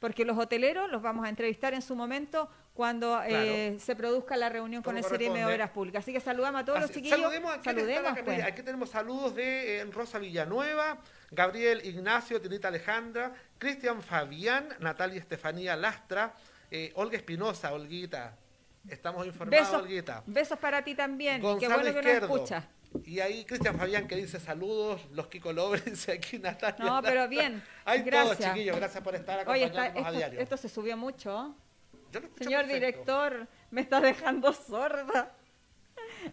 Porque 0.07 0.25
los 0.25 0.39
hoteleros 0.39 0.89
los 0.89 1.03
vamos 1.03 1.27
a 1.27 1.29
entrevistar 1.29 1.75
en 1.75 1.83
su 1.83 1.97
momento 1.97 2.49
cuando 2.75 3.21
eh, 3.27 3.77
se 3.81 3.97
produzca 3.97 4.37
la 4.37 4.49
reunión 4.49 4.81
con 4.81 4.97
el 4.97 5.03
CRM 5.03 5.35
de. 5.35 5.45
Obras 5.45 5.71
Públicas. 5.71 6.05
Así 6.05 6.13
que 6.13 6.21
saludamos 6.21 6.61
a 6.61 6.65
todos 6.65 6.81
los 6.81 6.93
chiquillos. 6.93 7.19
Saludemos 7.19 7.53
a 7.53 7.61
quienes 7.61 7.83
están 7.83 7.97
Saludemos, 7.97 8.13
acá. 8.13 8.25
pues. 8.25 8.45
Aquí 8.45 8.63
tenemos 8.63 8.89
saludos 8.91 9.35
de 9.35 9.81
eh, 9.81 9.85
Rosa 9.87 10.21
Villanueva, 10.21 10.99
Gabriel 11.33 11.85
Ignacio, 11.85 12.41
Tinita 12.41 12.69
Alejandra, 12.69 13.33
Cristian 13.59 14.01
Fabián, 14.01 14.69
Natalia 14.79 15.19
Estefanía 15.19 15.75
Lastra, 15.75 16.35
eh, 16.71 16.93
Olga 16.95 17.17
Espinosa, 17.17 17.73
Olguita. 17.73 18.37
Estamos 18.89 19.27
informados, 19.27 19.67
Besos, 19.67 19.83
Olguita. 19.83 20.23
besos 20.25 20.59
para 20.61 20.85
ti 20.85 20.95
también. 20.95 21.45
y 21.45 21.59
qué 21.59 21.67
bueno 21.67 21.83
que 21.83 21.93
nos 21.95 21.97
Izquierdo. 21.97 22.63
Y 23.05 23.21
ahí 23.21 23.45
Cristian 23.45 23.77
Fabián 23.79 24.07
que 24.09 24.17
dice 24.17 24.39
saludos, 24.41 25.01
los 25.13 25.27
Kiko 25.29 25.53
Lobres, 25.53 26.09
aquí 26.09 26.39
Natalia. 26.39 26.85
No, 26.85 27.03
pero 27.03 27.29
bien. 27.29 27.63
Hay 27.85 28.01
todos, 28.01 28.27
gracias. 28.29 28.53
chiquillos, 28.55 28.77
gracias 28.77 29.03
por 29.03 29.15
estar 29.15 29.49
Oye, 29.49 29.65
está- 29.65 29.83
acompañándonos 29.85 30.09
a 30.09 30.17
diario. 30.19 30.41
esto 30.41 30.57
se 30.57 30.69
subió 30.69 30.97
mucho. 30.97 31.55
Yo 32.13 32.21
lo 32.21 32.29
Señor 32.37 32.63
perfecto. 32.67 32.75
director, 32.75 33.49
me 33.71 33.81
está 33.83 34.01
dejando 34.01 34.53
sorda. 34.53 35.33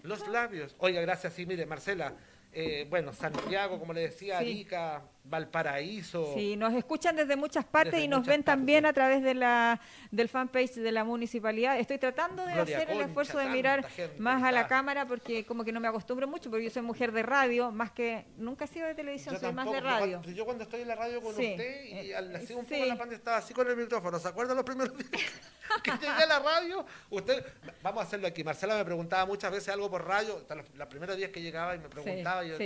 Los 0.04 0.28
labios. 0.28 0.76
Oiga, 0.80 1.02
gracias. 1.02 1.34
Sí, 1.34 1.46
mire, 1.46 1.66
Marcela. 1.66 2.14
eh, 2.52 2.86
bueno, 2.90 3.14
Santiago, 3.14 3.80
como 3.80 3.94
le 3.94 4.02
decía, 4.02 4.38
Sí. 4.40 4.46
Arica, 4.46 5.02
Valparaíso. 5.26 6.34
Sí, 6.36 6.56
nos 6.56 6.74
escuchan 6.74 7.16
desde 7.16 7.36
muchas 7.36 7.66
partes 7.66 7.94
Desde 7.94 8.06
y 8.06 8.08
nos 8.08 8.26
ven 8.26 8.44
también 8.44 8.84
partes. 8.84 8.90
a 8.92 8.94
través 8.94 9.24
de 9.24 9.34
la 9.34 9.80
del 10.12 10.30
fanpage 10.30 10.74
de 10.76 10.92
la 10.92 11.04
municipalidad. 11.04 11.80
Estoy 11.80 11.98
tratando 11.98 12.46
de 12.46 12.54
Gloria 12.54 12.78
hacer 12.78 12.90
el 12.90 12.96
Concha, 12.98 13.08
esfuerzo 13.10 13.38
de 13.40 13.46
mirar 13.48 13.86
más 14.18 14.44
a 14.44 14.52
la 14.52 14.68
cámara 14.68 15.06
porque 15.08 15.46
como 15.46 15.64
que 15.64 15.72
no 15.72 15.80
me 15.80 15.88
acostumbro 15.88 16.28
mucho 16.28 16.50
porque 16.50 16.66
yo 16.66 16.70
soy 16.70 16.82
mujer 16.82 17.12
de 17.12 17.24
radio, 17.24 17.72
más 17.72 17.92
que 17.92 18.26
nunca 18.38 18.66
he 18.66 18.68
sido 18.68 18.88
de 18.88 18.96
televisión, 18.96 19.34
Yo 19.36 19.40
soy 19.40 19.54
más 19.54 19.66
tampoco, 19.66 19.76
de 19.76 19.82
yo 19.82 19.88
radio. 20.00 20.18
cuando- 20.20 20.32
Yo, 20.38 20.46
cuando 20.46 20.64
estoy 20.64 20.82
en 20.82 20.88
la 20.88 20.96
radio 20.96 21.22
con 21.22 21.36
Sí, 21.36 21.52
usted 21.52 21.84
y 21.86 21.92
eh, 22.12 22.16
al 22.16 22.36
así 22.36 22.54
un 22.54 22.66
sí. 22.66 22.74
poco 22.76 22.86
la 22.86 22.98
pantalla 22.98 23.18
estaba 23.18 23.38
así 23.38 23.54
con 23.54 23.68
el 23.70 23.78
micrófono. 23.78 24.20
¿Se 24.20 24.28
acuerdan 24.28 24.56
los 24.58 24.66
primeros 24.66 24.98
días 24.98 25.10
que 25.84 25.92
llegué 25.92 26.08
a 26.08 26.26
la 26.26 26.40
radio? 26.40 26.86
Usted, 27.10 27.46
vamos 27.82 28.04
a 28.04 28.08
hacerlo 28.08 28.28
aquí. 28.28 28.44
Marcela 28.44 28.76
me 28.76 28.86
preguntaba 28.86 29.26
muchas 29.26 29.52
veces 29.52 29.70
algo 29.74 29.90
por 29.90 30.06
radio, 30.08 30.46
los, 30.50 30.70
los 30.76 30.88
primeros 30.88 31.16
días 31.18 31.32
que 31.32 31.42
llegaba 31.42 31.76
y 31.76 31.80
me 31.80 31.90
preguntaba. 31.90 32.44
sí, 32.44 32.50
yo, 32.50 32.58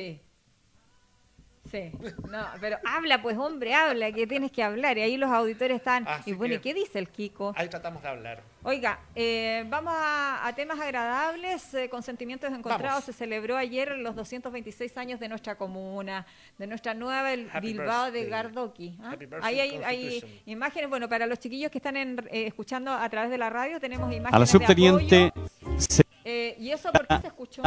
sí. 1.71 1.91
No, 2.29 2.45
pero 2.59 2.77
habla 2.85 3.21
pues 3.21 3.37
hombre, 3.37 3.73
habla, 3.73 4.11
que 4.11 4.25
tienes 4.27 4.51
que 4.51 4.63
hablar. 4.63 4.97
Y 4.97 5.01
ahí 5.01 5.17
los 5.17 5.29
auditores 5.31 5.77
están. 5.77 6.07
Así 6.07 6.31
y 6.31 6.33
bueno, 6.33 6.55
¿y 6.55 6.59
qué 6.59 6.73
dice 6.73 6.99
el 6.99 7.09
Kiko? 7.09 7.53
Ahí 7.55 7.67
tratamos 7.69 8.01
de 8.01 8.07
hablar. 8.09 8.41
Oiga, 8.63 8.99
eh, 9.15 9.63
vamos 9.69 9.93
a, 9.95 10.45
a 10.45 10.53
temas 10.55 10.77
agradables, 10.79 11.73
eh, 11.73 11.87
con 11.89 12.03
sentimientos 12.03 12.49
encontrados. 12.51 12.83
Vamos. 12.83 13.03
Se 13.05 13.13
celebró 13.13 13.55
ayer 13.55 13.97
los 13.97 14.15
226 14.15 14.97
años 14.97 15.19
de 15.19 15.29
nuestra 15.29 15.55
comuna, 15.55 16.25
de 16.57 16.67
nuestra 16.67 16.93
nueva 16.93 17.31
el 17.33 17.49
Happy 17.53 17.67
Bilbao 17.73 18.11
de. 18.11 18.25
Gardoqui. 18.25 18.97
¿ah? 19.01 19.15
Ahí 19.41 19.59
hay, 19.61 20.41
imágenes, 20.45 20.89
bueno, 20.89 21.07
para 21.07 21.25
los 21.27 21.39
chiquillos 21.39 21.71
que 21.71 21.77
están 21.77 21.95
en- 21.95 22.19
eh, 22.31 22.47
escuchando 22.47 22.91
a 22.91 23.07
través 23.09 23.29
de 23.29 23.37
la 23.37 23.49
radio, 23.49 23.79
tenemos 23.79 24.11
imágenes 24.11 24.33
A 24.33 24.39
la 24.39 24.45
de 24.45 24.51
subteniente 24.51 25.31
apoyo. 25.33 25.79
se- 25.79 26.03
Eh, 26.25 26.55
¿Y 26.59 26.71
eso 26.71 26.91
por 26.91 27.07
qué 27.07 27.19
se 27.21 27.27
escuchó? 27.27 27.61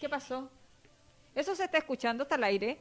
¿Qué 0.00 0.08
pasó? 0.10 0.50
¿Eso 1.34 1.54
se 1.54 1.64
está 1.64 1.78
escuchando? 1.78 2.22
¿Está 2.24 2.36
al 2.36 2.44
aire? 2.44 2.78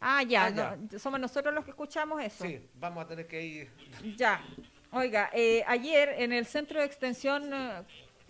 Ah, 0.00 0.22
ya, 0.22 0.44
Ah, 0.44 0.50
ya. 0.50 0.76
no, 0.76 0.98
somos 0.98 1.18
nosotros 1.18 1.54
los 1.54 1.64
que 1.64 1.70
escuchamos 1.70 2.22
eso. 2.22 2.44
Sí, 2.44 2.60
vamos 2.74 3.04
a 3.04 3.08
tener 3.08 3.26
que 3.26 3.42
ir. 3.42 3.70
Ya. 4.16 4.44
Oiga, 4.92 5.30
eh, 5.32 5.64
ayer 5.66 6.10
en 6.18 6.32
el 6.32 6.46
centro 6.46 6.78
de 6.78 6.86
extensión, 6.86 7.52
eh, 7.52 7.82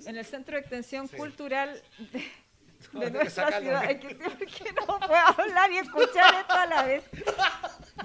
en 0.06 0.16
el 0.16 0.24
centro 0.24 0.54
de 0.54 0.60
extensión 0.60 1.08
Sí. 1.08 1.16
cultural 1.16 1.82
de, 1.98 2.24
No, 2.92 3.00
de 3.00 3.06
hay 3.06 3.12
nuestra 3.12 3.60
ciudad, 3.60 3.90
es 3.90 3.96
que 4.00 4.16
que 4.46 4.72
no 4.72 4.86
puedo 4.86 5.14
hablar 5.38 5.70
y 5.72 5.78
escuchar 5.78 6.34
esto 6.40 6.54
a 6.54 6.66
la 6.66 6.82
vez. 6.84 7.04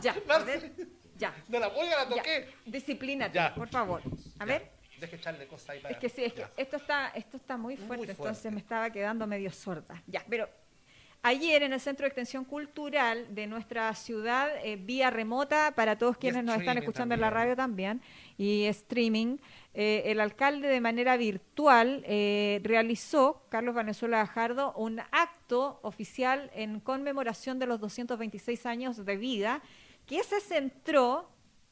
Ya, 0.02 0.16
a 0.30 0.40
ver, 0.40 0.74
ya. 1.18 1.34
No 1.48 1.60
la 1.60 1.68
oiga, 1.70 2.04
la 2.06 2.10
ya. 2.10 2.16
toqué. 2.18 2.54
Disciplínate, 2.66 3.36
Ya. 3.36 3.54
por 3.54 3.70
favor. 3.70 4.02
A 4.40 4.46
ver. 4.46 4.72
Deje 5.00 5.16
echarle 5.16 5.48
cosas 5.48 5.70
ahí 5.72 5.80
para. 5.80 5.94
Es 5.94 6.00
que 6.00 6.10
sí, 6.10 6.24
es 6.24 6.34
que 6.34 6.42
Ya. 6.42 6.52
esto 6.58 6.78
está, 6.78 7.10
esto 7.10 7.38
está 7.38 7.58
muy 7.58 7.76
Muy 7.78 7.88
fuerte, 7.88 8.12
entonces 8.12 8.52
me 8.52 8.60
estaba 8.60 8.90
quedando 8.90 9.26
medio 9.28 9.52
sorda. 9.52 10.02
Ya, 10.08 10.26
pero 10.30 10.50
ayer 11.22 11.64
en 11.64 11.74
el 11.74 11.80
Centro 11.80 12.04
de 12.04 12.08
Extensión 12.08 12.46
Cultural 12.46 13.34
de 13.36 13.48
nuestra 13.48 13.94
ciudad, 13.96 14.50
eh, 14.64 14.78
vía 14.78 15.10
remota, 15.10 15.74
para 15.76 15.98
todos 15.98 16.18
quienes 16.18 16.44
nos 16.44 16.58
están 16.58 16.78
escuchando 16.78 17.14
en 17.14 17.22
la 17.22 17.30
radio 17.30 17.56
también, 17.56 18.02
y 18.38 18.66
streaming, 18.66 19.38
eh, 19.74 20.04
el 20.06 20.20
alcalde 20.20 20.68
de 20.68 20.82
manera 20.82 21.18
virtual 21.18 22.04
eh, 22.06 22.62
realizó, 22.64 23.46
Carlos 23.50 23.76
Venezuela 23.76 24.18
Gajardo, 24.20 24.74
un 24.74 25.00
acto 25.12 25.80
oficial 25.84 26.50
en 26.54 26.80
conmemoración 26.80 27.60
de 27.60 27.68
los 27.68 27.80
226 27.80 28.66
años 28.66 29.06
de 29.06 29.18
vida, 29.18 29.62
que 30.06 30.24
se 30.24 30.40
centró 30.42 31.30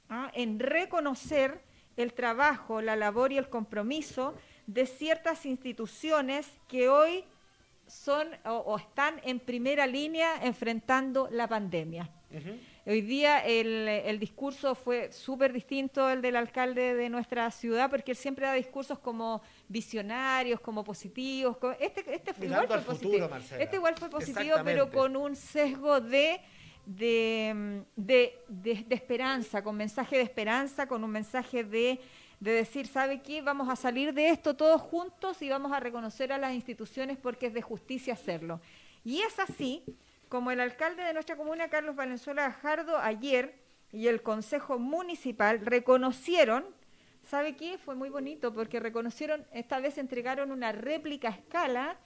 ¿ah? 0.10 0.30
en 0.34 0.60
reconocer 0.60 1.67
el 1.98 2.14
trabajo, 2.14 2.82
la 2.82 2.96
labor 2.96 3.32
y 3.34 3.38
el 3.38 3.50
compromiso 3.50 4.34
de 4.68 4.86
ciertas 4.86 5.46
instituciones 5.46 6.48
que 6.68 6.90
hoy 6.90 7.24
son 7.88 8.28
o, 8.46 8.52
o 8.52 8.78
están 8.78 9.20
en 9.24 9.40
primera 9.40 9.88
línea 9.88 10.40
enfrentando 10.44 11.28
la 11.32 11.48
pandemia. 11.48 12.10
Hoy 12.86 13.02
día 13.02 13.40
el, 13.40 13.88
el 13.88 14.20
discurso 14.20 14.76
fue 14.76 15.12
súper 15.14 15.54
distinto 15.54 16.10
el 16.10 16.22
del 16.22 16.36
alcalde 16.36 16.94
de 16.94 17.10
nuestra 17.10 17.50
ciudad, 17.52 17.90
porque 17.90 18.12
él 18.12 18.18
siempre 18.18 18.46
da 18.46 18.54
discursos 18.54 19.00
como 19.00 19.42
visionarios, 19.70 20.60
como 20.60 20.84
positivos. 20.84 21.58
Este, 21.80 22.14
este 22.14 22.34
fue- 22.34 22.46
igual 22.48 22.68
fue 22.68 22.76
al 22.76 22.82
futuro, 22.84 23.00
positivo. 23.10 23.30
Marcela. 23.30 23.64
Este 23.64 23.76
igual 23.78 23.96
fue 23.98 24.10
positivo, 24.10 24.56
pero 24.66 24.90
con 24.92 25.16
un 25.16 25.36
sesgo 25.38 26.02
de, 26.02 26.42
de, 26.88 27.54
mm, 27.54 28.02
de- 28.02 28.40
de- 28.48 28.86
de 28.88 28.96
esperanza, 28.96 29.62
con 29.62 29.76
mensaje 29.76 30.16
de 30.18 30.24
esperanza, 30.24 30.88
con 30.88 31.04
un 31.04 31.12
mensaje 31.12 31.64
de, 31.64 32.00
de 32.40 32.52
decir, 32.52 32.88
¿sabe 32.88 33.22
qué? 33.22 33.42
Vamos 33.42 33.68
a 33.70 33.76
salir 33.76 34.14
de 34.14 34.30
esto 34.30 34.56
todos 34.56 34.82
juntos 34.82 35.42
y 35.42 35.50
vamos 35.50 35.72
a 35.74 35.80
reconocer 35.80 36.32
a 36.32 36.38
las 36.38 36.54
instituciones 36.54 37.18
porque 37.18 37.48
es 37.48 37.54
de 37.54 37.62
justicia 37.62 38.14
hacerlo. 38.14 38.62
Y 39.04 39.22
es 39.22 39.38
así 39.40 39.84
como 40.30 40.52
el 40.52 40.60
alcalde 40.60 41.04
de 41.04 41.14
nuestra 41.14 41.36
comuna, 41.36 41.70
Carlos 41.70 41.96
Valenzuela 41.96 42.44
Gajardo, 42.44 42.98
ayer 42.98 43.60
y 43.92 44.08
el 44.08 44.22
Consejo 44.22 44.80
Municipal 44.80 45.60
reconocieron, 45.66 46.66
¿sabe 47.24 47.56
qué? 47.56 47.78
Fue 47.78 47.96
muy 47.96 48.10
bonito 48.10 48.54
porque 48.54 48.80
reconocieron, 48.80 49.46
esta 49.52 49.80
vez 49.80 49.98
entregaron 49.98 50.52
una 50.52 50.72
réplica 50.72 51.30
a 51.30 51.32
escala 51.32 51.98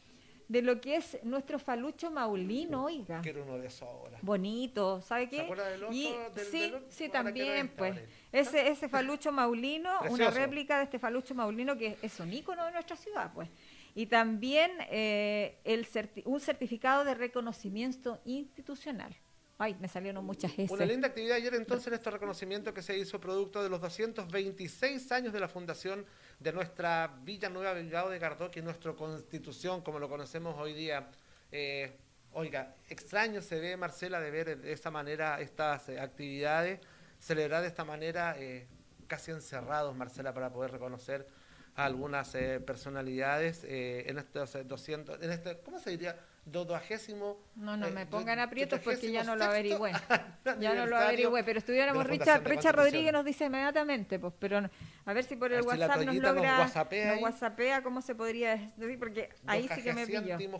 de 0.51 0.61
lo 0.61 0.81
que 0.81 0.97
es 0.97 1.17
nuestro 1.23 1.57
falucho 1.59 2.11
maulino, 2.11 2.83
oiga. 2.83 3.21
Quiero 3.21 3.43
uno 3.43 3.57
de 3.57 3.67
esos 3.67 3.83
ahora. 3.83 4.17
Bonito, 4.21 5.01
¿sabe 5.01 5.29
qué? 5.29 5.37
¿Se 5.37 5.43
del 5.69 5.83
otro? 5.85 5.95
Y- 5.95 6.11
Del- 6.35 6.45
sí, 6.45 6.59
del 6.59 6.73
otro? 6.75 6.87
sí, 6.91 7.07
también, 7.09 7.65
este, 7.67 7.77
pues. 7.77 7.91
ahora. 7.93 8.05
Ese, 8.33 8.67
ese 8.67 8.89
falucho 8.89 9.31
maulino, 9.31 9.89
una 10.09 10.29
réplica 10.29 10.77
de 10.79 10.83
este 10.83 10.99
falucho 10.99 11.33
maulino 11.35 11.77
que 11.77 11.97
es 12.01 12.19
un 12.19 12.33
ícono 12.33 12.65
de 12.65 12.71
nuestra 12.73 12.97
ciudad, 12.97 13.31
pues. 13.33 13.47
Y 13.95 14.07
también 14.07 14.71
eh, 14.89 15.57
el 15.63 15.85
certi- 15.87 16.23
un 16.25 16.41
certificado 16.41 17.05
de 17.05 17.13
reconocimiento 17.13 18.19
institucional. 18.25 19.15
Ay, 19.63 19.77
me 19.79 19.87
salieron 19.87 20.25
muchas 20.25 20.57
S. 20.57 20.73
Una 20.73 20.87
linda 20.87 21.09
actividad 21.09 21.37
ayer 21.37 21.53
entonces 21.53 21.85
en 21.85 21.93
este 21.93 22.09
reconocimiento 22.09 22.73
que 22.73 22.81
se 22.81 22.97
hizo 22.97 23.21
producto 23.21 23.61
de 23.61 23.69
los 23.69 23.79
226 23.79 25.11
años 25.11 25.33
de 25.33 25.39
la 25.39 25.47
fundación 25.47 26.03
de 26.39 26.51
nuestra 26.51 27.19
Villa 27.21 27.47
Nueva 27.47 27.73
Bilbao 27.73 28.09
de 28.09 28.17
Gardoqui, 28.17 28.63
nuestra 28.63 28.93
constitución 28.93 29.81
como 29.83 29.99
lo 29.99 30.09
conocemos 30.09 30.57
hoy 30.57 30.73
día. 30.73 31.11
Eh, 31.51 31.95
oiga, 32.33 32.73
extraño 32.89 33.39
se 33.43 33.59
ve 33.59 33.77
Marcela 33.77 34.19
de 34.19 34.31
ver 34.31 34.59
de 34.59 34.71
esta 34.71 34.89
manera 34.89 35.39
estas 35.39 35.89
eh, 35.89 35.99
actividades, 35.99 36.79
celebrar 37.19 37.61
de 37.61 37.67
esta 37.67 37.85
manera 37.85 38.35
eh, 38.39 38.65
casi 39.05 39.29
encerrados 39.29 39.95
Marcela 39.95 40.33
para 40.33 40.51
poder 40.51 40.71
reconocer 40.71 41.27
a 41.75 41.85
algunas 41.85 42.31
personalidades 42.65 43.63
en 43.63 44.17
estos 44.17 44.55
eh, 44.55 44.63
200, 44.63 45.21
en 45.21 45.31
este, 45.31 45.59
¿cómo 45.59 45.77
se 45.79 45.91
diría? 45.91 46.17
Dodagésimo. 46.45 47.37
No, 47.55 47.77
no 47.77 47.87
eh, 47.87 47.91
me 47.91 48.05
pongan 48.07 48.39
aprietos 48.39 48.79
porque 48.79 49.11
ya 49.11 49.23
no 49.23 49.35
lo 49.35 49.45
averigüé. 49.45 49.91
Ya 50.59 50.73
no 50.73 50.87
lo 50.87 50.97
averigüé, 50.97 51.43
pero 51.43 51.59
estuviéramos 51.59 52.05
Richard, 52.07 52.43
Richard. 52.43 52.75
Rodríguez 52.75 53.13
nos 53.13 53.23
dice 53.23 53.45
inmediatamente, 53.45 54.17
pues, 54.17 54.33
pero 54.39 54.59
no- 54.61 54.69
a 55.05 55.13
ver 55.13 55.23
si 55.23 55.35
por 55.35 55.51
A 55.51 55.57
el 55.57 55.61
si 55.61 55.67
WhatsApp 55.67 56.01
nos 56.01 56.15
logra, 56.15 56.59
whatsappea 56.59 57.13
nos 57.13 57.21
whatsappea, 57.21 57.83
¿cómo 57.83 58.01
se 58.01 58.15
podría 58.15 58.55
decir? 58.75 58.97
Porque 58.99 59.29
ahí 59.45 59.67
sí 59.73 59.83
que 59.83 59.93
me. 59.93 60.05
Dodagésimo, 60.05 60.59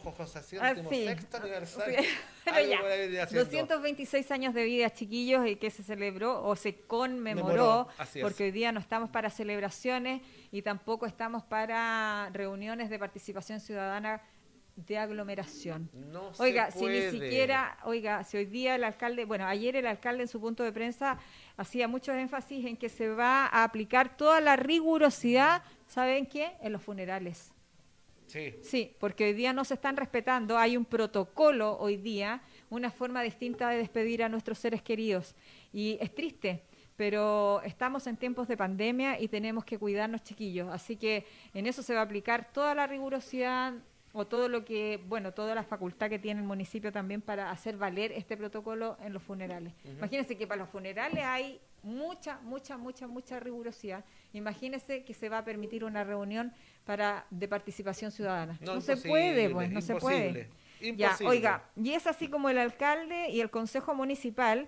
Ah, 0.61 0.73
sí. 0.89 1.05
sexto 1.07 1.38
Sí, 1.38 1.43
aniversario. 1.43 1.99
pero 2.45 2.57
Algo 2.57 2.71
ya. 2.71 2.79
por 2.79 2.91
ahí 2.91 2.99
viene 3.07 3.21
haciendo. 3.21 3.45
226 3.45 4.32
años 4.32 4.53
de 4.53 4.63
vida, 4.63 4.89
chiquillos, 4.91 5.47
y 5.47 5.55
que 5.55 5.71
se 5.71 5.82
celebró 5.84 6.43
o 6.45 6.55
se 6.55 6.75
conmemoró, 6.82 7.88
porque 8.21 8.43
hoy 8.45 8.51
día 8.51 8.71
no 8.71 8.79
estamos 8.79 9.09
para 9.09 9.29
celebraciones 9.32 10.21
y 10.51 10.61
tampoco 10.61 11.05
estamos 11.07 11.43
para 11.43 12.29
reuniones 12.34 12.89
de 12.91 12.99
participación 12.99 13.59
ciudadana 13.59 14.21
de 14.76 14.97
aglomeración. 14.97 15.89
No 15.93 16.34
se 16.34 16.43
Oiga, 16.43 16.72
si 16.72 16.80
ni 16.80 16.86
puede. 16.86 17.11
siquiera, 17.11 17.78
oiga, 17.84 18.24
si 18.24 18.38
hoy 18.38 18.45
día 18.45 18.76
el 18.76 18.84
alcalde, 18.84 19.26
bueno, 19.26 19.45
ayer 19.45 19.76
el 19.76 19.86
alcalde 19.86 20.24
en 20.24 20.28
su 20.28 20.39
punto 20.39 20.63
de 20.63 20.72
prensa 20.72 21.19
hacía 21.57 21.88
mucho 21.88 22.13
énfasis 22.13 22.65
en 22.65 22.78
que 22.78 22.89
se 22.89 23.09
va 23.09 23.45
a 23.47 23.63
aplicar 23.63 24.15
toda 24.17 24.41
la 24.41 24.55
rigurosidad, 24.55 25.63
¿saben 25.88 26.26
qué? 26.26 26.53
En 26.61 26.74
los 26.74 26.82
funerales. 26.82 27.53
Sí. 28.28 28.55
Sí, 28.63 28.95
porque 28.99 29.26
hoy 29.26 29.34
día 29.34 29.51
no 29.51 29.65
se 29.65 29.74
están 29.74 29.97
respetando, 29.97 30.57
hay 30.57 30.78
un 30.78 30.86
protocolo 30.86 31.78
hoy 31.78 31.97
día, 31.97 32.41
una 32.69 32.89
forma 32.89 33.22
distinta 33.22 33.69
de 33.69 33.78
despedir 33.78 34.24
a 34.24 34.30
nuestros 34.30 34.57
seres 34.57 34.82
queridos. 34.82 35.36
Y 35.74 35.97
es 35.99 36.15
triste, 36.15 36.63
pero 36.95 37.61
estamos 37.63 38.07
en 38.07 38.15
tiempos 38.15 38.47
de 38.47 38.55
pandemia 38.55 39.19
y 39.19 39.28
tenemos 39.28 39.65
que 39.65 39.78
cuidarnos, 39.78 40.24
chiquillos. 40.24 40.69
Así 40.72 40.95
que 40.95 41.26
en 41.53 41.67
eso 41.67 41.84
se 41.84 41.93
va 41.93 41.99
a 41.99 42.03
aplicar 42.03 42.53
toda 42.53 42.74
la 42.74 42.88
rigurosidad 42.88 43.74
o 44.14 44.26
todo 44.26 44.49
lo 44.49 44.66
que, 44.66 44.99
bueno, 45.07 45.34
toda 45.34 45.55
la 45.55 45.64
facultad 45.64 46.09
que 46.09 46.20
tiene 46.20 46.41
el 46.41 46.47
municipio 46.47 46.91
también 46.91 47.22
para 47.22 47.51
hacer 47.51 47.78
valer 47.78 48.12
este 48.12 48.38
protocolo 48.38 48.97
en 49.01 49.14
los 49.14 49.24
funerales. 49.24 49.74
Imagínense 49.86 50.38
que 50.38 50.47
para 50.47 50.62
los 50.62 50.70
funerales 50.70 51.24
hay 51.24 51.59
mucha, 51.84 52.39
mucha, 52.41 52.78
mucha, 52.78 53.07
mucha 53.07 53.39
rigurosidad. 53.39 54.03
Imagínense 54.34 55.03
que 55.03 55.14
se 55.14 55.30
va 55.30 55.39
a 55.39 55.45
permitir 55.45 55.84
una 55.84 56.03
reunión 56.03 56.53
para 56.86 57.26
de 57.30 57.47
participación 57.47 58.12
ciudadana. 58.12 58.57
No, 58.62 58.82
se 58.82 58.97
puede, 58.97 59.49
pues, 59.49 59.72
no 59.72 59.82
se 59.82 59.95
puede. 59.95 60.49
imposible, 60.82 60.97
Ya, 60.97 61.18
oiga, 61.26 61.64
y 61.76 61.93
es 61.93 62.07
así 62.07 62.28
como 62.28 62.49
el 62.49 62.57
alcalde 62.57 63.30
y 63.30 63.41
el 63.41 63.49
consejo 63.49 63.93
municipal 63.93 64.68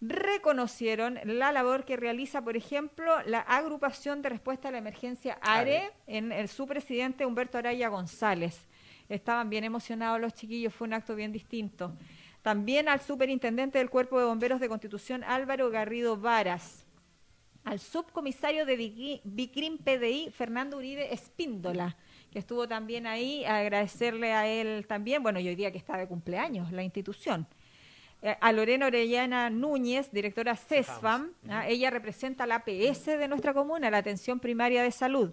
reconocieron 0.00 1.18
la 1.24 1.52
labor 1.52 1.84
que 1.84 1.96
realiza, 1.96 2.42
por 2.42 2.56
ejemplo, 2.56 3.14
la 3.26 3.40
agrupación 3.40 4.22
de 4.22 4.30
respuesta 4.30 4.68
a 4.68 4.72
la 4.72 4.78
emergencia 4.78 5.38
ARE 5.42 5.92
en 6.06 6.32
el 6.32 6.48
su 6.48 6.66
presidente 6.66 7.26
Humberto 7.26 7.58
Araya 7.58 7.88
González. 7.88 8.66
Estaban 9.08 9.50
bien 9.50 9.64
emocionados 9.64 10.20
los 10.20 10.34
chiquillos, 10.34 10.74
fue 10.74 10.86
un 10.86 10.94
acto 10.94 11.14
bien 11.14 11.32
distinto. 11.32 11.92
También 12.42 12.88
al 12.88 13.00
superintendente 13.00 13.78
del 13.78 13.90
Cuerpo 13.90 14.18
de 14.18 14.24
Bomberos 14.24 14.60
de 14.60 14.68
Constitución 14.68 15.22
Álvaro 15.24 15.68
Garrido 15.70 16.16
Varas, 16.16 16.86
al 17.64 17.78
subcomisario 17.78 18.64
de 18.64 19.20
Vicrim 19.24 19.76
PDI 19.76 20.30
Fernando 20.30 20.78
Uribe 20.78 21.12
Espíndola, 21.12 21.96
que 22.30 22.38
estuvo 22.38 22.66
también 22.66 23.06
ahí, 23.06 23.44
a 23.44 23.58
agradecerle 23.58 24.32
a 24.32 24.46
él 24.46 24.86
también, 24.86 25.22
bueno, 25.22 25.40
y 25.40 25.48
hoy 25.48 25.56
día 25.56 25.70
que 25.70 25.76
está 25.76 25.98
de 25.98 26.08
cumpleaños 26.08 26.72
la 26.72 26.82
institución. 26.82 27.46
Eh, 28.22 28.36
a 28.38 28.52
Lorena 28.52 28.86
Orellana 28.86 29.48
Núñez, 29.48 30.10
directora 30.12 30.54
CESFAM, 30.54 31.32
¿ah? 31.48 31.66
ella 31.66 31.88
representa 31.88 32.46
la 32.46 32.56
APS 32.56 33.06
de 33.06 33.28
nuestra 33.28 33.54
comuna, 33.54 33.90
la 33.90 33.98
Atención 33.98 34.40
Primaria 34.40 34.82
de 34.82 34.90
Salud. 34.90 35.32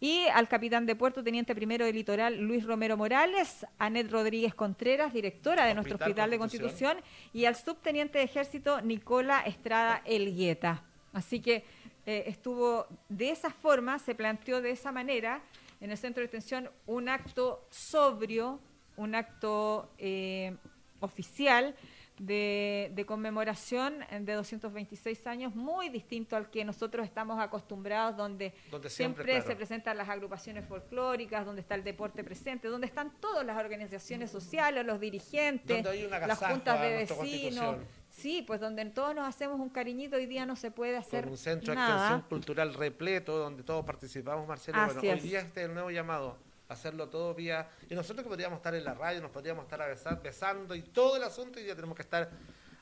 Y 0.00 0.24
al 0.34 0.48
capitán 0.48 0.86
de 0.86 0.96
puerto, 0.96 1.22
teniente 1.22 1.54
primero 1.54 1.84
del 1.84 1.94
litoral, 1.94 2.38
Luis 2.38 2.64
Romero 2.64 2.96
Morales, 2.96 3.66
Anet 3.78 4.10
Rodríguez 4.10 4.54
Contreras, 4.54 5.12
directora 5.12 5.66
de 5.66 5.74
nuestro 5.74 5.96
Hospital 5.96 6.30
de 6.30 6.38
Constitución. 6.38 6.94
Constitución, 6.96 7.30
y 7.32 7.44
al 7.46 7.56
subteniente 7.56 8.18
de 8.18 8.24
ejército, 8.24 8.80
Nicola 8.82 9.40
Estrada 9.40 10.02
Elgueta. 10.04 10.82
Así 11.12 11.40
que 11.40 11.64
eh, 12.06 12.24
estuvo 12.26 12.86
de 13.08 13.30
esa 13.30 13.50
forma, 13.50 13.98
se 13.98 14.14
planteó 14.14 14.60
de 14.60 14.70
esa 14.70 14.92
manera 14.92 15.42
en 15.80 15.90
el 15.90 15.98
centro 15.98 16.20
de 16.20 16.28
detención 16.28 16.70
un 16.86 17.08
acto 17.08 17.66
sobrio, 17.70 18.58
un 18.96 19.14
acto 19.14 19.90
eh, 19.98 20.56
oficial 21.00 21.74
de, 22.20 22.92
de 22.94 23.06
conmemoración 23.06 24.04
de 24.20 24.34
226 24.34 25.26
años, 25.26 25.54
muy 25.54 25.88
distinto 25.88 26.36
al 26.36 26.50
que 26.50 26.66
nosotros 26.66 27.06
estamos 27.06 27.40
acostumbrados, 27.40 28.14
donde, 28.14 28.52
Donde 28.70 28.90
siempre, 28.90 29.24
siempre, 29.24 29.32
claro. 29.32 29.46
se 29.46 29.56
presentan 29.56 29.96
las 29.96 30.08
agrupaciones 30.08 30.66
folclóricas, 30.66 31.46
donde 31.46 31.62
está 31.62 31.76
el 31.76 31.82
deporte 31.82 32.22
presente, 32.22 32.68
donde 32.68 32.86
están 32.86 33.10
todas 33.20 33.46
las 33.46 33.56
organizaciones 33.58 34.30
sociales, 34.30 34.84
los 34.84 35.00
dirigentes, 35.00 35.82
las 36.10 36.38
juntas 36.38 36.80
de 36.82 36.90
vecinos. 36.90 37.76
Sí, 38.10 38.42
pues 38.46 38.60
donde 38.60 38.84
todos 38.86 39.14
nos 39.14 39.26
hacemos 39.26 39.58
un 39.58 39.70
cariñito, 39.70 40.16
hoy 40.16 40.26
día 40.26 40.44
no 40.44 40.56
se 40.56 40.70
puede 40.70 40.96
hacer 40.96 41.24
Con 41.24 41.32
un 41.32 41.38
centro 41.38 41.74
de 41.74 41.80
extensión 41.80 42.22
cultural 42.22 42.74
repleto 42.74 43.38
donde 43.38 43.62
todos 43.62 43.84
participamos, 43.86 44.46
Marcelo. 44.46 44.78
Así 44.78 44.94
bueno, 44.96 45.12
es. 45.14 45.22
hoy 45.22 45.28
día 45.28 45.40
este 45.40 45.62
es 45.62 45.68
el 45.68 45.74
nuevo 45.74 45.90
llamado, 45.90 46.36
hacerlo 46.70 47.08
todo 47.08 47.34
vía... 47.34 47.68
Y 47.88 47.94
nosotros 47.94 48.24
que 48.24 48.30
podríamos 48.30 48.56
estar 48.58 48.74
en 48.74 48.84
la 48.84 48.94
radio, 48.94 49.20
nos 49.20 49.30
podríamos 49.30 49.64
estar 49.64 50.22
besando 50.22 50.74
y 50.74 50.82
todo 50.82 51.16
el 51.16 51.24
asunto 51.24 51.60
y 51.60 51.66
ya 51.66 51.74
tenemos 51.74 51.96
que 51.96 52.02
estar 52.02 52.30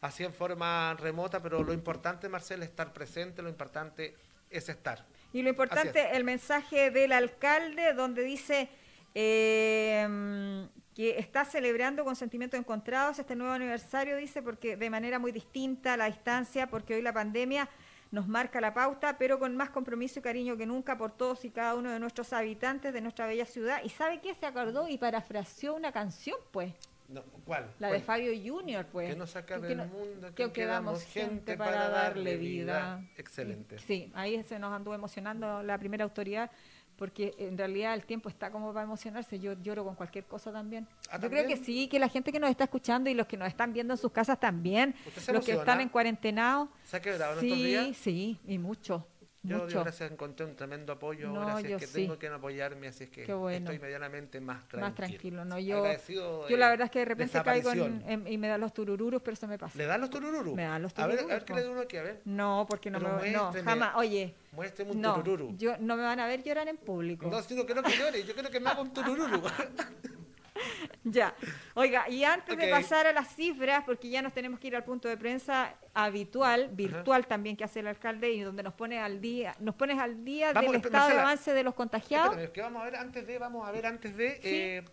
así 0.01 0.25
en 0.25 0.33
forma 0.33 0.95
remota, 0.95 1.43
pero 1.43 1.63
lo 1.63 1.73
importante, 1.73 2.29
Marcelo, 2.29 2.63
es 2.63 2.71
estar 2.71 2.93
presente, 2.93 3.43
lo 3.43 3.49
importante 3.49 4.15
es 4.51 4.69
estar. 4.69 5.05
Y 5.33 5.43
lo 5.43 5.51
importante, 5.51 6.17
el 6.17 6.25
mensaje 6.25 6.91
del 6.91 7.13
alcalde, 7.13 7.93
donde 7.95 8.23
dice 8.23 8.69
eh, 9.15 10.67
que 10.95 11.19
está 11.19 11.45
celebrando 11.45 12.05
con 12.05 12.17
sentimientos 12.17 12.59
encontrados 12.59 13.19
este 13.19 13.37
nuevo 13.37 13.53
aniversario, 13.53 14.17
dice, 14.17 14.43
porque 14.43 14.77
de 14.77 14.91
manera 14.91 15.19
muy 15.19 15.33
distinta 15.33 15.95
a 15.95 15.97
la 15.97 16.07
distancia, 16.07 16.69
porque 16.69 16.95
hoy 16.95 17.03
la 17.03 17.13
pandemia 17.13 17.69
nos 18.11 18.27
marca 18.29 18.61
la 18.61 18.73
pauta, 18.73 19.19
pero 19.19 19.39
con 19.39 19.55
más 19.57 19.71
compromiso 19.71 20.19
y 20.19 20.23
cariño 20.23 20.57
que 20.57 20.67
nunca 20.67 20.97
por 20.97 21.13
todos 21.13 21.45
y 21.45 21.51
cada 21.51 21.75
uno 21.75 21.91
de 21.91 21.99
nuestros 22.01 22.33
habitantes 22.33 22.93
de 22.95 23.01
nuestra 23.01 23.27
bella 23.27 23.45
ciudad. 23.45 23.81
¿Y 23.85 23.89
sabe 23.91 24.21
qué? 24.21 24.35
Se 24.35 24.47
acordó 24.47 24.89
y 24.89 24.97
parafraseó 24.99 25.75
una 25.75 25.93
canción, 25.93 26.37
pues. 26.51 26.73
No, 27.09 27.23
¿Cuál? 27.47 27.65
La 27.79 27.89
¿Cuál? 27.89 27.93
de 28.01 28.05
Fabio 28.05 28.33
Junior, 28.45 28.85
pues. 28.87 29.11
Que 29.11 29.17
no 29.17 29.27
saca 29.27 29.59
Que 29.61 29.69
del 29.69 29.77
no- 29.79 29.87
mundo, 29.87 30.29
que 30.35 30.45
que 30.45 30.53
quedamos 30.53 31.03
gente 31.05 31.57
para 31.57 31.89
darle 31.89 32.37
vida. 32.37 33.03
Excelente. 33.17 33.79
Sí, 33.79 34.13
ahí 34.15 34.43
se 34.43 34.59
nos 34.59 34.73
anduvo 34.75 34.95
emocionando 34.95 35.63
la 35.63 35.79
primera 35.79 36.05
autoridad, 36.05 36.51
porque 36.99 37.33
en 37.39 37.57
realidad 37.57 37.95
el 37.95 38.05
tiempo 38.05 38.29
está 38.29 38.51
como 38.51 38.73
para 38.73 38.85
emocionarse. 38.85 39.39
Yo 39.39 39.53
lloro 39.63 39.85
con 39.85 39.95
cualquier 39.95 40.25
cosa 40.25 40.53
también. 40.53 40.87
Ah, 41.11 41.19
Yo 41.21 41.31
creo 41.31 41.47
que 41.47 41.57
sí, 41.57 41.87
que 41.89 41.99
la 42.01 42.09
gente 42.09 42.33
que 42.33 42.41
nos 42.41 42.51
está 42.51 42.65
escuchando 42.65 43.09
y 43.09 43.15
los 43.15 43.27
que 43.29 43.37
nos 43.37 43.47
están 43.49 43.73
viendo 43.73 43.95
en 43.95 43.99
sus 43.99 44.11
casas 44.11 44.39
también, 44.41 44.95
¿Usted 45.07 45.23
se 45.23 45.33
los 45.33 45.45
que 45.45 45.53
están 45.53 45.81
en 45.81 45.89
cuarentenados. 45.89 46.69
¿Se 46.85 46.97
ha 46.97 47.01
quebrado 47.01 47.41
Sí, 47.41 47.47
estos 47.47 47.65
días? 47.65 47.97
sí, 47.97 48.39
y 48.47 48.59
mucho. 48.59 49.07
Yo, 49.43 49.55
mucho. 49.57 49.69
Dios 49.69 49.83
gracias, 49.85 50.11
encontré 50.11 50.45
un 50.47 50.57
tremendo 50.57 50.93
apoyo. 50.93 51.29
No, 51.29 51.41
gracias 51.41 51.71
yo 51.71 51.79
que 51.79 51.87
sí. 51.87 51.93
tengo 52.03 52.19
que 52.19 52.27
apoyarme, 52.29 52.89
así 52.89 53.05
es 53.05 53.11
que 53.11 53.33
bueno. 53.33 53.57
estoy 53.71 53.79
medianamente 53.79 54.41
más 54.41 54.67
tranquilo. 54.69 54.81
Más 54.81 54.95
tranquilo, 54.95 55.45
¿no? 55.45 55.59
Yo, 55.61 55.79
Agradecido 55.79 56.49
yo 56.49 56.57
la 56.57 56.69
verdad 56.71 56.87
es 56.87 56.91
que 56.91 56.99
de 56.99 57.05
repente 57.05 57.41
caigo 57.43 57.71
en- 57.73 58.03
en- 58.07 58.27
y 58.27 58.37
me 58.37 58.49
da 58.49 58.59
los 58.59 58.75
turururos, 58.75 59.23
pero 59.23 59.37
se 59.37 59.47
me 59.47 59.57
pasa. 59.57 59.79
¿Le 59.79 59.87
dan 59.87 60.01
los 60.01 60.11
turururu? 60.11 60.55
Me 60.57 60.65
dan 60.65 60.83
los 60.83 60.93
A 60.99 61.07
ver, 61.07 61.21
a 61.21 61.23
ver 61.27 61.45
turururus, 61.45 61.45
qué 61.45 61.55
le 61.55 61.63
da 61.63 61.71
uno 61.71 61.81
aquí, 61.83 61.97
a 61.99 62.03
ver. 62.03 62.21
No, 62.25 62.67
porque 62.69 62.91
no 62.91 62.99
Pero 62.99 63.17
me 63.21 63.31
no, 63.31 63.53
jamás. 63.65 63.95
Oye, 63.97 64.35
Muéstreme 64.53 64.91
un 64.91 65.01
no, 65.01 65.15
turururu. 65.15 65.57
yo 65.57 65.77
no 65.79 65.97
me 65.97 66.03
van 66.03 66.19
a 66.19 66.27
ver 66.27 66.43
llorar 66.43 66.67
en 66.69 66.77
público. 66.77 67.29
No, 67.31 67.41
sino 67.43 67.65
que 67.65 67.75
no 67.75 67.83
que 67.85 67.97
llore, 67.97 68.25
yo 68.25 68.35
quiero 68.35 68.51
que 68.51 68.59
me 68.59 68.71
haga 68.71 68.81
un 68.83 68.93
turururu. 68.93 69.41
Ya. 71.05 71.35
Oiga, 71.75 72.09
y 72.09 72.25
antes 72.25 72.57
de 72.57 72.65
Ok. 72.65 72.71
pasar 72.71 73.07
a 73.07 73.13
las 73.13 73.35
cifras, 73.35 73.85
porque 73.85 74.09
ya 74.11 74.23
nos 74.23 74.33
tenemos 74.33 74.61
que 74.61 74.67
ir 74.69 74.77
al 74.77 74.85
punto 74.85 75.09
de 75.09 75.17
prensa 75.17 75.75
habitual, 75.95 76.69
virtual 76.73 77.27
también 77.27 77.57
que 77.57 77.65
hace 77.65 77.81
el 77.81 77.87
alcalde 77.87 78.31
y 78.31 78.41
donde 78.41 78.63
nos 78.63 78.75
pone 78.75 78.99
al 78.99 79.21
día, 79.21 79.55
nos 79.61 79.75
pones 79.75 79.99
al 79.99 80.25
día 80.25 80.53
Vamos, 80.53 80.73
del 80.73 80.81
estado 80.81 81.09
de 81.09 81.15
Marcela, 81.15 81.23
avance 81.23 81.53
de 81.55 81.63
los 81.63 81.75
contagiados. 81.75 82.31
Espérame, 82.31 82.53
que 82.53 82.61
vamos 82.61 82.83
a 82.83 82.85
ver 82.85 82.97
antes 82.97 83.27
de, 83.27 83.39
vamos 83.39 83.69
a 83.69 83.73
ver 83.73 83.87
antes 83.87 84.17
de... 84.17 84.31
Sí. 84.35 84.41
eh, 84.45 84.85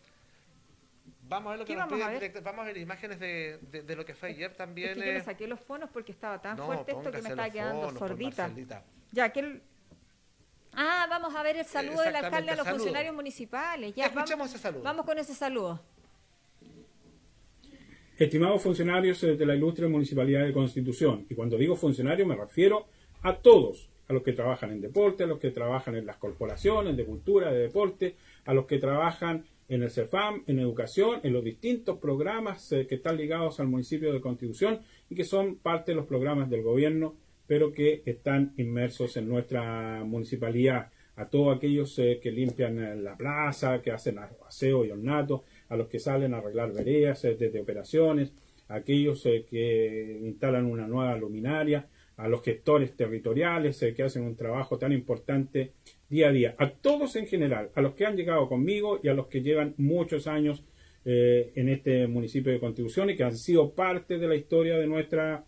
vamos 1.27 1.47
a 1.47 1.49
ver 1.51 1.59
lo 1.59 1.65
que 1.65 1.73
¿Qué 1.73 1.79
nos 1.79 1.89
vamos 1.89 2.05
a 2.05 2.09
ver? 2.09 2.41
Vamos 2.41 2.61
a 2.61 2.65
ver 2.65 2.77
imágenes 2.77 3.19
de, 3.19 3.59
de, 3.61 3.81
de 3.81 3.95
lo 3.95 4.05
que 4.05 4.13
fue 4.15 4.29
ayer 4.29 4.53
también. 4.53 4.89
Es 4.91 4.95
que 4.95 5.05
yo 5.05 5.11
me 5.13 5.17
eh, 5.17 5.23
saqué 5.23 5.47
los 5.47 5.59
fonos 5.59 5.89
porque 5.91 6.11
estaba 6.11 6.41
tan 6.41 6.57
no, 6.57 6.65
fuerte 6.65 6.91
esto 6.91 7.11
que 7.11 7.21
me 7.21 7.29
estaba 7.29 7.49
quedando 7.49 7.87
pues, 7.87 7.97
sordita. 7.97 8.51
Ya, 9.11 9.29
que 9.31 9.39
el- 9.39 9.63
Ah, 10.75 11.07
vamos 11.09 11.33
a 11.35 11.43
ver 11.43 11.57
el 11.57 11.65
saludo 11.65 12.01
del 12.01 12.15
alcalde 12.15 12.51
a 12.51 12.55
los 12.55 12.65
saludo. 12.65 12.79
funcionarios 12.83 13.15
municipales. 13.15 13.93
Ya, 13.95 14.05
Escuchemos 14.05 14.29
vamos, 14.39 14.49
ese 14.53 14.59
saludo. 14.59 14.83
vamos 14.83 15.05
con 15.05 15.17
ese 15.17 15.33
saludo. 15.33 15.79
Estimados 18.17 18.61
funcionarios 18.61 19.21
eh, 19.23 19.35
de 19.35 19.45
la 19.45 19.55
ilustre 19.55 19.87
Municipalidad 19.87 20.45
de 20.45 20.53
Constitución, 20.53 21.25
y 21.29 21.35
cuando 21.35 21.57
digo 21.57 21.75
funcionarios 21.75 22.27
me 22.27 22.35
refiero 22.35 22.87
a 23.23 23.35
todos, 23.35 23.89
a 24.07 24.13
los 24.13 24.23
que 24.23 24.33
trabajan 24.33 24.71
en 24.71 24.81
deporte, 24.81 25.23
a 25.23 25.27
los 25.27 25.39
que 25.39 25.51
trabajan 25.51 25.95
en 25.95 26.05
las 26.05 26.17
corporaciones 26.17 26.95
de 26.95 27.05
cultura, 27.05 27.51
de 27.51 27.59
deporte, 27.59 28.15
a 28.45 28.53
los 28.53 28.65
que 28.67 28.77
trabajan 28.77 29.45
en 29.67 29.81
el 29.83 29.89
CEFAM, 29.89 30.43
en 30.47 30.59
educación, 30.59 31.19
en 31.23 31.33
los 31.33 31.43
distintos 31.43 31.97
programas 31.97 32.71
eh, 32.71 32.85
que 32.87 32.95
están 32.95 33.17
ligados 33.17 33.59
al 33.59 33.67
municipio 33.67 34.13
de 34.13 34.21
Constitución 34.21 34.81
y 35.09 35.15
que 35.15 35.23
son 35.25 35.55
parte 35.55 35.91
de 35.91 35.95
los 35.95 36.05
programas 36.05 36.49
del 36.49 36.61
gobierno, 36.61 37.15
pero 37.47 37.71
que 37.71 38.01
están 38.05 38.53
inmersos 38.57 39.17
en 39.17 39.29
nuestra 39.29 40.03
municipalidad. 40.03 40.91
a 41.17 41.29
todos 41.29 41.55
aquellos 41.55 41.97
eh, 41.99 42.19
que 42.21 42.29
limpian 42.29 42.77
eh, 42.77 42.95
la 42.97 43.15
plaza, 43.15 43.81
que 43.81 43.89
hacen 43.91 44.19
aseo 44.19 44.83
y 44.83 44.91
ornato, 44.91 45.45
a 45.69 45.77
los 45.77 45.87
que 45.87 45.97
salen 45.97 46.33
a 46.33 46.39
arreglar 46.39 46.73
veredas 46.73 47.23
eh, 47.23 47.37
desde 47.39 47.61
operaciones, 47.61 48.33
a 48.67 48.75
aquellos 48.75 49.23
que 49.23 50.19
instalan 50.23 50.65
una 50.65 50.87
nueva 50.87 51.15
luminaria, 51.15 51.87
a 52.17 52.27
los 52.27 52.41
gestores 52.43 52.97
territoriales 52.97 53.79
que 53.95 54.03
hacen 54.03 54.23
un 54.23 54.35
trabajo 54.35 54.77
tan 54.77 54.91
importante 54.91 55.71
día 56.09 56.29
a 56.29 56.31
día, 56.31 56.55
a 56.57 56.69
todos 56.69 57.15
en 57.15 57.27
general, 57.27 57.69
a 57.75 57.81
los 57.81 57.93
que 57.93 58.05
han 58.05 58.17
llegado 58.17 58.49
conmigo 58.49 58.99
y 59.01 59.07
a 59.07 59.13
los 59.13 59.27
que 59.27 59.41
llevan 59.41 59.73
muchos 59.77 60.27
años 60.27 60.63
en 61.03 61.69
este 61.69 62.07
municipio 62.07 62.51
de 62.51 62.59
Contribución 62.59 63.09
y 63.09 63.15
que 63.15 63.23
han 63.23 63.37
sido 63.37 63.75
parte 63.75 64.17
de 64.17 64.27
la 64.27 64.35
historia 64.35 64.77
de 64.77 64.87
nuestra 64.87 65.45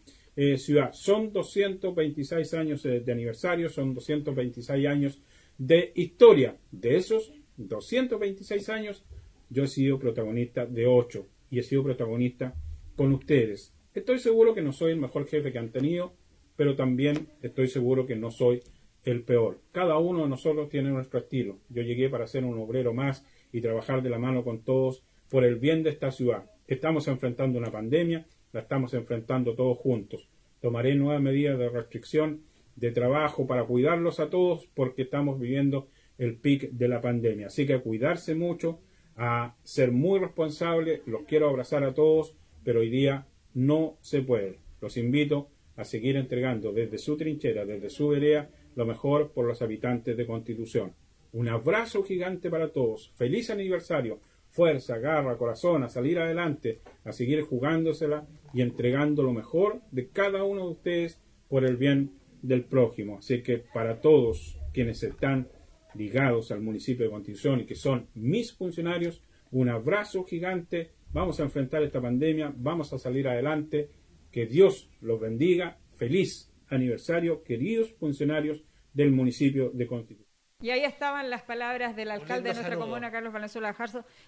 ciudad. 0.57 0.93
Son 0.93 1.33
226 1.33 2.53
años 2.53 2.83
de 2.83 3.11
aniversario, 3.11 3.69
son 3.69 3.93
226 3.93 4.87
años 4.87 5.21
de 5.57 5.91
historia. 5.95 6.55
De 6.71 6.95
esos 6.95 7.33
226 7.57 8.69
años, 8.69 9.03
yo 9.49 9.63
he 9.63 9.67
sido 9.67 9.99
protagonista 9.99 10.65
de 10.65 10.85
8 10.85 11.25
y 11.49 11.59
he 11.59 11.63
sido 11.63 11.83
protagonista 11.83 12.55
con 12.95 13.13
ustedes. 13.13 13.73
Estoy 13.93 14.19
seguro 14.19 14.53
que 14.53 14.61
no 14.61 14.73
soy 14.73 14.91
el 14.91 14.99
mejor 14.99 15.27
jefe 15.27 15.51
que 15.51 15.57
han 15.57 15.71
tenido, 15.71 16.13
pero 16.55 16.75
también 16.75 17.29
estoy 17.41 17.67
seguro 17.67 18.05
que 18.05 18.15
no 18.15 18.31
soy 18.31 18.61
el 19.03 19.23
peor. 19.23 19.59
Cada 19.71 19.97
uno 19.97 20.23
de 20.23 20.29
nosotros 20.29 20.69
tiene 20.69 20.89
nuestro 20.89 21.19
estilo. 21.19 21.59
Yo 21.69 21.81
llegué 21.81 22.09
para 22.09 22.27
ser 22.27 22.43
un 22.43 22.59
obrero 22.59 22.93
más 22.93 23.25
y 23.51 23.61
trabajar 23.61 24.03
de 24.03 24.09
la 24.09 24.19
mano 24.19 24.43
con 24.43 24.63
todos 24.63 25.03
por 25.29 25.45
el 25.45 25.55
bien 25.55 25.83
de 25.83 25.91
esta 25.91 26.11
ciudad. 26.11 26.51
Estamos 26.67 27.07
enfrentando 27.07 27.57
una 27.57 27.71
pandemia, 27.71 28.27
la 28.53 28.61
estamos 28.61 28.93
enfrentando 28.93 29.55
todos 29.55 29.77
juntos. 29.77 30.29
Tomaré 30.61 30.95
nuevas 30.95 31.21
medidas 31.21 31.57
de 31.57 31.69
restricción 31.69 32.41
de 32.75 32.91
trabajo 32.91 33.47
para 33.47 33.65
cuidarlos 33.65 34.19
a 34.19 34.29
todos 34.29 34.67
porque 34.73 35.03
estamos 35.03 35.39
viviendo 35.39 35.87
el 36.17 36.35
pic 36.35 36.71
de 36.71 36.87
la 36.87 37.01
pandemia. 37.01 37.47
Así 37.47 37.65
que 37.65 37.73
a 37.73 37.81
cuidarse 37.81 38.35
mucho, 38.35 38.79
a 39.15 39.55
ser 39.63 39.91
muy 39.91 40.19
responsable, 40.19 41.01
los 41.05 41.23
quiero 41.23 41.49
abrazar 41.49 41.83
a 41.83 41.93
todos, 41.93 42.35
pero 42.63 42.81
hoy 42.81 42.89
día 42.89 43.27
no 43.53 43.97
se 44.01 44.21
puede. 44.21 44.59
Los 44.81 44.97
invito 44.97 45.49
a 45.75 45.83
seguir 45.83 46.15
entregando 46.15 46.71
desde 46.71 46.97
su 46.97 47.17
trinchera, 47.17 47.65
desde 47.65 47.89
su 47.89 48.09
vereda, 48.09 48.49
lo 48.75 48.85
mejor 48.85 49.31
por 49.31 49.45
los 49.45 49.61
habitantes 49.61 50.15
de 50.15 50.27
Constitución. 50.27 50.93
Un 51.33 51.49
abrazo 51.49 52.03
gigante 52.03 52.49
para 52.49 52.71
todos. 52.71 53.11
Feliz 53.15 53.49
aniversario. 53.49 54.19
Fuerza, 54.57 54.97
garra, 54.97 55.37
corazón, 55.37 55.83
a 55.83 55.87
salir 55.87 56.17
adelante, 56.17 56.81
a 57.03 57.11
seguir 57.11 57.43
jugándosela 57.43 58.25
y 58.55 58.63
entregando 58.63 59.21
lo 59.21 59.31
mejor 59.31 59.81
de 59.91 60.09
cada 60.09 60.43
uno 60.43 60.65
de 60.65 60.71
ustedes 60.71 61.21
por 61.47 61.63
el 61.63 61.77
bien 61.77 62.13
del 62.41 62.63
prójimo. 62.63 63.19
Así 63.19 63.43
que 63.43 63.59
para 63.59 64.01
todos 64.01 64.59
quienes 64.73 65.03
están 65.03 65.47
ligados 65.93 66.51
al 66.51 66.61
municipio 66.61 67.05
de 67.05 67.11
Constitución 67.11 67.59
y 67.59 67.65
que 67.67 67.75
son 67.75 68.07
mis 68.15 68.51
funcionarios, 68.51 69.21
un 69.51 69.69
abrazo 69.69 70.23
gigante. 70.23 70.89
Vamos 71.13 71.39
a 71.39 71.43
enfrentar 71.43 71.83
esta 71.83 72.01
pandemia, 72.01 72.51
vamos 72.57 72.91
a 72.93 72.97
salir 72.97 73.27
adelante. 73.27 73.91
Que 74.31 74.47
Dios 74.47 74.89
los 75.01 75.21
bendiga. 75.21 75.77
Feliz 75.97 76.51
aniversario, 76.69 77.43
queridos 77.43 77.93
funcionarios 77.93 78.63
del 78.91 79.11
municipio 79.11 79.69
de 79.69 79.85
Constitución. 79.85 80.26
Y 80.59 80.71
ahí 80.71 80.83
estaban 80.83 81.29
las 81.29 81.43
palabras 81.43 81.95
del 81.95 82.09
alcalde 82.09 82.49
de 82.49 82.55
nuestra 82.55 82.77
comuna, 82.77 83.11
Carlos 83.11 83.31
Valenzuela 83.31 83.75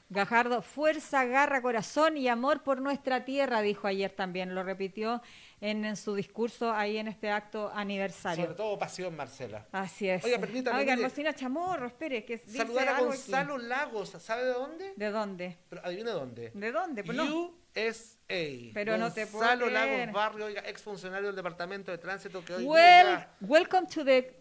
Gajardo. 0.10 0.62
Fuerza, 0.62 1.26
garra, 1.26 1.60
corazón 1.60 2.18
y 2.18 2.28
amor 2.28 2.62
por 2.62 2.82
nuestra 2.82 3.26
tierra, 3.26 3.62
dijo 3.62 3.88
ayer 3.88 4.12
también. 4.12 4.54
Lo 4.54 4.62
repitió 4.62 5.24
en, 5.60 5.96
su 5.96 6.14
discurso 6.14 6.72
ahí 6.72 6.98
en 6.98 7.08
este 7.08 7.32
acto 7.32 7.72
aniversario. 7.74 8.44
Sobre 8.44 8.56
todo 8.56 8.78
pasión, 8.78 9.16
Marcela. 9.16 9.66
Así 9.72 10.08
es. 10.08 10.24
Oiga, 10.24 10.38
permítame. 10.38 10.78
Oiga, 10.78 10.96
Rosina 10.98 11.34
Chamorro, 11.34 11.88
espere, 11.88 12.24
que 12.24 12.38
Saludar 12.38 12.90
a 12.90 13.00
Gonzalo 13.00 13.58
Lagos, 13.58 14.10
¿sabe 14.20 14.46
de 14.46 14.54
dónde? 14.54 14.94
¿De 14.96 15.10
dónde? 15.10 15.58
Pero 15.68 15.84
adivine 15.84 16.12
dónde. 16.12 16.52
¿De 16.54 16.72
dónde? 16.72 17.04
Pues 17.04 17.18
USA. 17.18 18.72
Pero 18.76 19.00
no 19.00 19.12
te 19.12 19.26
puedo 19.26 19.46
Gonzalo 19.46 19.68
Lagos 19.72 20.14
Barrio, 20.14 20.46
oiga, 20.46 20.62
exfuncionario 20.62 21.30
del 21.30 21.36
Departamento 21.36 21.90
de 21.90 21.98
Tránsito 21.98 22.46
que 22.46 22.54
hoy 22.54 22.66
well, 22.66 23.26
Welcome 23.42 23.88
to 23.88 24.06
the 24.06 24.40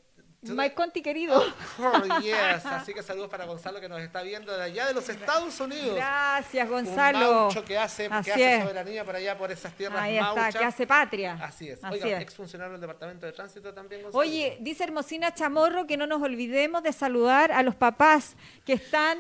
My 0.55 0.70
Conti 0.70 1.03
querido. 1.03 1.42
Oh, 1.78 2.20
yes. 2.20 2.64
Así 2.66 2.92
que 2.92 3.03
saludos 3.03 3.28
para 3.30 3.44
Gonzalo 3.44 3.80
que 3.80 3.88
nos 3.88 4.01
está 4.01 4.22
viendo 4.22 4.57
de 4.57 4.62
allá 4.62 4.86
de 4.86 4.94
los 4.94 5.09
Estados 5.09 5.59
Unidos. 5.61 5.96
Gracias, 5.96 6.68
Gonzalo. 6.68 7.49
Un 7.49 7.62
que 7.62 7.78
hace, 7.78 8.09
que 8.09 8.32
hace 8.32 8.61
soberanía 8.62 9.05
por 9.05 9.16
allá, 9.16 9.36
por 9.36 9.51
esas 9.51 9.72
tierras 9.74 10.01
Ahí 10.01 10.18
está, 10.18 10.53
que 10.53 10.64
hace 10.64 10.86
patria. 10.86 11.38
Así 11.42 11.68
es. 11.68 11.80
Oiga, 11.84 12.20
ex 12.20 12.34
funcionario 12.34 12.72
del 12.72 12.80
Departamento 12.80 13.26
de 13.26 13.32
Tránsito 13.32 13.72
también, 13.72 14.03
Gonzalo. 14.03 14.20
Oye, 14.20 14.57
dice 14.61 14.84
Hermosina 14.84 15.34
Chamorro 15.34 15.86
que 15.86 15.96
no 15.96 16.07
nos 16.07 16.22
olvidemos 16.22 16.82
de 16.82 16.92
saludar 16.92 17.53
a 17.53 17.62
los 17.62 17.74
papás 17.74 18.36
que 18.64 18.74
están... 18.74 19.18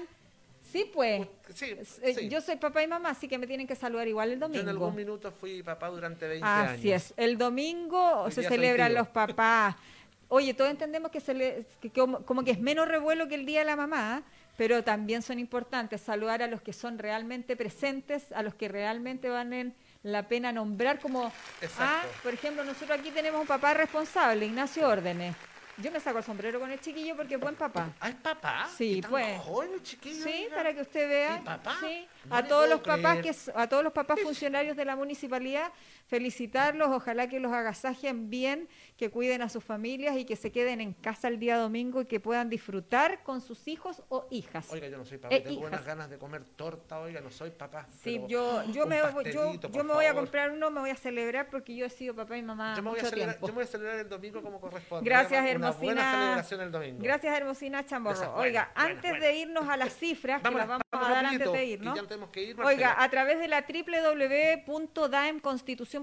Sí, 0.70 0.90
pues. 0.92 1.26
Sí, 1.54 1.74
eh, 2.02 2.14
sí. 2.14 2.28
Yo 2.28 2.42
soy 2.42 2.56
papá 2.56 2.82
y 2.82 2.86
mamá, 2.86 3.10
así 3.10 3.26
que 3.26 3.38
me 3.38 3.46
tienen 3.46 3.66
que 3.66 3.74
saludar 3.74 4.06
igual 4.06 4.32
el 4.32 4.38
domingo. 4.38 4.56
Yo 4.56 4.62
en 4.62 4.68
algún 4.68 4.94
minuto 4.94 5.32
fui 5.32 5.62
papá 5.62 5.88
durante 5.88 6.28
20 6.28 6.46
años. 6.46 6.72
Así 6.72 6.92
es. 6.92 7.14
El 7.16 7.38
domingo 7.38 8.30
se 8.30 8.42
celebran 8.42 8.92
los 8.94 9.08
papás. 9.08 9.76
Oye, 10.28 10.52
todos 10.52 10.70
entendemos 10.70 11.10
que, 11.10 11.20
se 11.20 11.32
le, 11.32 11.66
como, 11.94 12.44
que 12.44 12.50
es 12.50 12.60
menos 12.60 12.86
revuelo 12.86 13.28
que 13.28 13.34
el 13.34 13.46
Día 13.46 13.60
de 13.60 13.64
la 13.64 13.76
Mamá, 13.76 14.22
pero 14.58 14.84
también 14.84 15.22
son 15.22 15.38
importantes 15.38 16.02
saludar 16.02 16.42
a 16.42 16.46
los 16.46 16.60
que 16.60 16.74
son 16.74 16.98
realmente 16.98 17.56
presentes, 17.56 18.30
a 18.32 18.42
los 18.42 18.54
que 18.54 18.68
realmente 18.68 19.30
valen 19.30 19.74
la 20.02 20.28
pena 20.28 20.52
nombrar 20.52 21.00
como, 21.00 21.32
ah, 21.78 22.02
por 22.22 22.34
ejemplo, 22.34 22.62
nosotros 22.62 22.98
aquí 22.98 23.10
tenemos 23.10 23.40
un 23.40 23.46
papá 23.46 23.72
responsable, 23.72 24.46
Ignacio 24.46 24.86
Órdenes. 24.86 25.34
Yo 25.80 25.92
me 25.92 26.00
saco 26.00 26.18
el 26.18 26.24
sombrero 26.24 26.58
con 26.58 26.70
el 26.72 26.80
chiquillo 26.80 27.16
porque 27.16 27.36
es 27.36 27.40
buen 27.40 27.54
papá. 27.54 27.92
¿Ah, 28.00 28.08
es 28.08 28.16
papá? 28.16 28.68
Sí, 28.76 29.00
pues. 29.08 29.40
Joven, 29.40 29.80
chiquillo, 29.82 30.24
sí, 30.24 30.48
para 30.52 30.74
que 30.74 30.80
usted 30.80 31.08
vea. 31.08 31.40
papá? 31.44 31.76
Sí. 31.80 32.06
a 32.30 32.42
todos 32.42 32.68
los 32.68 32.80
papás 32.80 33.18
que 33.18 33.32
a 33.54 33.68
todos 33.68 33.84
los 33.84 33.92
papás 33.92 34.18
funcionarios 34.20 34.76
de 34.76 34.84
la 34.84 34.96
municipalidad 34.96 35.70
felicitarlos, 36.08 36.88
ojalá 36.88 37.28
que 37.28 37.38
los 37.38 37.52
agasajen 37.52 38.30
bien, 38.30 38.68
que 38.96 39.10
cuiden 39.10 39.42
a 39.42 39.48
sus 39.48 39.62
familias 39.62 40.16
y 40.16 40.24
que 40.24 40.36
se 40.36 40.50
queden 40.50 40.80
en 40.80 40.94
casa 40.94 41.28
el 41.28 41.38
día 41.38 41.56
domingo 41.58 42.00
y 42.00 42.06
que 42.06 42.18
puedan 42.18 42.48
disfrutar 42.48 43.22
con 43.22 43.40
sus 43.40 43.68
hijos 43.68 44.02
o 44.08 44.26
hijas. 44.30 44.72
Oiga, 44.72 44.88
yo 44.88 44.96
no 44.96 45.04
soy 45.04 45.18
papá, 45.18 45.34
eh, 45.34 45.40
tengo 45.40 45.66
unas 45.66 45.84
ganas 45.84 46.08
de 46.08 46.18
comer 46.18 46.44
torta, 46.44 46.98
oiga, 46.98 47.20
no 47.20 47.30
soy 47.30 47.50
papá. 47.50 47.86
Sí, 48.02 48.22
yo, 48.26 48.64
yo, 48.72 48.86
me, 48.86 49.00
yo, 49.30 49.54
yo 49.54 49.84
me 49.84 49.92
voy 49.92 50.06
a 50.06 50.14
comprar 50.14 50.50
uno, 50.50 50.70
me 50.70 50.80
voy 50.80 50.90
a 50.90 50.96
celebrar 50.96 51.50
porque 51.50 51.76
yo 51.76 51.84
he 51.84 51.90
sido 51.90 52.14
papá 52.14 52.38
y 52.38 52.42
mamá 52.42 52.74
yo 52.74 52.82
me 52.82 52.88
voy 52.88 52.98
mucho 52.98 53.06
a 53.06 53.10
celebrar, 53.10 53.34
tiempo. 53.34 53.46
Yo 53.46 53.52
me 53.52 53.56
voy 53.56 53.64
a 53.64 53.66
celebrar 53.66 53.98
el 53.98 54.08
domingo 54.08 54.42
como 54.42 54.60
corresponde. 54.60 55.08
Gracias, 55.08 55.46
Hermosina. 55.46 55.84
Buena 55.84 56.12
celebración 56.12 56.60
el 56.62 56.72
domingo. 56.72 56.98
Gracias, 57.02 57.36
Hermosina 57.36 57.84
Chamborro. 57.84 58.34
Oiga, 58.36 58.72
antes 58.74 59.20
de 59.20 59.36
irnos 59.36 59.68
a 59.68 59.76
las 59.76 59.92
cifras, 59.94 60.42
que 60.42 60.50
las 60.50 60.66
vamos 60.68 60.82
a 60.90 60.98
dar 60.98 61.26
antes 61.26 61.52
de 61.52 61.64
irnos. 61.66 61.98
Ir, 62.34 62.60
oiga, 62.60 63.02
a 63.02 63.10
través 63.10 63.38
de 63.38 63.48
la 63.48 63.66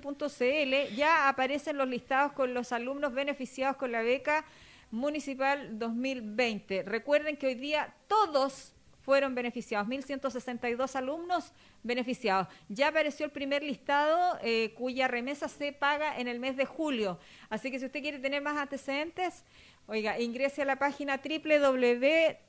www.daemconstitución.cl 0.02 0.96
ya 0.96 1.30
aparecen 1.30 1.78
los 1.78 1.88
listados 1.88 2.34
con 2.34 2.54
los 2.54 2.72
alumnos 2.72 3.14
beneficiados 3.14 3.78
con 3.78 3.92
la 3.92 4.02
beca 4.02 4.46
municipal 4.92 5.78
2020. 5.78 6.84
Recuerden 6.84 7.38
que 7.38 7.48
hoy 7.48 7.56
día 7.56 7.94
todos 8.08 8.74
fueron 9.02 9.36
beneficiados, 9.36 9.88
1.162 9.88 10.96
alumnos 10.96 11.52
beneficiados. 11.84 12.48
Ya 12.70 12.88
apareció 12.88 13.26
el 13.26 13.32
primer 13.32 13.62
listado 13.62 14.40
eh, 14.42 14.74
cuya 14.76 15.08
remesa 15.08 15.48
se 15.48 15.74
paga 15.74 16.20
en 16.20 16.28
el 16.28 16.40
mes 16.40 16.58
de 16.58 16.66
julio. 16.66 17.20
Así 17.50 17.70
que 17.70 17.80
si 17.80 17.86
usted 17.86 18.02
quiere 18.02 18.20
tener 18.20 18.42
más 18.42 18.58
antecedentes, 18.58 19.44
oiga, 19.86 20.20
ingrese 20.20 20.64
a 20.64 20.66
la 20.66 20.78
página 20.78 21.22
www 21.24 22.46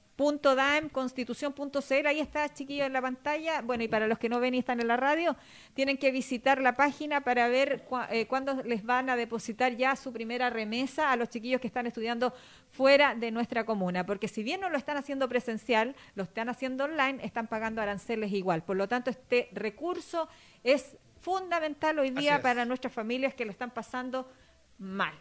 constitución.cl, 0.93 2.07
ahí 2.07 2.21
está 2.21 2.53
chiquillo 2.53 2.85
en 2.85 2.93
la 2.93 3.03
pantalla. 3.03 3.61
Bueno, 3.63 3.85
y 3.85 3.89
para 3.89 4.07
los 4.07 4.19
que 4.19 4.29
no 4.29 4.41
ven 4.41 4.55
y 4.55 4.59
están 4.59 4.81
en 4.81 4.89
la 4.89 4.97
radio, 4.97 5.37
tienen 5.75 5.99
que 5.99 6.11
visitar 6.11 6.61
la 6.61 6.75
página 6.75 7.21
para 7.21 7.49
ver 7.49 7.87
eh, 8.11 8.27
cuándo 8.27 8.63
les 8.63 8.85
van 8.85 9.11
a 9.11 9.17
depositar 9.17 9.77
ya 9.77 9.95
su 9.95 10.13
primera 10.13 10.49
remesa 10.51 11.13
a 11.13 11.17
los 11.17 11.29
chiquillos 11.29 11.61
que 11.61 11.67
están 11.67 11.87
estudiando 11.87 12.33
fuera 12.71 13.15
de 13.15 13.31
nuestra 13.31 13.65
comuna, 13.65 14.05
porque 14.05 14.29
si 14.29 14.43
bien 14.43 14.61
no 14.61 14.69
lo 14.69 14.79
están 14.79 14.97
haciendo 14.97 15.29
presencial, 15.29 15.95
lo 16.15 16.25
están 16.25 16.49
haciendo 16.49 16.85
online, 16.85 17.25
están 17.25 17.47
pagando 17.47 17.83
aranceles 17.83 18.33
igual. 18.33 18.63
Por 18.63 18.77
lo 18.77 18.89
tanto, 18.89 19.11
este 19.11 19.49
recurso 19.53 20.29
es 20.65 20.97
fundamental 21.21 21.99
hoy 21.99 22.11
día 22.11 22.41
para 22.41 22.65
nuestras 22.65 22.93
familias 22.93 23.35
que 23.35 23.45
lo 23.45 23.51
están 23.51 23.71
pasando 23.71 24.31
mal. 24.79 25.15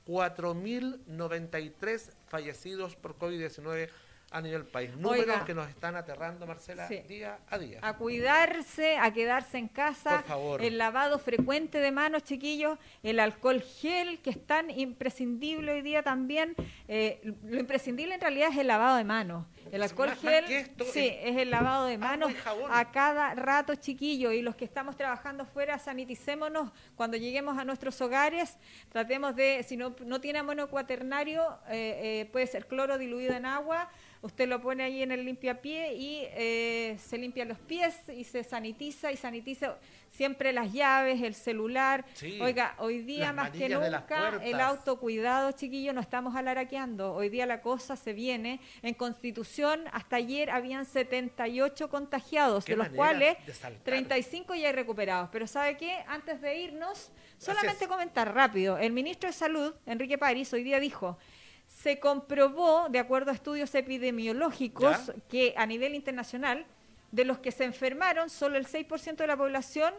4.093 0.06 2.12
fallecidos 2.28 2.96
por 2.96 3.18
COVID-19 3.18 3.90
a 4.36 4.42
nivel 4.42 4.66
país. 4.66 4.92
Números 4.98 5.20
Oiga. 5.36 5.46
que 5.46 5.54
nos 5.54 5.70
están 5.70 5.96
aterrando, 5.96 6.46
Marcela, 6.46 6.88
Sí. 6.90 7.00
día 7.08 7.40
a 7.50 7.58
día. 7.58 7.80
a 7.82 7.96
cuidarse, 7.98 8.98
a 8.98 9.14
quedarse 9.14 9.58
en 9.58 9.70
casa, 9.70 10.18
Por 10.18 10.24
favor. 10.26 10.62
el 10.62 10.78
lavado 10.78 11.20
frecuente 11.20 11.80
de 11.80 11.92
manos, 11.92 12.24
chiquillos, 12.24 12.78
el 13.02 13.20
alcohol 13.22 13.62
gel, 13.62 14.20
que 14.22 14.32
es 14.32 14.46
tan 14.46 14.70
imprescindible 14.70 15.72
hoy 15.72 15.82
día 15.82 16.04
también. 16.04 16.54
Eh, 16.90 17.22
lo 17.44 17.60
imprescindible 17.60 18.14
en 18.16 18.22
realidad 18.22 18.50
es 18.52 18.58
el 18.58 18.68
lavado 18.68 18.98
de 18.98 19.06
manos. 19.06 19.46
El 19.72 19.82
alcohol 19.82 20.10
más- 20.10 20.24
más 20.24 20.34
gel, 20.34 20.46
que 20.46 20.60
esto, 20.60 20.84
sí, 20.86 21.08
es 21.08 21.36
es 21.36 21.38
el 21.38 21.50
lavado 21.50 21.86
de 21.86 21.98
manos 21.98 22.32
a 22.70 22.92
cada 22.92 23.34
rato, 23.36 23.74
chiquillos. 23.76 24.34
Y 24.34 24.42
los 24.42 24.56
que 24.56 24.64
estamos 24.66 24.96
trabajando 24.96 25.44
afuera, 25.44 25.80
saniticémonos 25.80 26.72
cuando 26.96 27.18
lleguemos 27.18 27.58
a 27.58 27.64
nuestros 27.66 28.00
hogares. 28.02 28.58
Tratemos 28.90 29.36
de, 29.36 29.64
si 29.64 29.76
no, 29.78 29.96
no 30.06 30.20
tiene 30.22 30.40
amonio 30.40 30.70
cuaternario, 30.70 31.58
eh, 31.70 32.22
eh, 32.22 32.30
puede 32.32 32.48
ser 32.48 32.68
cloro 32.68 32.98
diluido 32.98 33.34
en 33.34 33.46
agua. 33.46 33.90
Usted 34.26 34.50
lo 34.50 34.60
pone 34.60 34.82
ahí 34.82 35.04
en 35.04 35.12
el 35.12 35.24
limpiapié 35.24 35.94
y 35.94 36.22
eh, 36.32 36.98
se 36.98 37.16
limpia 37.16 37.46
los 37.46 37.60
pies 37.60 37.96
y 38.10 38.24
se 38.24 38.44
sanitiza 38.44 39.12
y 39.12 39.18
sanitiza 39.18 39.78
siempre 40.10 40.52
las 40.52 40.74
llaves, 40.74 41.22
el 41.22 41.36
celular. 41.36 42.04
Sí, 42.16 42.40
Oiga, 42.42 42.74
hoy 42.80 43.04
día 43.04 43.34
más 43.34 43.52
que 43.52 43.70
nunca 43.70 44.42
el 44.42 44.60
autocuidado, 44.60 45.52
chiquillos, 45.52 45.94
no 45.94 46.02
estamos 46.02 46.36
alaraqueando. 46.36 47.14
Hoy 47.14 47.30
día 47.30 47.46
la 47.46 47.62
cosa 47.62 47.96
se 47.96 48.14
viene. 48.14 48.60
En 48.82 48.96
Constitución, 48.96 49.82
hasta 49.92 50.16
ayer 50.16 50.50
habían 50.50 50.86
78 50.86 51.88
contagiados, 51.92 52.66
de 52.66 52.78
los 52.78 52.90
cuales 52.90 53.38
de 53.46 53.54
saltar. 53.54 53.84
35 53.84 54.56
ya 54.56 54.70
hay 54.70 54.74
recuperados. 54.74 55.30
Pero 55.32 55.46
¿sabe 55.46 55.78
qué? 55.78 56.04
Antes 56.08 56.42
de 56.42 56.62
irnos, 56.62 57.12
solamente 57.38 57.88
comentar 57.88 58.34
rápido. 58.34 58.80
El 58.80 58.92
ministro 58.92 59.30
de 59.30 59.34
Salud, 59.34 59.76
Enrique 59.86 60.18
París, 60.18 60.52
hoy 60.52 60.64
día 60.64 60.80
dijo, 60.80 61.20
se 61.86 62.00
comprobó, 62.00 62.90
de 62.90 62.98
acuerdo 62.98 63.30
a 63.30 63.36
estudios 63.36 63.76
epidemiológicos, 63.76 65.06
¿Ya? 65.06 65.14
que 65.30 65.54
a 65.56 65.68
nivel 65.68 65.94
internacional, 65.94 66.66
de 67.12 67.26
los 67.26 67.38
que 67.38 67.52
se 67.52 67.64
enfermaron, 67.64 68.32
solo 68.32 68.58
el 68.58 68.66
6% 68.66 69.18
de 69.18 69.28
la 69.28 69.38
población 69.38 69.94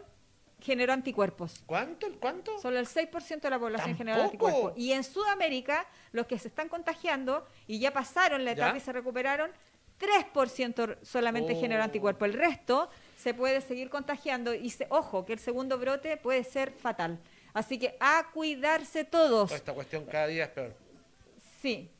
generó 0.59 0.91
anticuerpos. 0.91 1.63
¿Cuánto? 1.65 2.07
¿Cuánto? 2.19 2.59
Solo 2.59 2.77
el 2.77 2.87
6% 2.87 3.39
de 3.39 3.49
la 3.49 3.57
población 3.57 3.95
generó 3.95 4.23
anticuerpos. 4.23 4.73
Y 4.75 4.91
en 4.91 5.05
Sudamérica, 5.05 5.87
los 6.11 6.27
que 6.27 6.37
se 6.37 6.49
están 6.49 6.67
contagiando 6.67 7.47
y 7.67 7.79
ya 7.79 7.93
pasaron 7.93 8.43
la 8.43 8.51
etapa 8.51 8.73
¿Ya? 8.73 8.77
y 8.79 8.81
se 8.81 8.91
recuperaron, 8.91 9.49
3% 9.97 10.97
solamente 11.03 11.53
Oh. 11.55 11.61
generó 11.61 11.83
anticuerpos. 11.83 12.27
El 12.27 12.33
resto 12.33 12.89
se 13.15 13.33
puede 13.33 13.61
seguir 13.61 13.89
contagiando 13.89 14.53
y, 14.53 14.71
se, 14.71 14.87
ojo, 14.89 15.25
que 15.25 15.31
el 15.31 15.39
segundo 15.39 15.77
brote 15.77 16.17
puede 16.17 16.43
ser 16.43 16.73
fatal. 16.73 17.17
Así 17.53 17.79
que 17.79 17.95
a 18.01 18.25
cuidarse 18.33 19.05
todos. 19.05 19.53
Esta 19.53 19.73
cuestión 19.73 20.03
cada 20.03 20.27
día 20.27 20.43
es 20.43 20.49
peor. 20.49 20.86
Sí. 21.61 21.91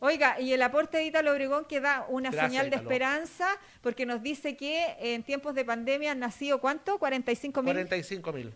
Oiga, 0.00 0.38
y 0.40 0.52
el 0.52 0.62
aporte 0.62 0.98
de 0.98 1.04
Ítalo 1.06 1.32
Obregón 1.32 1.64
que 1.64 1.80
da 1.80 2.06
una 2.08 2.30
Gracias, 2.30 2.52
señal 2.52 2.70
de 2.70 2.76
esperanza 2.76 3.48
porque 3.80 4.06
nos 4.06 4.22
dice 4.22 4.56
que 4.56 4.94
en 5.00 5.24
tiempos 5.24 5.54
de 5.56 5.64
pandemia 5.64 6.12
han 6.12 6.20
nacido, 6.20 6.60
¿cuánto? 6.60 6.98
45 6.98 7.62
mil. 7.62 7.72
45 7.74 8.32
mil. 8.32 8.54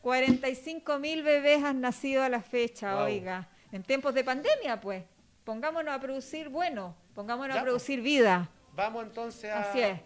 45 0.00 0.98
mil 0.98 1.22
bebés 1.22 1.62
han 1.64 1.80
nacido 1.80 2.22
a 2.22 2.28
la 2.28 2.40
fecha, 2.40 2.94
Wow. 2.94 3.04
oiga. 3.04 3.48
En 3.72 3.82
tiempos 3.82 4.14
de 4.14 4.24
pandemia, 4.24 4.80
pues. 4.80 5.04
Pongámonos 5.44 5.92
a 5.94 6.00
producir 6.00 6.48
bueno, 6.48 6.94
pongámonos 7.14 7.54
Ya, 7.54 7.60
a 7.60 7.64
pues. 7.64 7.70
producir 7.72 8.00
vida. 8.00 8.48
Vamos 8.74 9.04
entonces 9.04 9.50
a... 9.50 9.60
Así 9.62 9.80
es. 9.80 10.00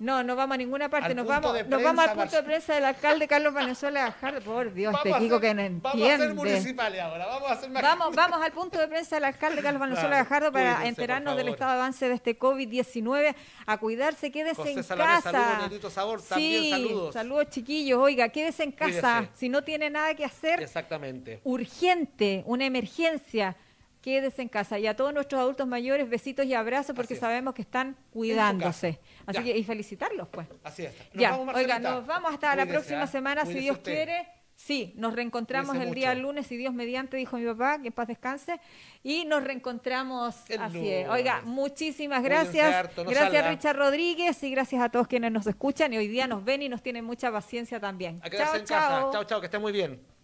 No, 0.00 0.22
no 0.24 0.34
vamos 0.34 0.54
a 0.54 0.56
ninguna 0.58 0.88
parte. 0.88 1.14
Nos 1.14 1.26
vamos, 1.26 1.54
nos 1.68 1.82
vamos 1.82 2.06
al 2.08 2.14
punto 2.16 2.36
de 2.36 2.42
prensa 2.42 2.74
del 2.74 2.86
alcalde 2.86 3.28
Carlos 3.28 3.52
Valenzuela 3.52 4.00
Gajardo. 4.06 4.40
Por 4.40 4.72
Dios, 4.72 4.94
Vamos 4.94 5.18
Kiko 5.18 5.36
hacer- 5.36 5.40
que 5.40 5.54
no 5.54 5.80
Vamos 5.82 6.08
a 6.10 6.16
ser 6.16 6.34
municipales 6.34 7.00
ahora, 7.02 7.26
vamos 7.26 7.50
a 7.50 7.52
hacer 7.52 7.68
más... 7.70 7.82
Vamos, 7.82 8.16
vamos 8.16 8.40
al 8.42 8.50
punto 8.52 8.78
de 8.78 8.88
prensa 8.88 9.16
del 9.16 9.24
alcalde 9.24 9.60
Carlos 9.62 9.78
Valenzuela 9.78 10.16
Gajardo 10.16 10.50
para 10.52 10.76
cuídense, 10.76 10.88
enterarnos 10.88 11.36
del 11.36 11.48
estado 11.48 11.72
de 11.72 11.76
avance 11.76 12.08
de 12.08 12.14
este 12.14 12.38
COVID-19. 12.38 13.34
A 13.66 13.76
cuidarse, 13.78 14.32
quédese 14.32 14.54
José 14.56 14.70
en 14.72 14.76
casa. 14.82 15.20
saludos, 15.32 15.62
Negrito 15.64 15.90
Sabor, 15.90 16.22
también 16.22 16.62
sí, 16.62 16.70
saludos. 16.70 17.12
saludos 17.14 17.46
chiquillos. 17.50 17.98
Oiga, 18.00 18.28
quédese 18.30 18.62
en 18.64 18.72
casa. 18.72 19.18
Cuídese. 19.18 19.32
Si 19.38 19.48
no 19.50 19.62
tiene 19.62 19.90
nada 19.90 20.14
que 20.14 20.24
hacer, 20.24 20.62
Exactamente. 20.62 21.40
urgente, 21.44 22.42
una 22.46 22.64
emergencia, 22.64 23.54
quédese 24.00 24.42
en 24.42 24.48
casa. 24.48 24.78
Y 24.78 24.86
a 24.86 24.96
todos 24.96 25.12
nuestros 25.12 25.40
adultos 25.40 25.66
mayores, 25.66 26.08
besitos 26.08 26.46
y 26.46 26.54
abrazos 26.54 26.96
porque 26.96 27.16
sabemos 27.16 27.54
que 27.54 27.62
están 27.62 27.96
cuidándose. 28.10 29.00
Así 29.26 29.38
Ya. 29.38 29.44
que, 29.44 29.58
y 29.58 29.64
felicitarlos, 29.64 30.28
pues. 30.28 30.46
Así 30.64 30.84
es. 30.84 30.94
Nos 31.12 31.20
ya, 31.22 31.30
vamos, 31.36 31.54
oiga, 31.54 31.78
nos 31.78 32.06
vamos 32.06 32.32
hasta 32.32 32.54
la 32.56 32.66
próxima 32.66 33.02
¿ah? 33.02 33.06
semana, 33.06 33.44
si 33.46 33.54
Dios 33.54 33.76
usted. 33.76 33.92
quiere. 33.92 34.28
Sí, 34.56 34.92
nos 34.96 35.14
reencontramos 35.14 35.70
Cuídese 35.70 35.88
el 35.88 35.94
día 35.94 36.10
mucho. 36.10 36.20
lunes, 36.22 36.46
si 36.46 36.54
Dios 36.58 36.74
mediante, 36.74 37.16
dijo 37.16 37.38
mi 37.38 37.46
papá, 37.46 37.80
que 37.80 37.86
en 37.86 37.92
paz 37.94 38.08
descanse. 38.08 38.60
Y 39.02 39.24
nos 39.24 39.42
reencontramos 39.42 40.36
El 40.50 40.60
así 40.60 40.86
es. 40.86 41.08
Oiga, 41.08 41.40
muchísimas 41.46 42.22
gracias. 42.22 42.74
harto, 42.74 43.02
no 43.04 43.08
gracias 43.10 43.32
salga. 43.32 43.50
Richard 43.50 43.76
Rodríguez 43.78 44.42
y 44.42 44.50
gracias 44.50 44.82
a 44.82 44.90
todos 44.90 45.08
quienes 45.08 45.32
nos 45.32 45.46
escuchan 45.46 45.94
y 45.94 45.96
hoy 45.96 46.08
día 46.08 46.26
nos 46.26 46.44
ven 46.44 46.60
y 46.60 46.68
nos 46.68 46.82
tienen 46.82 47.06
mucha 47.06 47.32
paciencia 47.32 47.80
también. 47.80 48.20
Chao, 48.20 48.30
en 48.30 48.38
casa. 48.38 48.64
chao. 48.66 49.12
Chao, 49.12 49.24
chao, 49.24 49.40
que 49.40 49.46
esté 49.46 49.58
muy 49.58 49.72
bien. 49.72 50.19